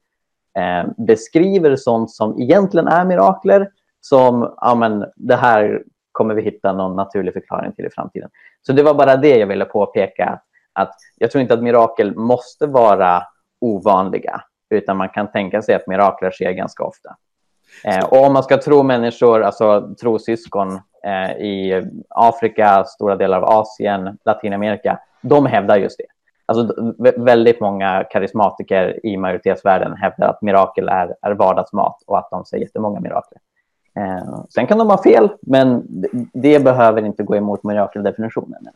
[0.59, 3.71] eh, beskriver sånt som egentligen är mirakler
[4.01, 5.83] som ja, men, det här
[6.13, 8.31] kommer vi hitta någon naturlig förklaring till i framtiden.
[8.63, 10.41] Så det var bara det jag ville påpeka.
[10.73, 13.23] Att jag tror inte att mirakel måste vara
[13.61, 14.41] ovanliga,
[14.71, 17.17] utan man kan tänka sig att mirakler sker ganska ofta.
[17.85, 20.81] Eh, och om man ska tro människor, alltså tro syskon,
[21.39, 26.07] i Afrika, stora delar av Asien, Latinamerika, de hävdar just det.
[26.47, 32.31] Alltså, vä- väldigt många karismatiker i majoritetsvärlden hävdar att mirakel är, är vardagsmat och att
[32.31, 33.39] de ser jättemånga mirakel.
[33.97, 38.69] Eh, sen kan de ha fel, men det, det behöver inte gå emot mirakeldefinitionen.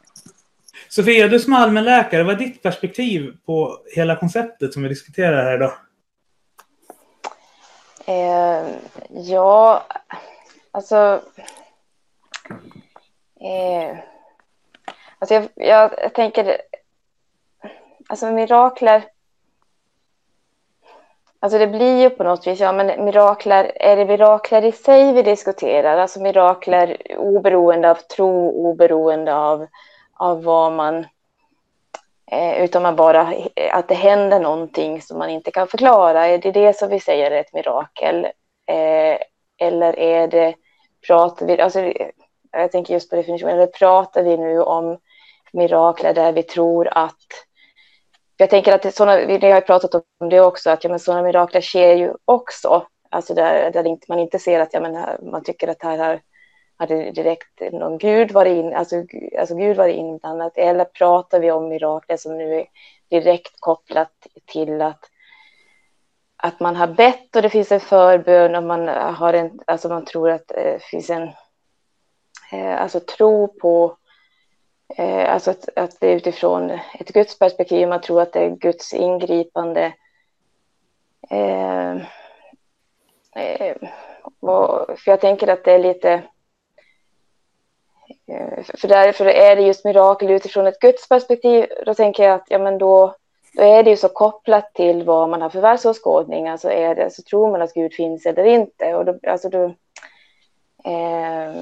[0.89, 5.55] Sofia, du som allmänläkare, vad är ditt perspektiv på hela konceptet som vi diskuterar här
[5.55, 5.73] idag?
[8.07, 8.67] Eh,
[9.11, 9.83] ja,
[10.71, 11.21] alltså...
[13.41, 13.97] Eh,
[15.19, 16.61] alltså jag, jag, jag tänker...
[18.09, 19.05] Alltså mirakler...
[21.41, 25.13] Alltså det blir ju på något vis, ja men mirakler, är det mirakler i sig
[25.13, 25.99] vi diskuterar?
[25.99, 29.67] Alltså mirakler oberoende av tro, oberoende av,
[30.15, 31.07] av vad man...
[32.27, 33.35] Eh, utan man bara,
[33.73, 36.27] att det händer någonting som man inte kan förklara.
[36.27, 38.25] Är det det som vi säger är ett mirakel?
[38.67, 39.19] Eh,
[39.59, 40.55] eller är det,
[41.07, 41.93] pratar vi, alltså
[42.53, 44.99] jag tänker just på definitionen, eller pratar vi nu om
[45.53, 47.17] mirakler där vi tror att
[48.37, 51.23] jag tänker att det, såna, vi har pratat om det också, att ja, men sådana
[51.23, 52.87] mirakler sker ju också.
[53.11, 56.21] Alltså där, där man inte ser att ja, men man tycker att här har,
[56.77, 58.97] hade direkt någon gud varit in, alltså,
[59.39, 60.53] alltså Gud varit inblandad.
[60.55, 62.67] Eller pratar vi om mirakler som nu är
[63.09, 64.13] direkt kopplat
[64.47, 65.01] till att,
[66.37, 70.05] att man har bett och det finns en förbön och man, har en, alltså man
[70.05, 71.31] tror att det finns en
[72.53, 73.97] Eh, alltså tro på
[74.97, 78.95] Eh, alltså att, att det är utifrån ett gudsperspektiv, man tror att det är Guds
[78.95, 79.93] ingripande.
[81.31, 81.93] Eh,
[83.37, 83.77] eh,
[84.41, 86.23] och, för jag tänker att det är lite...
[88.27, 91.67] Eh, för därför är det just mirakel utifrån ett gudsperspektiv.
[91.87, 93.15] Då tänker jag att ja, men då,
[93.57, 96.49] då är det ju så kopplat till vad man har för världsåskådning.
[96.49, 98.95] Alltså är det, så tror man att Gud finns eller inte.
[98.95, 99.75] Och då, alltså då,
[100.85, 101.53] Eh,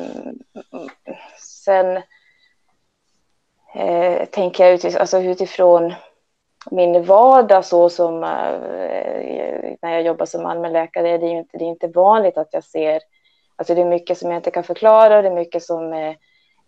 [1.38, 2.02] sen
[3.74, 5.94] eh, tänker jag utifrån, alltså utifrån
[6.70, 11.68] min vardag så som eh, när jag jobbar som allmänläkare, det är inte, det är
[11.68, 13.00] inte vanligt att jag ser,
[13.56, 16.08] alltså det är mycket som jag inte kan förklara, det är mycket som, eh,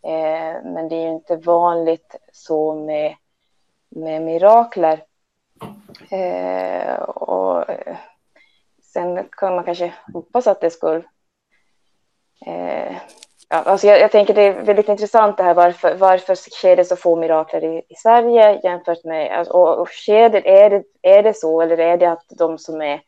[0.03, 3.17] eh men det är inte vanligt så med,
[3.89, 5.05] med mirakler.
[6.11, 7.97] Eh, och eh,
[8.83, 11.03] sen kan man kanske hoppas att det skulle
[12.47, 12.97] eh,
[13.53, 16.85] Ja, alltså jag, jag, tänker det är väldigt intressant det här varför, varför sker det
[16.85, 20.85] så få mirakler i, i Sverige jämfört med, alltså, och, och sker det, är, det,
[21.03, 23.03] är det så eller är det att de som är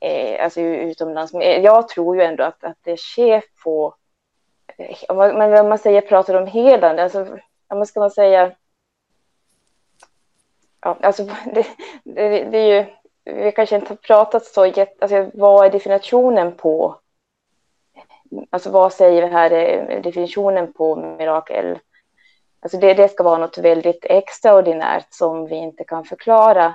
[0.00, 3.94] eh, alltså utomlands, eh, jag tror ju ändå att, att det sker få,
[4.78, 7.26] eh, men om man säger, pratar om helande, alltså,
[7.68, 8.52] vad ska man säga,
[10.80, 11.24] ja, alltså
[11.54, 11.66] det,
[12.04, 12.86] det, det är ju,
[13.24, 17.00] vi kanske inte har pratat så, alltså, vad är definitionen på
[18.50, 19.50] alltså vad säger det här
[20.02, 21.78] definitionen på mirakel?
[22.60, 26.74] Alltså det, det ska vara något väldigt extraordinärt som vi inte kan förklara.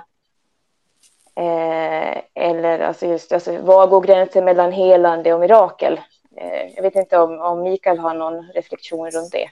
[1.36, 6.00] Eh, eller alltså just, alltså, var går gränsen mellan helande och mirakel?
[6.36, 9.48] Eh, jag vet inte om, om Mikael har någon reflektion runt det.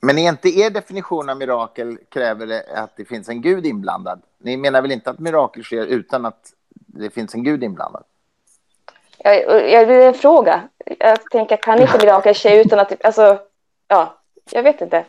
[0.00, 4.22] Men är inte er definition av mirakel kräver det att det finns en gud inblandad?
[4.38, 8.04] Ni menar väl inte att mirakel sker utan att det finns en gud inblandad?
[9.18, 10.60] Jag, jag vill en fråga.
[10.98, 13.04] Jag tänker, kan inte mirakel ske utan att...
[13.04, 13.38] Alltså,
[13.88, 14.14] ja,
[14.52, 15.04] jag vet inte.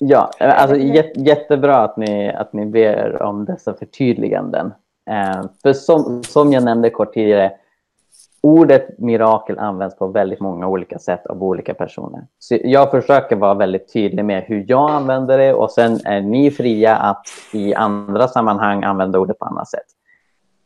[0.00, 0.76] Ja, alltså
[1.16, 4.74] jättebra att ni, att ni ber om dessa förtydliganden.
[5.10, 7.52] Eh, för som, som jag nämnde kort tidigare,
[8.40, 12.26] ordet mirakel används på väldigt många olika sätt av olika personer.
[12.38, 16.50] Så jag försöker vara väldigt tydlig med hur jag använder det och sen är ni
[16.50, 19.86] fria att i andra sammanhang använda ordet på annat sätt.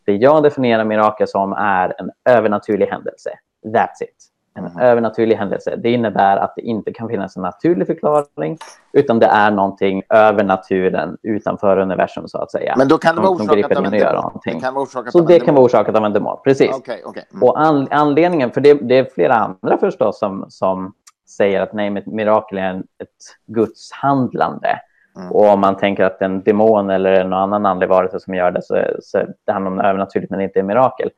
[0.08, 3.30] Det jag definierar mirakel som är en övernaturlig händelse.
[3.66, 4.16] That's it.
[4.54, 4.78] En mm.
[4.78, 5.76] övernaturlig händelse.
[5.76, 8.58] Det innebär att det inte kan finnas en naturlig förklaring
[8.92, 12.74] utan det är någonting över naturen utanför universum så att säga.
[12.78, 14.40] Men då kan det vara orsakat av en demon?
[14.44, 16.76] Det kan vara orsakat så det kan vara orsakat av en demon, precis.
[16.76, 17.22] Okay, okay.
[17.32, 17.42] Mm.
[17.42, 20.92] Och an anledningen, för det, det, är flera andra förstås som, som
[21.36, 23.08] säger att nej, mirakel är ett
[23.46, 24.80] Guds handlande.
[25.18, 25.32] Mm.
[25.32, 28.62] Och om man tänker att en demon eller någon annan andlig varelse som gör det
[28.62, 31.10] så, så det handlar om övernaturligt men inte är mirakel.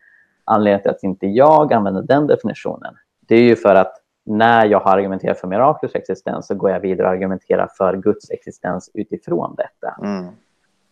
[0.45, 2.95] Anledningen till att inte jag använder den definitionen
[3.31, 6.81] det är ju för att när jag har argumenterat för miraklers existens så går jag
[6.81, 9.97] vidare och argumenterar för Guds existens utifrån detta.
[10.03, 10.27] Mm.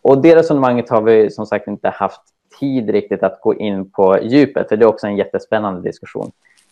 [0.02, 2.20] Och det resonemanget har vi som sagt inte haft
[2.60, 6.30] tid riktigt att gå in på djupet, för det är också en jättespännande diskussion.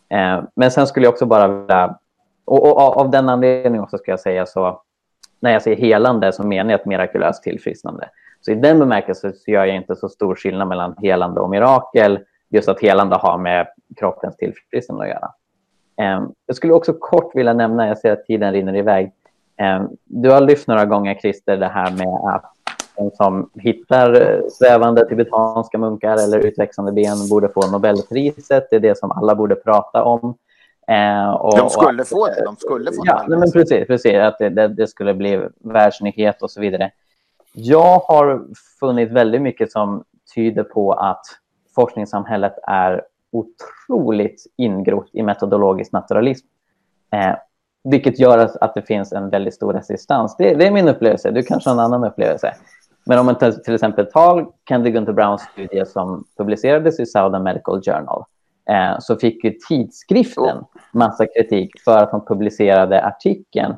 [0.09, 1.99] Eh, men sen skulle jag också bara vilja,
[2.45, 4.83] och, och, och, av den anledningen också ska jag säga så,
[5.41, 8.09] när jag säger helande så menar jag ett mirakulöst tillfrisknande.
[8.41, 12.19] Så i den bemärkelsen så gör jag inte så stor skillnad mellan helande och mirakel,
[12.49, 15.31] just att helande har med kroppens tillfrisknande att göra.
[15.97, 19.13] Ehm, jag skulle också kort vilja nämna, jag ser att tiden rinner iväg,
[19.57, 22.53] ehm, du har lyft några gånger Christer det här med att
[22.97, 28.67] de som hittar eh, svävande tibetanska munkar eller utväxande ben borde få Nobelpriset.
[28.71, 30.35] Det är det som alla borde prata om.
[30.91, 32.45] Eh, och, de skulle och, få det.
[32.45, 34.15] De skulle få ja, men precis, precis.
[34.15, 36.91] Att det, det, det, skulle bli världsnyhet och så vidare.
[37.53, 38.45] Jag har
[38.81, 40.05] funnit väldigt mycket som
[40.35, 41.25] tyder på att
[41.75, 43.03] forskningssamhället är
[43.33, 46.47] otroligt ingrott i metodologisk naturalism.
[47.13, 47.37] Eh,
[47.85, 50.37] vilket gör att det finns en väldigt stor resistans.
[50.37, 51.31] Det, det, är min upplevelse.
[51.31, 52.55] Du kanske har en annan upplevelse.
[53.05, 53.35] Men om man
[53.65, 58.25] till exempel tar Candy Gunther Browns studie som publicerades i Southern Medical Journal
[58.71, 63.75] eh, så fick ju tidskriften massa kritik för att de publicerade artikeln.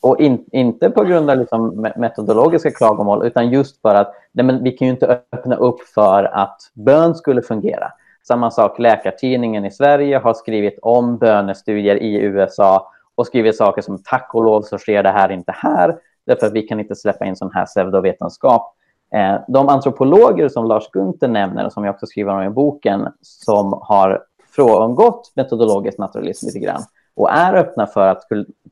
[0.00, 4.64] Och in, inte på grund av liksom metodologiska klagomål utan just för att nej men,
[4.64, 7.92] vi kan ju inte öppna upp för att bön skulle fungera.
[8.28, 14.02] Samma sak, Läkartidningen i Sverige har skrivit om bönestudier i USA och skrivit saker som
[14.02, 17.24] tack och lov så sker det här inte här, därför att vi kan inte släppa
[17.24, 18.74] in sån här pseudovetenskap.
[19.14, 23.08] Eh, de antropologer som Lars Gunther nämner och som jag också skriver om i boken
[23.22, 26.82] som har frångått metodologisk naturalism lite grann
[27.16, 28.22] och är öppna för att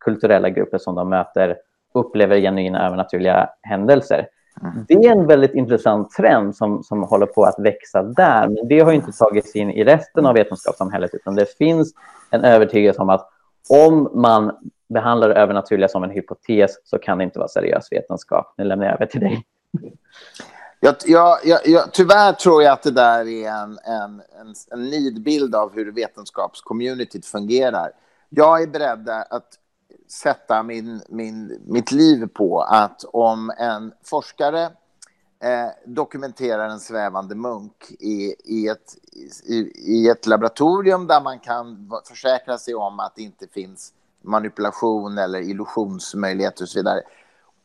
[0.01, 1.57] kulturella grupper som de möter
[1.95, 4.29] upplever genuina övernaturliga händelser.
[4.63, 4.85] Mm.
[4.89, 8.81] Det är en väldigt intressant trend som, som håller på att växa där, men det
[8.81, 11.95] har inte tagits in i resten av vetenskapssamhället, utan det finns
[12.31, 13.29] en övertygelse om att
[13.69, 14.53] om man
[14.89, 18.55] behandlar det övernaturliga som en hypotes så kan det inte vara seriös vetenskap.
[18.57, 19.45] Nu lämnar jag över till dig.
[20.81, 25.55] Jag, jag, jag, tyvärr tror jag att det där är en, en, en, en nidbild
[25.55, 27.93] av hur vetenskapscommunityt fungerar.
[28.29, 29.59] Jag är beredd att
[30.09, 34.63] sätta min, min, mitt liv på att om en forskare
[35.43, 38.97] eh, dokumenterar en svävande munk i, i, ett,
[39.45, 39.57] i,
[39.95, 45.41] i, ett laboratorium där man kan försäkra sig om att det inte finns manipulation eller
[45.41, 47.03] illusionsmöjligheter och så vidare.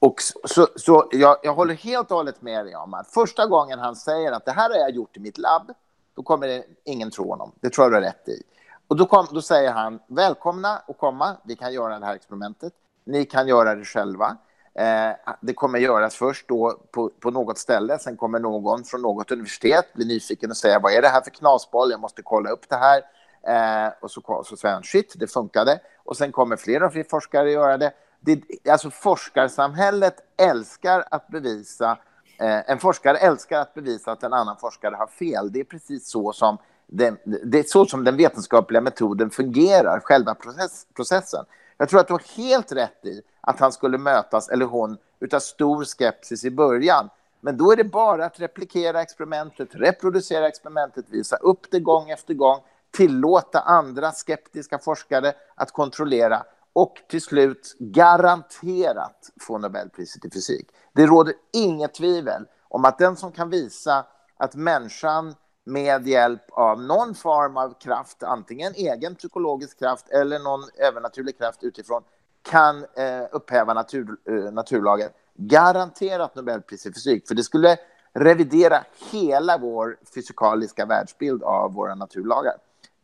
[0.02, 3.80] Och så, så jag, jag håller helt och hållet med dig om att första gången
[3.80, 5.72] han säger att det här har jag gjort i mitt labb,
[6.16, 7.52] då kommer det ingen tro honom.
[7.60, 8.44] Det tror jag du har rätt i.
[8.88, 11.38] Och då, kom, då säger han välkomna att komma.
[11.44, 12.74] Vi kan göra det här experimentet.
[13.04, 14.38] Ni kan göra det själva.
[14.74, 18.00] Eh, det kommer göras först då på, på, något ställe.
[18.00, 21.32] Sen kommer någon från något universitet bli nyfiken och säga vad är det här för
[21.32, 21.92] knasboll?
[21.92, 23.02] Jag måste kolla upp det här.
[23.48, 25.80] Eh, och så, så säger han shit, det funkade.
[26.04, 31.98] Och sen kommer fler och fler forskare göra det det alltså forskarsamhället älskar att bevisa
[32.40, 35.52] eh, en forskare älskar att bevisa att en annan forskare har fel.
[35.52, 36.58] Det är precis så som
[36.88, 41.46] den, det är så som den vetenskapliga metoden fungerar, själva process, processen.
[41.78, 45.40] Jag tror att du har helt rätt i att han skulle mötas, eller hon, utav
[45.40, 47.10] stor skepsis i början.
[47.40, 52.34] Men då är det bara att replikera experimentet, reproducera experimentet, visa upp det gång efter
[52.34, 52.60] gång,
[52.92, 56.44] tillåta andra skeptiska forskare att kontrollera
[56.74, 60.68] och till slut garanterat få Nobelpriset i fysik.
[60.94, 64.06] Det råder inget tvivel om att den som kan visa
[64.38, 70.62] att människan med hjälp av någon form av kraft, antingen egen psykologisk kraft eller någon
[70.78, 72.04] övernaturlig kraft utifrån,
[72.42, 75.10] kan eh, upphäva natur, eh, naturlagen.
[75.36, 77.78] Garanterat Nobelpris i fysik, för det skulle
[78.14, 82.54] revidera hela vår fysikaliska världsbild av våra naturlagar.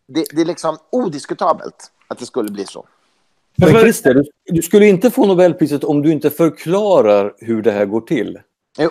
[0.07, 2.85] Det, det är liksom odiskutabelt att det skulle bli så.
[3.57, 8.01] Men Christer, du skulle inte få Nobelpriset om du inte förklarar hur det här går
[8.01, 8.39] till.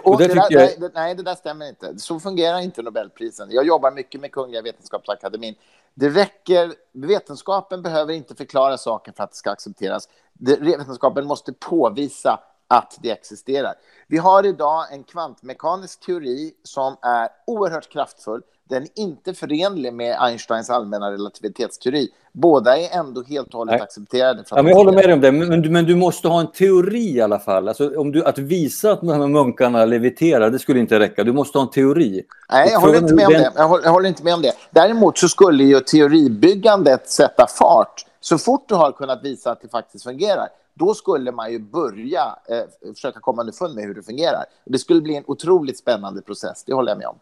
[0.03, 0.81] Och det där, jag...
[0.81, 1.99] det, nej, det där stämmer inte.
[1.99, 3.49] Så fungerar inte Nobelprisen.
[3.51, 5.55] Jag jobbar mycket med Kungliga Vetenskapsakademin.
[5.95, 10.09] Det räcker, vetenskapen behöver inte förklara saker för att det ska accepteras.
[10.33, 13.75] Det, vetenskapen måste påvisa att det existerar.
[14.07, 20.17] Vi har idag en kvantmekanisk teori som är oerhört kraftfull den är inte förenlig med
[20.21, 22.09] Einsteins allmänna relativitetsteori.
[22.33, 23.81] Båda är ändå helt och hållet Nej.
[23.81, 24.45] accepterade.
[24.51, 27.17] ja, men jag håller med dig om det, men, men, du måste ha en teori
[27.17, 27.69] i alla fall.
[27.69, 31.25] Alltså, om du, att visa att munkarna leviterar, det skulle inte räcka.
[31.25, 32.23] Du måste ha en teori.
[32.53, 33.53] Nej, jag håller, inte med om det.
[33.57, 34.53] Jag håller, jag håller inte med om det.
[34.71, 38.07] Däremot så skulle ju teoribyggandet sätta fart.
[38.21, 40.49] Så fort du har kunnat visa att det faktiskt fungerar,
[40.79, 44.45] då skulle man ju börja eh, försöka komma underfund med hur det fungerar.
[44.65, 47.19] Det skulle bli en otroligt spännande process, det håller jag med om.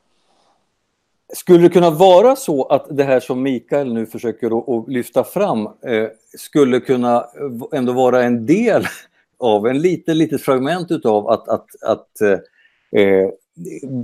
[1.33, 5.67] Skulle det kunna vara så att det här som Mikael nu försöker att lyfta fram
[5.67, 6.09] eh,
[6.39, 7.27] skulle kunna
[7.73, 8.87] ändå vara en del
[9.39, 13.29] av, en liten litet fragment utav att, att, att eh, eh,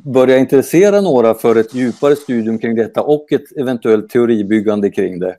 [0.05, 5.37] börja intressera några för ett djupare studium kring detta och ett eventuellt teoribyggande kring det.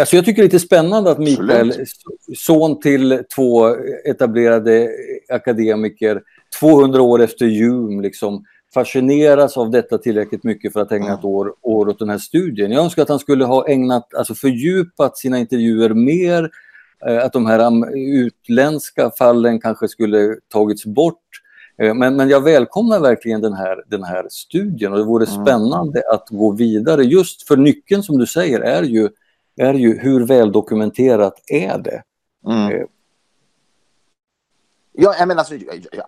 [0.00, 1.72] Alltså jag tycker det är lite spännande att Mikael,
[2.36, 4.88] son till två etablerade
[5.28, 6.22] akademiker,
[6.60, 8.44] 200 år efter Hume, liksom,
[8.74, 12.70] fascineras av detta tillräckligt mycket för att ägna ett år, år åt den här studien.
[12.72, 16.50] Jag önskar att han skulle ha ägnat, alltså fördjupat sina intervjuer mer,
[17.06, 21.18] eh, att de här utländska fallen kanske skulle tagits bort.
[21.82, 25.44] Eh, Men, men jag välkomnar verkligen den här, den här studien och det vore Mm.
[25.44, 27.02] spännande att gå vidare.
[27.04, 29.08] Just för nyckeln som du säger är ju,
[29.56, 32.02] är ju hur väldokumenterat är det?
[32.46, 32.72] Mm.
[32.72, 32.86] Eh,
[34.94, 35.54] Ja, menar, alltså,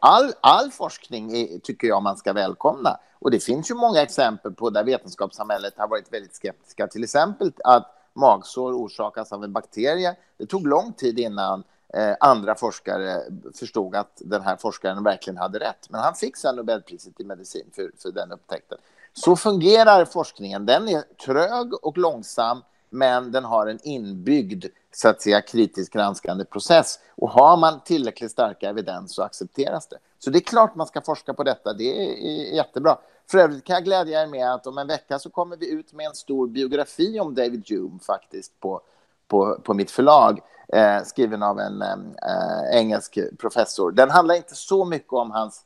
[0.01, 2.97] all, all forskning är, tycker jag man ska välkomna.
[3.19, 6.87] Och det finns ju många exempel på där vetenskapssamhället har varit väldigt skeptiska.
[6.87, 10.17] Till exempel att magsår orsakas av en bakterie.
[10.37, 11.65] Det tog lång tid innan
[11.95, 13.23] eh, andra forskare
[13.55, 15.91] förstod att den här forskaren verkligen hade rätt.
[15.91, 18.79] Men han fick sen Nobelpriset i medicin för, för den upptäckten.
[19.13, 20.67] Så fungerar forskningen.
[20.67, 22.63] Den är trög och långsam,
[22.95, 24.65] men den har en inbyggd
[24.95, 26.99] så att säga, kritiskt granskande process.
[27.15, 29.99] Och har man tillräckligt starka evidens så accepteras det.
[30.19, 31.73] Så det är klart man ska forska på detta.
[31.73, 32.99] Det är jättebra.
[33.31, 35.93] För övrigt kan jag glädja er med att om en vecka så kommer vi ut
[35.93, 38.81] med en stor biografi om David Hume faktiskt på,
[39.29, 40.41] på, på mitt förlag.
[40.69, 43.93] Eh, skriven av en eh, engelsk professor.
[43.93, 45.65] Den handlar inte så mycket om hans...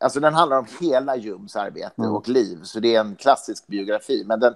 [0.00, 2.14] Alltså den handlar om hela Humes arbete Mm.
[2.14, 2.60] och liv.
[2.62, 4.24] Så det är en klassisk biografi.
[4.26, 4.54] Men den,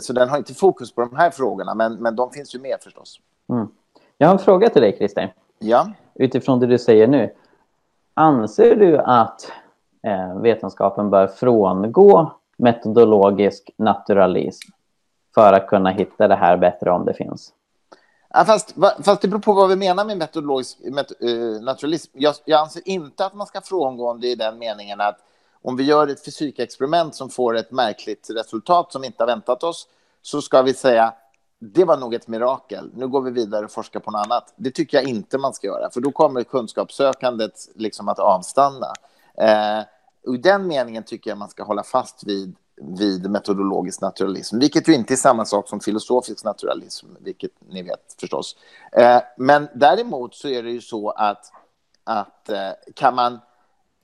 [0.00, 2.76] så den har inte fokus på de här frågorna, men, men de finns ju med
[2.80, 3.20] förstås.
[3.48, 3.68] Mm.
[4.18, 5.34] Jag har en fråga till dig, Christer.
[5.58, 5.86] Ja.
[6.14, 7.34] Utifrån det du säger nu.
[8.14, 9.52] Anser du att
[10.02, 14.70] eh, vetenskapen bör frångå metodologisk naturalism
[15.34, 17.52] för att kunna hitta det här bättre om det finns?
[18.28, 22.10] Ja, fast, fast det beror på vad vi menar med metodologisk met, eh, naturalism.
[22.14, 25.18] Jag, jag anser inte att man ska frångå det i den meningen att
[25.66, 29.62] om vi gör ett fysikexperiment som får ett märkligt resultat som vi inte har väntat
[29.62, 29.88] oss
[30.22, 31.14] så ska vi säga
[31.58, 32.90] det var nog ett mirakel.
[32.94, 34.54] Nu går vi vidare och forskar på något annat.
[34.56, 38.86] Det tycker jag inte man ska göra, för då kommer kunskapssökandet liksom att avstanna.
[39.34, 39.84] Eh,
[40.26, 42.56] och I den meningen tycker jag man ska hålla fast vid,
[42.98, 48.16] vid metodologisk naturalism, vilket ju inte är samma sak som filosofisk naturalism, vilket ni vet
[48.20, 48.56] förstås.
[48.92, 51.52] Eh, men däremot så är det ju så att,
[52.04, 53.38] att eh, kan man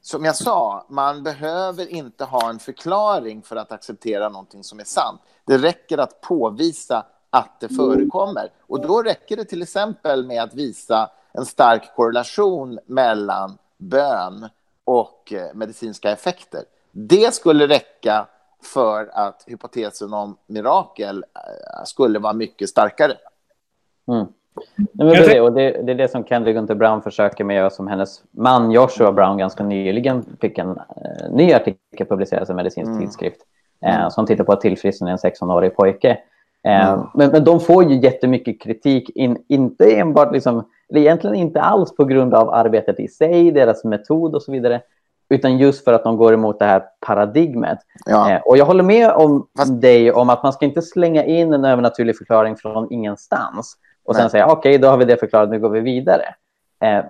[0.03, 4.85] som jag sa, man behöver inte ha en förklaring för att acceptera någonting som är
[4.85, 5.21] sant.
[5.45, 8.51] Det räcker att påvisa att det förekommer.
[8.61, 14.49] Och då räcker det till exempel med att visa en stark korrelation mellan bön
[14.85, 16.65] och eh, medicinska effekter.
[16.91, 18.27] Det skulle räcka
[18.63, 23.17] för att hypotesen om mirakel eh, skulle vara mycket starkare.
[24.09, 24.27] Mm.
[24.77, 27.45] Nej, men det, är det, och det, det är det som Kendra Gunther Brown försöker
[27.45, 32.51] med och som hennes man Joshua Brown ganska nyligen fick en eh, ny artikel publicerad
[32.51, 33.01] i medicinsk Mm.
[33.01, 33.41] tidskrift
[33.87, 36.19] eh, som tittar på att tillfriskna en 16-årig pojke.
[36.65, 37.07] Eh, Mm.
[37.15, 41.97] men, men de får ju jättemycket kritik, in, inte enbart liksom, eller egentligen inte alls
[41.97, 44.81] på grund av arbetet i sig, deras metod och så vidare,
[45.29, 47.79] utan just för att de går emot det här paradigmet.
[48.07, 48.31] Ja.
[48.31, 51.53] Eh, och jag håller med om Fast- dig om att man ska inte slänga in
[51.53, 54.31] en övernaturlig förklaring från ingenstans och sen Nej.
[54.31, 56.35] säga okej, då har vi det förklarat, nu går vi vidare.
[56.83, 57.05] Eh,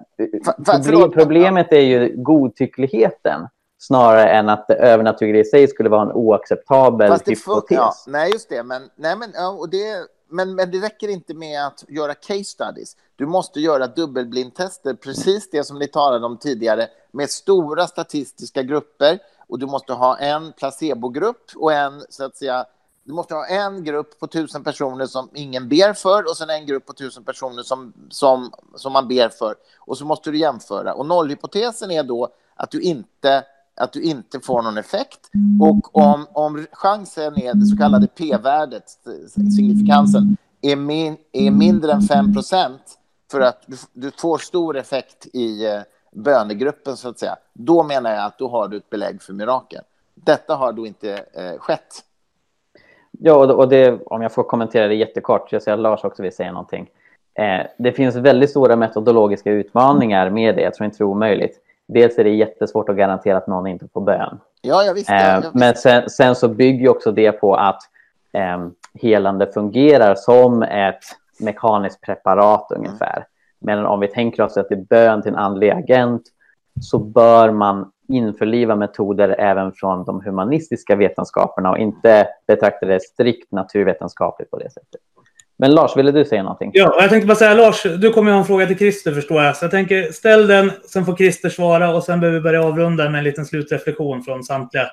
[0.64, 3.48] problem, problemet är ju godtyckligheten
[3.78, 7.76] snarare än att det övernaturliga i sig skulle vara en oacceptabel Fast det hypotes.
[7.76, 8.62] ja, nej, just det.
[8.62, 12.44] Men, nej, men, ja, och det, men, men det räcker inte med att göra case
[12.44, 12.96] studies.
[13.16, 19.18] Du måste göra dubbelblindtester, precis det som ni talade om tidigare, med stora statistiska grupper.
[19.48, 22.64] Och du måste ha en placebogrupp och en, så att säga,
[23.04, 26.66] du måste ha en grupp på tusen personer som ingen ber för och sen en
[26.66, 29.54] grupp på tusen personer som, som, som man ber för.
[29.78, 30.94] Och så måste du jämföra.
[30.94, 33.44] Och nollhypotesen är då att du inte,
[33.76, 35.20] att du inte får någon effekt.
[35.60, 38.84] Och om, om chansen är det så kallade p-värdet,
[39.56, 42.98] signifikansen, är, min, är mindre än 5 procent,
[43.30, 45.80] för att du, du får stor effekt i eh,
[46.12, 49.82] bönegruppen, så att säga, då menar jag att då har du ett belägg för mirakel.
[50.14, 52.04] Detta har då inte eh, skett.
[53.24, 56.32] Ja, och det- om jag får kommentera det jättekort, jag ser att Lars också vill
[56.32, 56.90] säga någonting.
[57.38, 61.58] Eh, det finns väldigt stora metodologiska utmaningar med det, jag tror inte det är omöjligt.
[61.88, 64.40] Dels är det jättesvårt att garantera att någon inte får bön.
[64.62, 65.14] Ja, jag visste.
[65.14, 65.58] Eh, jag visste.
[65.58, 67.80] men sen, sen så bygger också det på att
[68.32, 71.04] eh, helande fungerar som ett
[71.40, 73.26] mekaniskt preparat ungefär.
[73.60, 76.22] Men om vi tänker oss att det är bön till en andlig agent
[76.80, 83.52] så bör man införliva metoder även från de humanistiska vetenskaperna och inte betrakta det strikt
[83.52, 85.00] naturvetenskapligt på det sättet.
[85.56, 86.70] Men Lars, ville du säga någonting?
[86.74, 89.42] Ja, jag tänkte bara säga Lars, du kommer ju ha en fråga till Christer förstår
[89.42, 89.56] jag.
[89.56, 93.10] Så jag tänker ställ den, sen får Christer svara och sen behöver vi börja avrunda
[93.10, 94.86] med en liten slutreflektion från samtliga.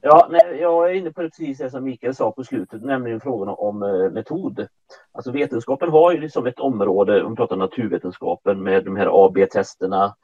[0.00, 3.54] Ja, nej, jag är inne på precis det som Mikael sa på slutet, nämligen frågan
[3.58, 4.66] om eh, metod.
[5.12, 10.14] Alltså vetenskapen har ju liksom ett område, om vi pratar naturvetenskapen, med de här AB-testerna,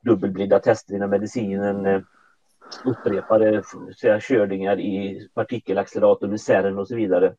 [0.00, 2.00] dubbelblinda tester inom medicinen, eh,
[2.84, 3.62] upprepade
[4.00, 7.34] säga, körningar i partikelacceleratorn i CERN och så vidare.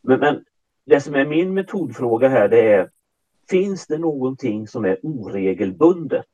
[0.00, 0.44] Men, men
[0.86, 2.90] det som är min metodfråga här, det är
[3.50, 6.30] finns det någonting som är oregelbundet?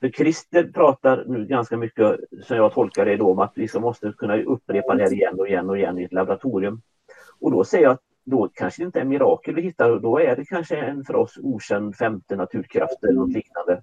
[0.00, 4.12] För Christer pratar nu ganska mycket, som jag tolkar det då, om att vi måste
[4.18, 6.82] kunna upprepa det här igen och igen och igen i ett laboratorium.
[7.40, 10.36] Och då säger jag att då kanske det inte är mirakel vi hittar, då är
[10.36, 13.82] det kanske en för oss okänd femte naturkraft eller något liknande.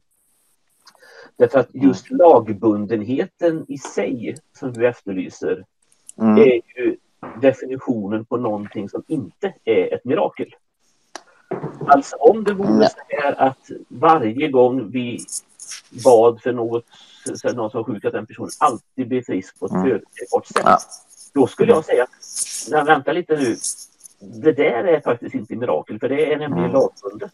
[1.37, 5.65] Därför att just lagbundenheten i sig som du efterlyser
[6.17, 6.37] Mm.
[6.37, 6.97] är ju
[7.41, 10.55] definitionen på någonting som inte är ett mirakel.
[11.87, 15.19] Alltså om det vore så här att varje gång vi
[16.03, 16.85] bad för något,
[17.41, 19.83] för någon som var sjuk, att den personen alltid blir frisk på ett Mm.
[19.83, 20.61] förutsägbart sätt.
[20.65, 20.77] Ja.
[21.33, 22.07] Då skulle jag säga,
[22.85, 23.55] vänta lite nu,
[24.21, 26.71] det där är faktiskt inte mirakel, för det är nämligen Mm.
[26.71, 27.31] lagbundet.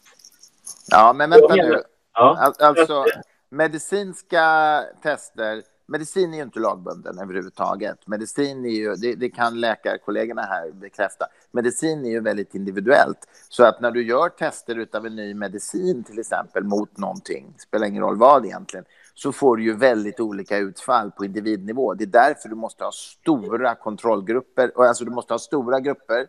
[0.88, 1.82] Ja, men vänta nu.
[2.14, 2.38] Ja.
[2.40, 3.06] Al- Alltså,
[3.50, 4.46] medicinska
[5.04, 8.08] tester, medicin är ju inte lagbunden överhuvudtaget.
[8.08, 13.18] Medicin är ju, det, det kan läkarkollegorna här bekräfta, medicin är ju väldigt individuellt.
[13.50, 17.88] Så att när du gör tester utav en ny medicin till exempel mot någonting, spelar
[17.88, 21.94] ingen roll vad egentligen, så får du ju väldigt olika utfall på individnivå.
[21.94, 26.28] Det är därför du måste ha stora kontrollgrupper, alltså du måste ha stora grupper,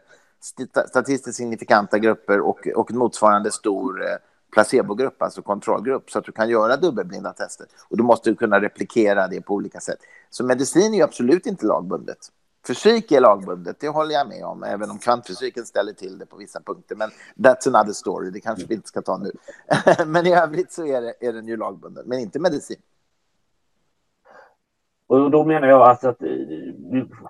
[0.89, 4.17] statistiskt signifikanta grupper och, och motsvarande stor eh,
[4.53, 7.67] placebogrupp, alltså kontrollgrupp, så att du kan göra dubbelblinda tester.
[7.89, 9.99] Och du måste kunna replikera det på olika sätt.
[10.31, 12.19] Så medicin är ju absolut inte lagbundet.
[12.67, 16.37] Fysik är lagbundet, det håller jag med om, även om kvantfysiken ställer till det på
[16.37, 16.97] vissa punkter.
[16.97, 19.33] Men that's another story, det kanske vi inte ska ta nu.
[20.07, 22.77] men i övrigt så är, det, är den ju lagbunden, men inte medicin.
[25.09, 26.29] Och då menar jag alltså att eh,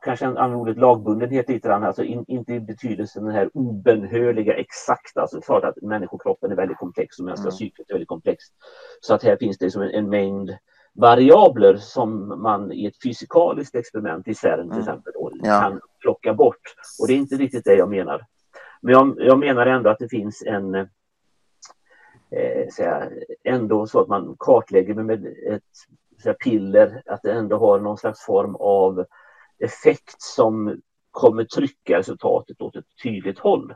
[0.03, 5.21] kanske använder ordet lagbundenhet lite grann, alltså in, inte i betydelsen den här obenhörliga exakta,
[5.21, 7.57] alltså klart att människokroppen är väldigt komplex och mänskliga Mm.
[7.57, 8.53] psyket är väldigt komplext.
[9.01, 10.51] Så att här finns det som en, en mängd
[10.95, 14.79] variabler som man i ett fysikaliskt experiment i CERN till Mm.
[14.79, 15.61] exempel då, Ja.
[15.61, 16.61] kan plocka bort.
[17.01, 18.25] Och det är inte riktigt det jag menar.
[18.83, 23.09] Men jag, jag menar ändå att det finns en eh, säga,
[23.45, 25.63] ändå så att man kartlägger med ett
[26.23, 29.05] säga, piller, att det ändå har någon slags form av
[29.59, 30.81] effekt som
[31.11, 33.75] kommer trycka resultatet åt ett tydligt håll.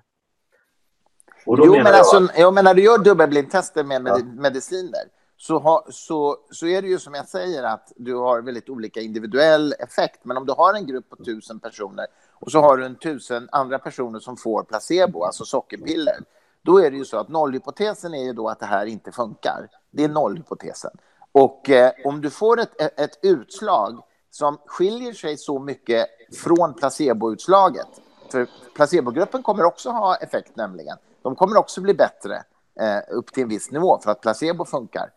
[1.47, 5.02] Jo, men jag, alltså, jag menar, när du gör dubbelblindtester med med mediciner
[5.36, 9.01] så, har, så, så är det ju som jag säger att du har väldigt olika
[9.01, 10.20] individuell effekt.
[10.23, 13.48] Men om du har en grupp på tusen personer och så har du en tusen
[13.52, 16.16] andra personer som får placebo, alltså sockerpiller,
[16.62, 19.69] då är det ju så att nollhypotesen är ju då att det här inte funkar.
[19.90, 20.90] Det är nollhypotesen.
[21.32, 26.06] Och eh, om du får ett, ett, utslag som skiljer sig så mycket
[26.36, 27.88] från placeboutslaget,
[28.30, 30.96] för placebogruppen kommer också ha effekt nämligen.
[31.22, 32.42] De kommer också bli bättre
[32.80, 35.10] eh, upp till en viss nivå för att placebo funkar.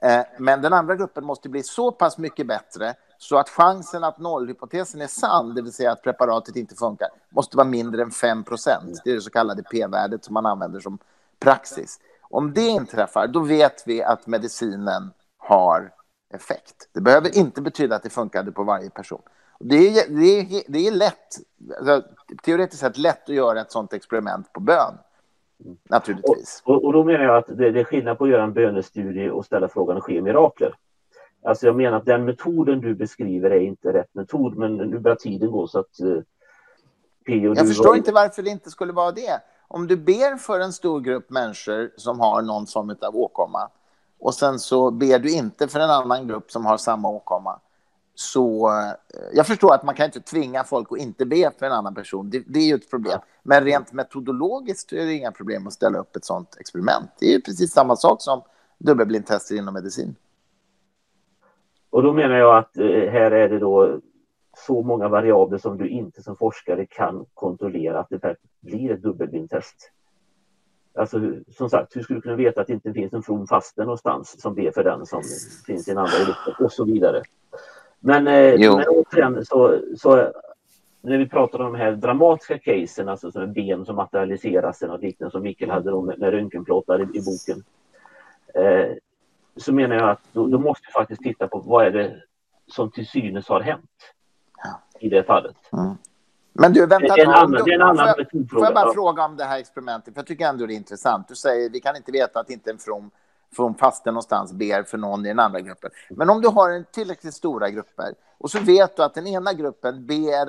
[0.00, 4.18] Eh, men den andra gruppen måste bli så pass mycket bättre så att chansen att
[4.18, 9.00] nollhypotesen är sann, det vill säga att preparatet inte funkar, måste vara mindre än 5%
[9.04, 10.98] Det är det så kallade p-värdet som man använder som
[11.38, 12.00] praxis.
[12.20, 15.10] Om det inträffar, då vet vi att medicinen
[15.48, 15.92] har
[16.34, 16.88] effekt.
[16.94, 19.22] Det behöver inte betyda att det funkade på varje person.
[19.60, 21.36] Det är, det är, det är lätt,
[21.78, 22.02] alltså,
[22.42, 24.94] teoretiskt sett lätt att göra ett sånt experiment på bön.
[25.90, 26.62] Naturligtvis.
[26.64, 29.30] och, och då menar jag att det, det är skillnad på att göra en bönestudie
[29.30, 30.74] och ställa frågan sker mirakler.
[31.44, 35.16] Alltså jag menar att den metoden du beskriver är inte rätt metod, men nu börjar
[35.16, 36.00] tiden gå så att
[37.28, 39.42] och Jag förstår var- inte varför det inte skulle vara det.
[39.68, 43.70] Om du ber för en stor grupp människor som har någon form av åkomma
[44.18, 47.60] och sen så ber du inte för en annan grupp som har samma åkomma.
[48.14, 48.92] Så eh,
[49.32, 52.30] jag förstår att man kan inte tvinga folk att inte be för en annan person.
[52.30, 53.18] Det, det är ju ett problem.
[53.42, 57.10] Men rent metodologiskt är det inga problem att ställa upp ett sånt experiment.
[57.20, 58.42] Det är ju precis samma sak som
[58.78, 60.16] dubbelblindtester inom medicin.
[61.90, 64.00] Och då menar jag att eh, här är det då
[64.66, 69.90] så många variabler som du inte som forskare kan kontrollera att det blir ett dubbelblindtest.
[70.98, 71.20] Alltså
[71.56, 74.40] som sagt, hur skulle du kunna veta att det inte finns en from faste någonstans
[74.40, 75.22] som ber för den som
[75.66, 77.22] finns i en andra grupp och så vidare.
[78.00, 80.32] Men, eh, men återigen så, så
[81.02, 85.32] när vi pratar om de här dramatiska casen, alltså som ben som materialiseras något liknande
[85.32, 87.64] som Mikael hade då med, med röntgenplåtar i, i boken.
[88.54, 88.96] Eh,
[89.56, 92.22] så menar jag att då, då måste vi faktiskt titta på vad är det
[92.66, 93.90] som till synes har hänt
[95.00, 95.56] i det fallet.
[96.58, 99.36] Men du, vänta en annan- du- en annan får jag- Får jag bara fråga om
[99.36, 100.14] det här experimentet?
[100.14, 101.28] För jag tycker ändå det är intressant.
[101.28, 103.10] Du säger vi kan inte veta att inte en from,
[103.56, 105.90] from faste någonstans ber för någon i den andra gruppen.
[106.10, 109.52] Men om du har en tillräckligt stora grupper och så vet du att den ena
[109.52, 110.48] gruppen ber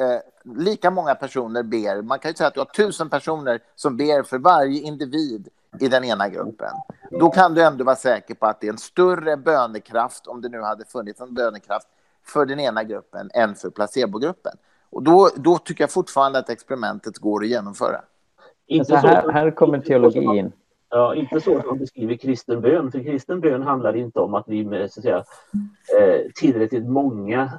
[0.00, 2.02] eh, lika många personer ber.
[2.02, 5.48] Man kan ju säga att du har tusen personer som ber för varje individ
[5.80, 6.72] i den ena gruppen.
[7.10, 10.48] Då kan du ändå vara säker på att det är en större bönekraft, om det
[10.48, 11.86] nu hade funnits en bönekraft,
[12.26, 14.52] för den ena gruppen än för placebogruppen.
[14.90, 18.00] Och då, då tycker jag fortfarande att experimentet går att genomföra.
[18.86, 20.52] Så här, här kommer teologi in.
[20.90, 24.44] Ja, inte så som man beskriver kristen bön, för kristen bön handlar inte om att
[24.48, 25.24] vi med så att säga,
[26.00, 27.52] eh, tillräckligt många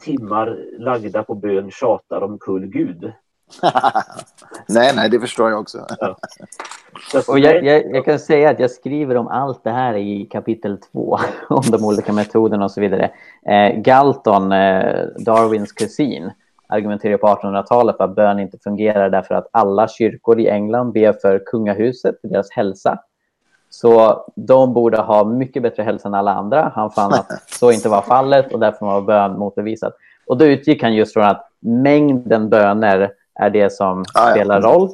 [0.00, 3.02] timmar lagda på bön tjatar om kull Gud.
[4.68, 5.86] nej, nej, det förstår jag också.
[6.00, 6.16] Ja.
[7.28, 10.78] Och jag, jag, jag, kan säga att jag skriver om allt det här i kapitel
[10.78, 11.18] två,
[11.48, 13.10] om de olika metoderna och så vidare.
[13.46, 16.30] Eh, Galton, eh, Darwins kusin,
[16.72, 21.12] argumenterar på 1800-talet för att bön inte fungerar därför att alla kyrkor i England ber
[21.12, 22.98] för kungahuset, för deras hälsa.
[23.70, 26.72] Så de borde ha mycket bättre hälsa än alla andra.
[26.74, 29.94] Han fann att så inte var fallet och därför var bön motbevisat.
[30.26, 34.30] Och då utgick han just från att mängden böner är det som ja.
[34.30, 34.88] spelar roll.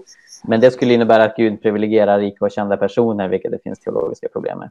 [0.44, 4.28] Men det skulle innebära att Gud privilegierar rika och kända personer, vilket det finns teologiska
[4.28, 4.70] problem med.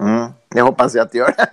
[0.00, 1.48] Mm, jag hoppas att det gör det.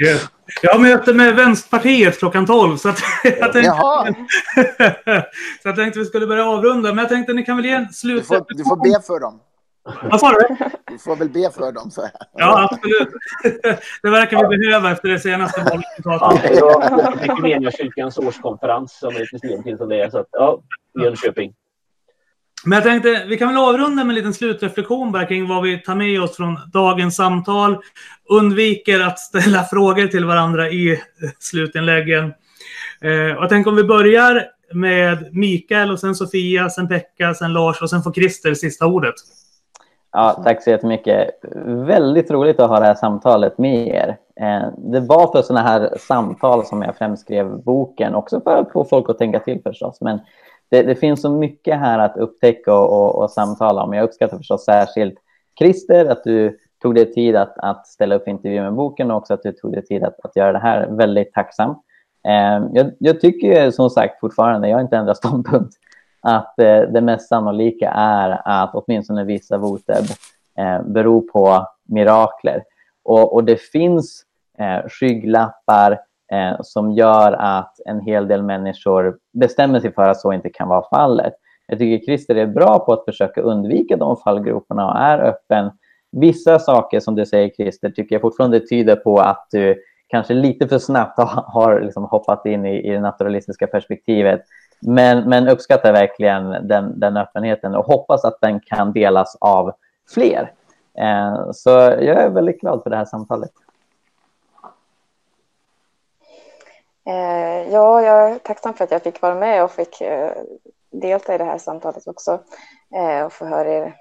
[0.06, 0.28] yes.
[0.62, 3.70] Jag har möte med Vänsterpartiet klockan 12, så att jag tänkte,
[5.62, 6.88] så jag tänkte vi skulle börja avrunda.
[6.88, 8.20] Men jag tänkte ni kan väl ge en slut...
[8.20, 9.40] Du får, du får be för dem.
[10.02, 10.56] Vad sa du?
[10.86, 11.90] Du får väl be för dem.
[11.90, 12.08] Så.
[12.32, 13.08] Ja, absolut.
[14.02, 16.58] Det verkar vi behöva efter det senaste valresultatet.
[16.58, 20.10] Ja, det kyrkans årskonferens som är system till som det är.
[20.10, 20.60] Så att, ja,
[21.02, 21.54] Jönköping.
[22.64, 25.78] Men jag tänkte, vi kan väl avrunda med en liten slutreflektion bara kring vad vi
[25.78, 27.76] tar med oss från dagens samtal.
[28.28, 31.00] Undviker att ställa frågor till varandra i
[31.38, 32.34] slutinläggen.
[33.00, 37.82] Eh, jag tänker om vi börjar med Mikael och sen Sofia, sen Pekka, sen Lars
[37.82, 39.14] och sen får Christer sista ordet.
[40.12, 41.28] Ja, tack så jättemycket.
[41.66, 44.16] Väldigt roligt att ha det här samtalet med er.
[44.40, 48.72] Eh, det var för sådana här samtal som jag främst skrev boken, också för att
[48.72, 50.00] få folk att tänka till förstås.
[50.00, 50.20] Men
[50.68, 53.92] det, det finns så mycket här att upptäcka och, och, och, samtala om.
[53.92, 55.18] Jag uppskattar förstås särskilt
[55.58, 59.34] Christer, att du tog dig tid att, att ställa upp intervju med boken och också
[59.34, 60.86] att du tog dig tid att, att göra det här.
[60.90, 61.70] Väldigt tacksam.
[62.28, 65.74] Eh, jag, jag, tycker som sagt fortfarande, jag har inte ändrat ståndpunkt,
[66.20, 70.04] att eh, det mest sannolika är att åtminstone vissa voteb
[70.58, 72.62] eh, beror på mirakler.
[73.02, 74.22] Och, och det finns
[74.58, 76.00] eh, skygglappar
[76.32, 80.68] eh, som gör att en hel del människor bestämmer sig för att så inte kan
[80.68, 81.34] vara fallet.
[81.66, 85.70] Jag tycker Christer är bra på att försöka undvika de fallgroparna och är öppen.
[86.12, 90.68] Vissa saker som du säger Christer tycker jag fortfarande tyder på att du kanske lite
[90.68, 94.42] för snabbt har, liksom hoppat in i, i det naturalistiska perspektivet.
[94.80, 99.72] Men, men uppskattar verkligen den, den öppenheten och hoppas att den kan delas av
[100.14, 100.52] fler.
[100.98, 103.50] Eh, så jag är väldigt glad för det här samtalet.
[104.62, 104.70] Eh,
[107.06, 110.32] Eh, ja, jag är tacksam för att jag fick vara med och fick eh,
[110.90, 112.42] delta i det här samtalet också
[112.94, 113.94] eh, och få höra er,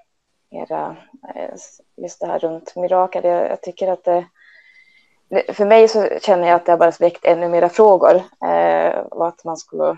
[0.51, 0.97] era,
[1.35, 1.55] eh,
[1.97, 3.23] just det här runt mirakel.
[3.23, 4.25] Jag, jag tycker att det,
[5.53, 8.15] för mig så känner jag att det har bara väckt ännu mera frågor
[8.45, 9.97] eh, och att man skulle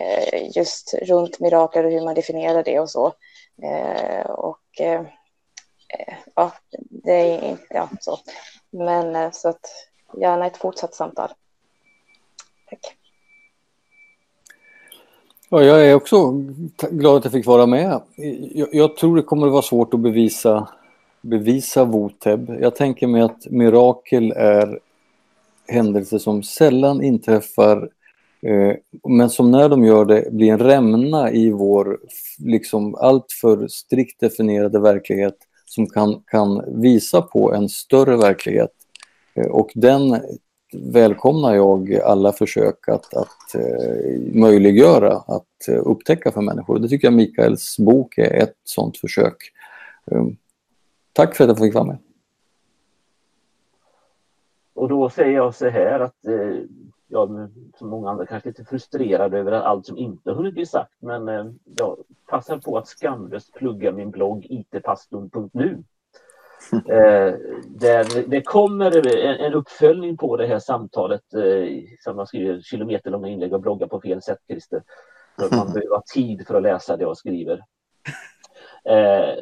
[0.00, 3.12] eh, just runt mirakel och hur man definierar det och så.
[3.62, 5.02] Eh, och eh,
[6.34, 8.18] ja, det är ja, så.
[8.70, 9.66] Men så att
[10.20, 11.30] gärna ett fortsatt samtal.
[12.70, 12.96] Tack.
[15.48, 16.32] Ja, jag är också
[16.90, 18.00] glad att jag fick vara med.
[18.54, 20.68] Jag, jag tror det kommer att vara svårt att bevisa,
[21.20, 22.56] bevisa Voteb.
[22.60, 24.80] Jag tänker mig att mirakel är
[25.68, 27.88] händelser som sällan inträffar
[28.42, 28.76] eh,
[29.08, 31.98] men som när de gör det blir en rämna i vår
[32.38, 35.36] liksom alltför strikt definierade verklighet
[35.66, 38.72] som kan, kan visa på en större verklighet.
[39.34, 40.20] Eh, och den
[40.82, 46.78] välkomnar jag alla försök att, att eh, möjliggöra att eh, upptäcka för människor.
[46.78, 49.36] Det tycker jag Mikaels bok är ett sådant försök.
[50.04, 50.36] Um,
[51.12, 51.98] tack för att jag fick vara med.
[54.74, 56.58] Och då säger jag så här att eh,
[57.08, 61.28] jag som många andra kanske lite frustrerad över allt som inte hunnit bli sagt men
[61.28, 61.46] eh,
[61.76, 61.96] jag
[62.26, 65.82] passar på att skamlöst plugga min blogg itpastorn.nu
[66.72, 67.34] Eh,
[67.66, 73.28] där det kommer en, en, uppföljning på det här samtalet eh, som man skriver kilometerlånga
[73.28, 74.82] inlägg och bloggar på fel sätt, Christer.
[75.38, 77.64] För man behöver ha tid för att läsa det jag skriver.
[78.84, 79.34] Eh,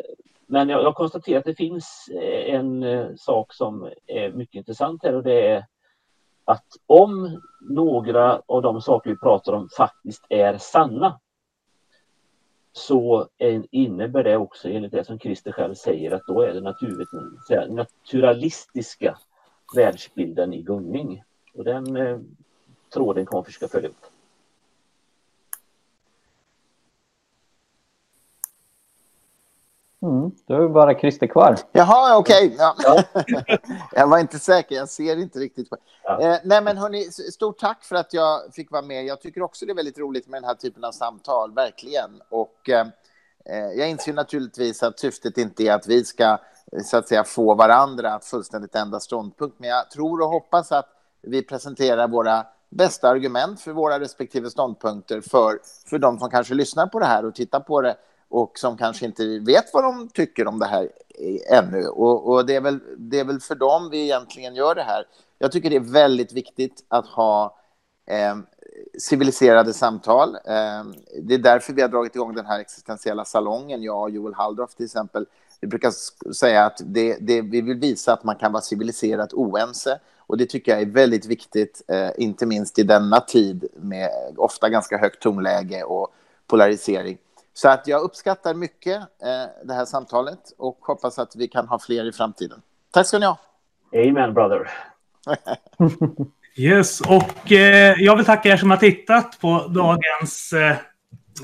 [0.47, 2.09] men jag, jag konstaterar att det finns
[2.47, 5.65] en eh, sak som är mycket intressant här och det är
[6.45, 11.21] att om några av de saker vi pratar om faktiskt är sanna
[12.77, 13.29] så
[13.71, 19.19] innebär det också enligt det som Christer själv säger att då är det naturalistiska
[19.77, 21.23] världsbilden i gungning.
[21.55, 22.19] Och den eh,
[22.95, 24.07] tråden kommer vi försöka följa upp.
[30.05, 31.59] Mm, då är det bara Christer kvar.
[31.73, 32.47] Jaha, okej.
[32.47, 32.57] Okay.
[32.59, 32.77] Ja.
[32.79, 33.43] Ja.
[33.93, 35.69] jag var inte säker, jag ser inte riktigt.
[36.03, 36.21] Ja.
[36.21, 39.05] Eh, nej, men hörni, stort tack för att jag fick vara med.
[39.05, 42.11] Jag tycker också det är väldigt roligt med den här typen av samtal, verkligen.
[42.29, 42.87] Och eh,
[43.45, 46.39] eh, jag inser naturligtvis att syftet inte är att vi ska
[46.85, 50.89] så att säga få varandra att fullständigt ändra ståndpunkt, men jag tror och hoppas att
[51.23, 56.87] vi presenterar våra bästa argument för våra respektive ståndpunkter för, för de som kanske lyssnar
[56.87, 57.97] på det här och tittar på det
[58.35, 61.87] och som kanske inte vet vad de tycker om det här eh, ännu.
[61.87, 65.07] Och, och det, är väl, det är väl för dem vi egentligen gör det här.
[65.39, 67.57] Jag tycker det är väldigt viktigt att ha
[68.07, 68.37] eh,
[68.99, 70.35] civiliserade samtal.
[70.35, 70.85] Eh,
[71.23, 74.75] det är därför vi har dragit igång den här existentiella salongen, jag och Joel Halldorf
[74.75, 75.27] till exempel.
[75.61, 75.91] Vi brukar
[76.33, 80.01] säga att det, det, vi vill visa att man kan vara civiliserat oense.
[80.19, 84.69] Och det tycker jag är väldigt viktigt, eh, inte minst i denna tid med ofta
[84.69, 86.15] ganska högt tonläge och
[86.47, 87.19] polarisering.
[87.55, 91.79] Så att jag uppskattar mycket eh, det här samtalet och hoppas att vi kan ha
[91.79, 92.63] fler i framtiden.
[92.91, 93.39] Tack ska ni ha.
[93.95, 94.71] Amen brother.
[96.57, 100.77] yes, och eh, jag vill tacka er som har tittat på dagens eh,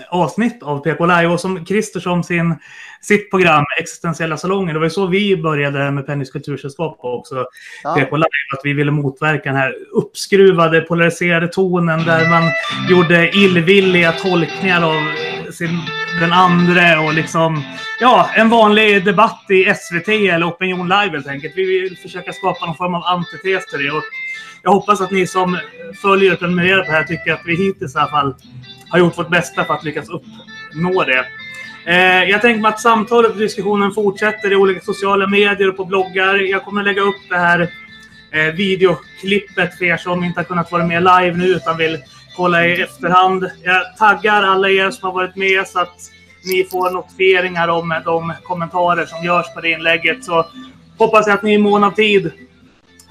[0.09, 2.59] avsnitt av PK Live och som Christer som sin,
[3.01, 4.74] sitt program Existentiella salongen.
[4.74, 7.47] Det var ju så vi började med Pennys kultursällskap också.
[7.85, 7.95] Ja.
[7.95, 12.43] PK Live, att vi ville motverka den här uppskruvade, polariserade tonen där man
[12.91, 15.81] gjorde illvilliga tolkningar av sin,
[16.20, 17.62] den andra och liksom
[18.01, 21.52] ja, en vanlig debatt i SVT eller Opinion Live helt enkelt.
[21.56, 23.90] Vi vill försöka skapa någon form av antites till det.
[23.90, 24.02] Och
[24.62, 25.59] jag hoppas att ni som
[26.02, 28.35] följer och prenumererar på det här tycker att vi hittills i alla fall
[28.89, 31.27] har gjort vårt bästa för att lyckas uppnå det.
[31.86, 35.85] Eh, jag tänker mig att samtalet och diskussionen fortsätter i olika sociala medier och på
[35.85, 36.35] bloggar.
[36.35, 37.60] Jag kommer lägga upp det här
[38.31, 41.98] eh, videoklippet för er som inte har kunnat vara med live nu utan vill
[42.41, 43.51] kolla i efterhand.
[43.62, 46.11] Jag taggar alla er som har varit med så att
[46.45, 50.25] ni får notifieringar om de kommentarer som görs på det inlägget.
[50.25, 50.47] Så
[50.99, 52.33] hoppas jag att ni i mån av tid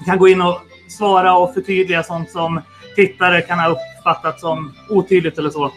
[0.06, 0.60] kan gå in och
[0.98, 2.60] svara och förtydliga sånt som
[2.96, 5.72] tittare kan ha uppfattat som otydligt eller så.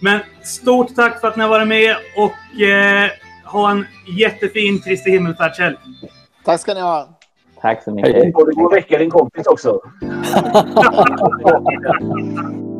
[0.00, 3.10] Men stort tack för att ni har varit med och eh,
[3.44, 3.86] ha en
[4.18, 5.76] jättefin Kristi himmelfärdshelg.
[6.44, 7.08] Tack ska ni ha.
[7.60, 8.14] Tack så mycket.
[8.24, 9.80] Du får väcka din kompis också.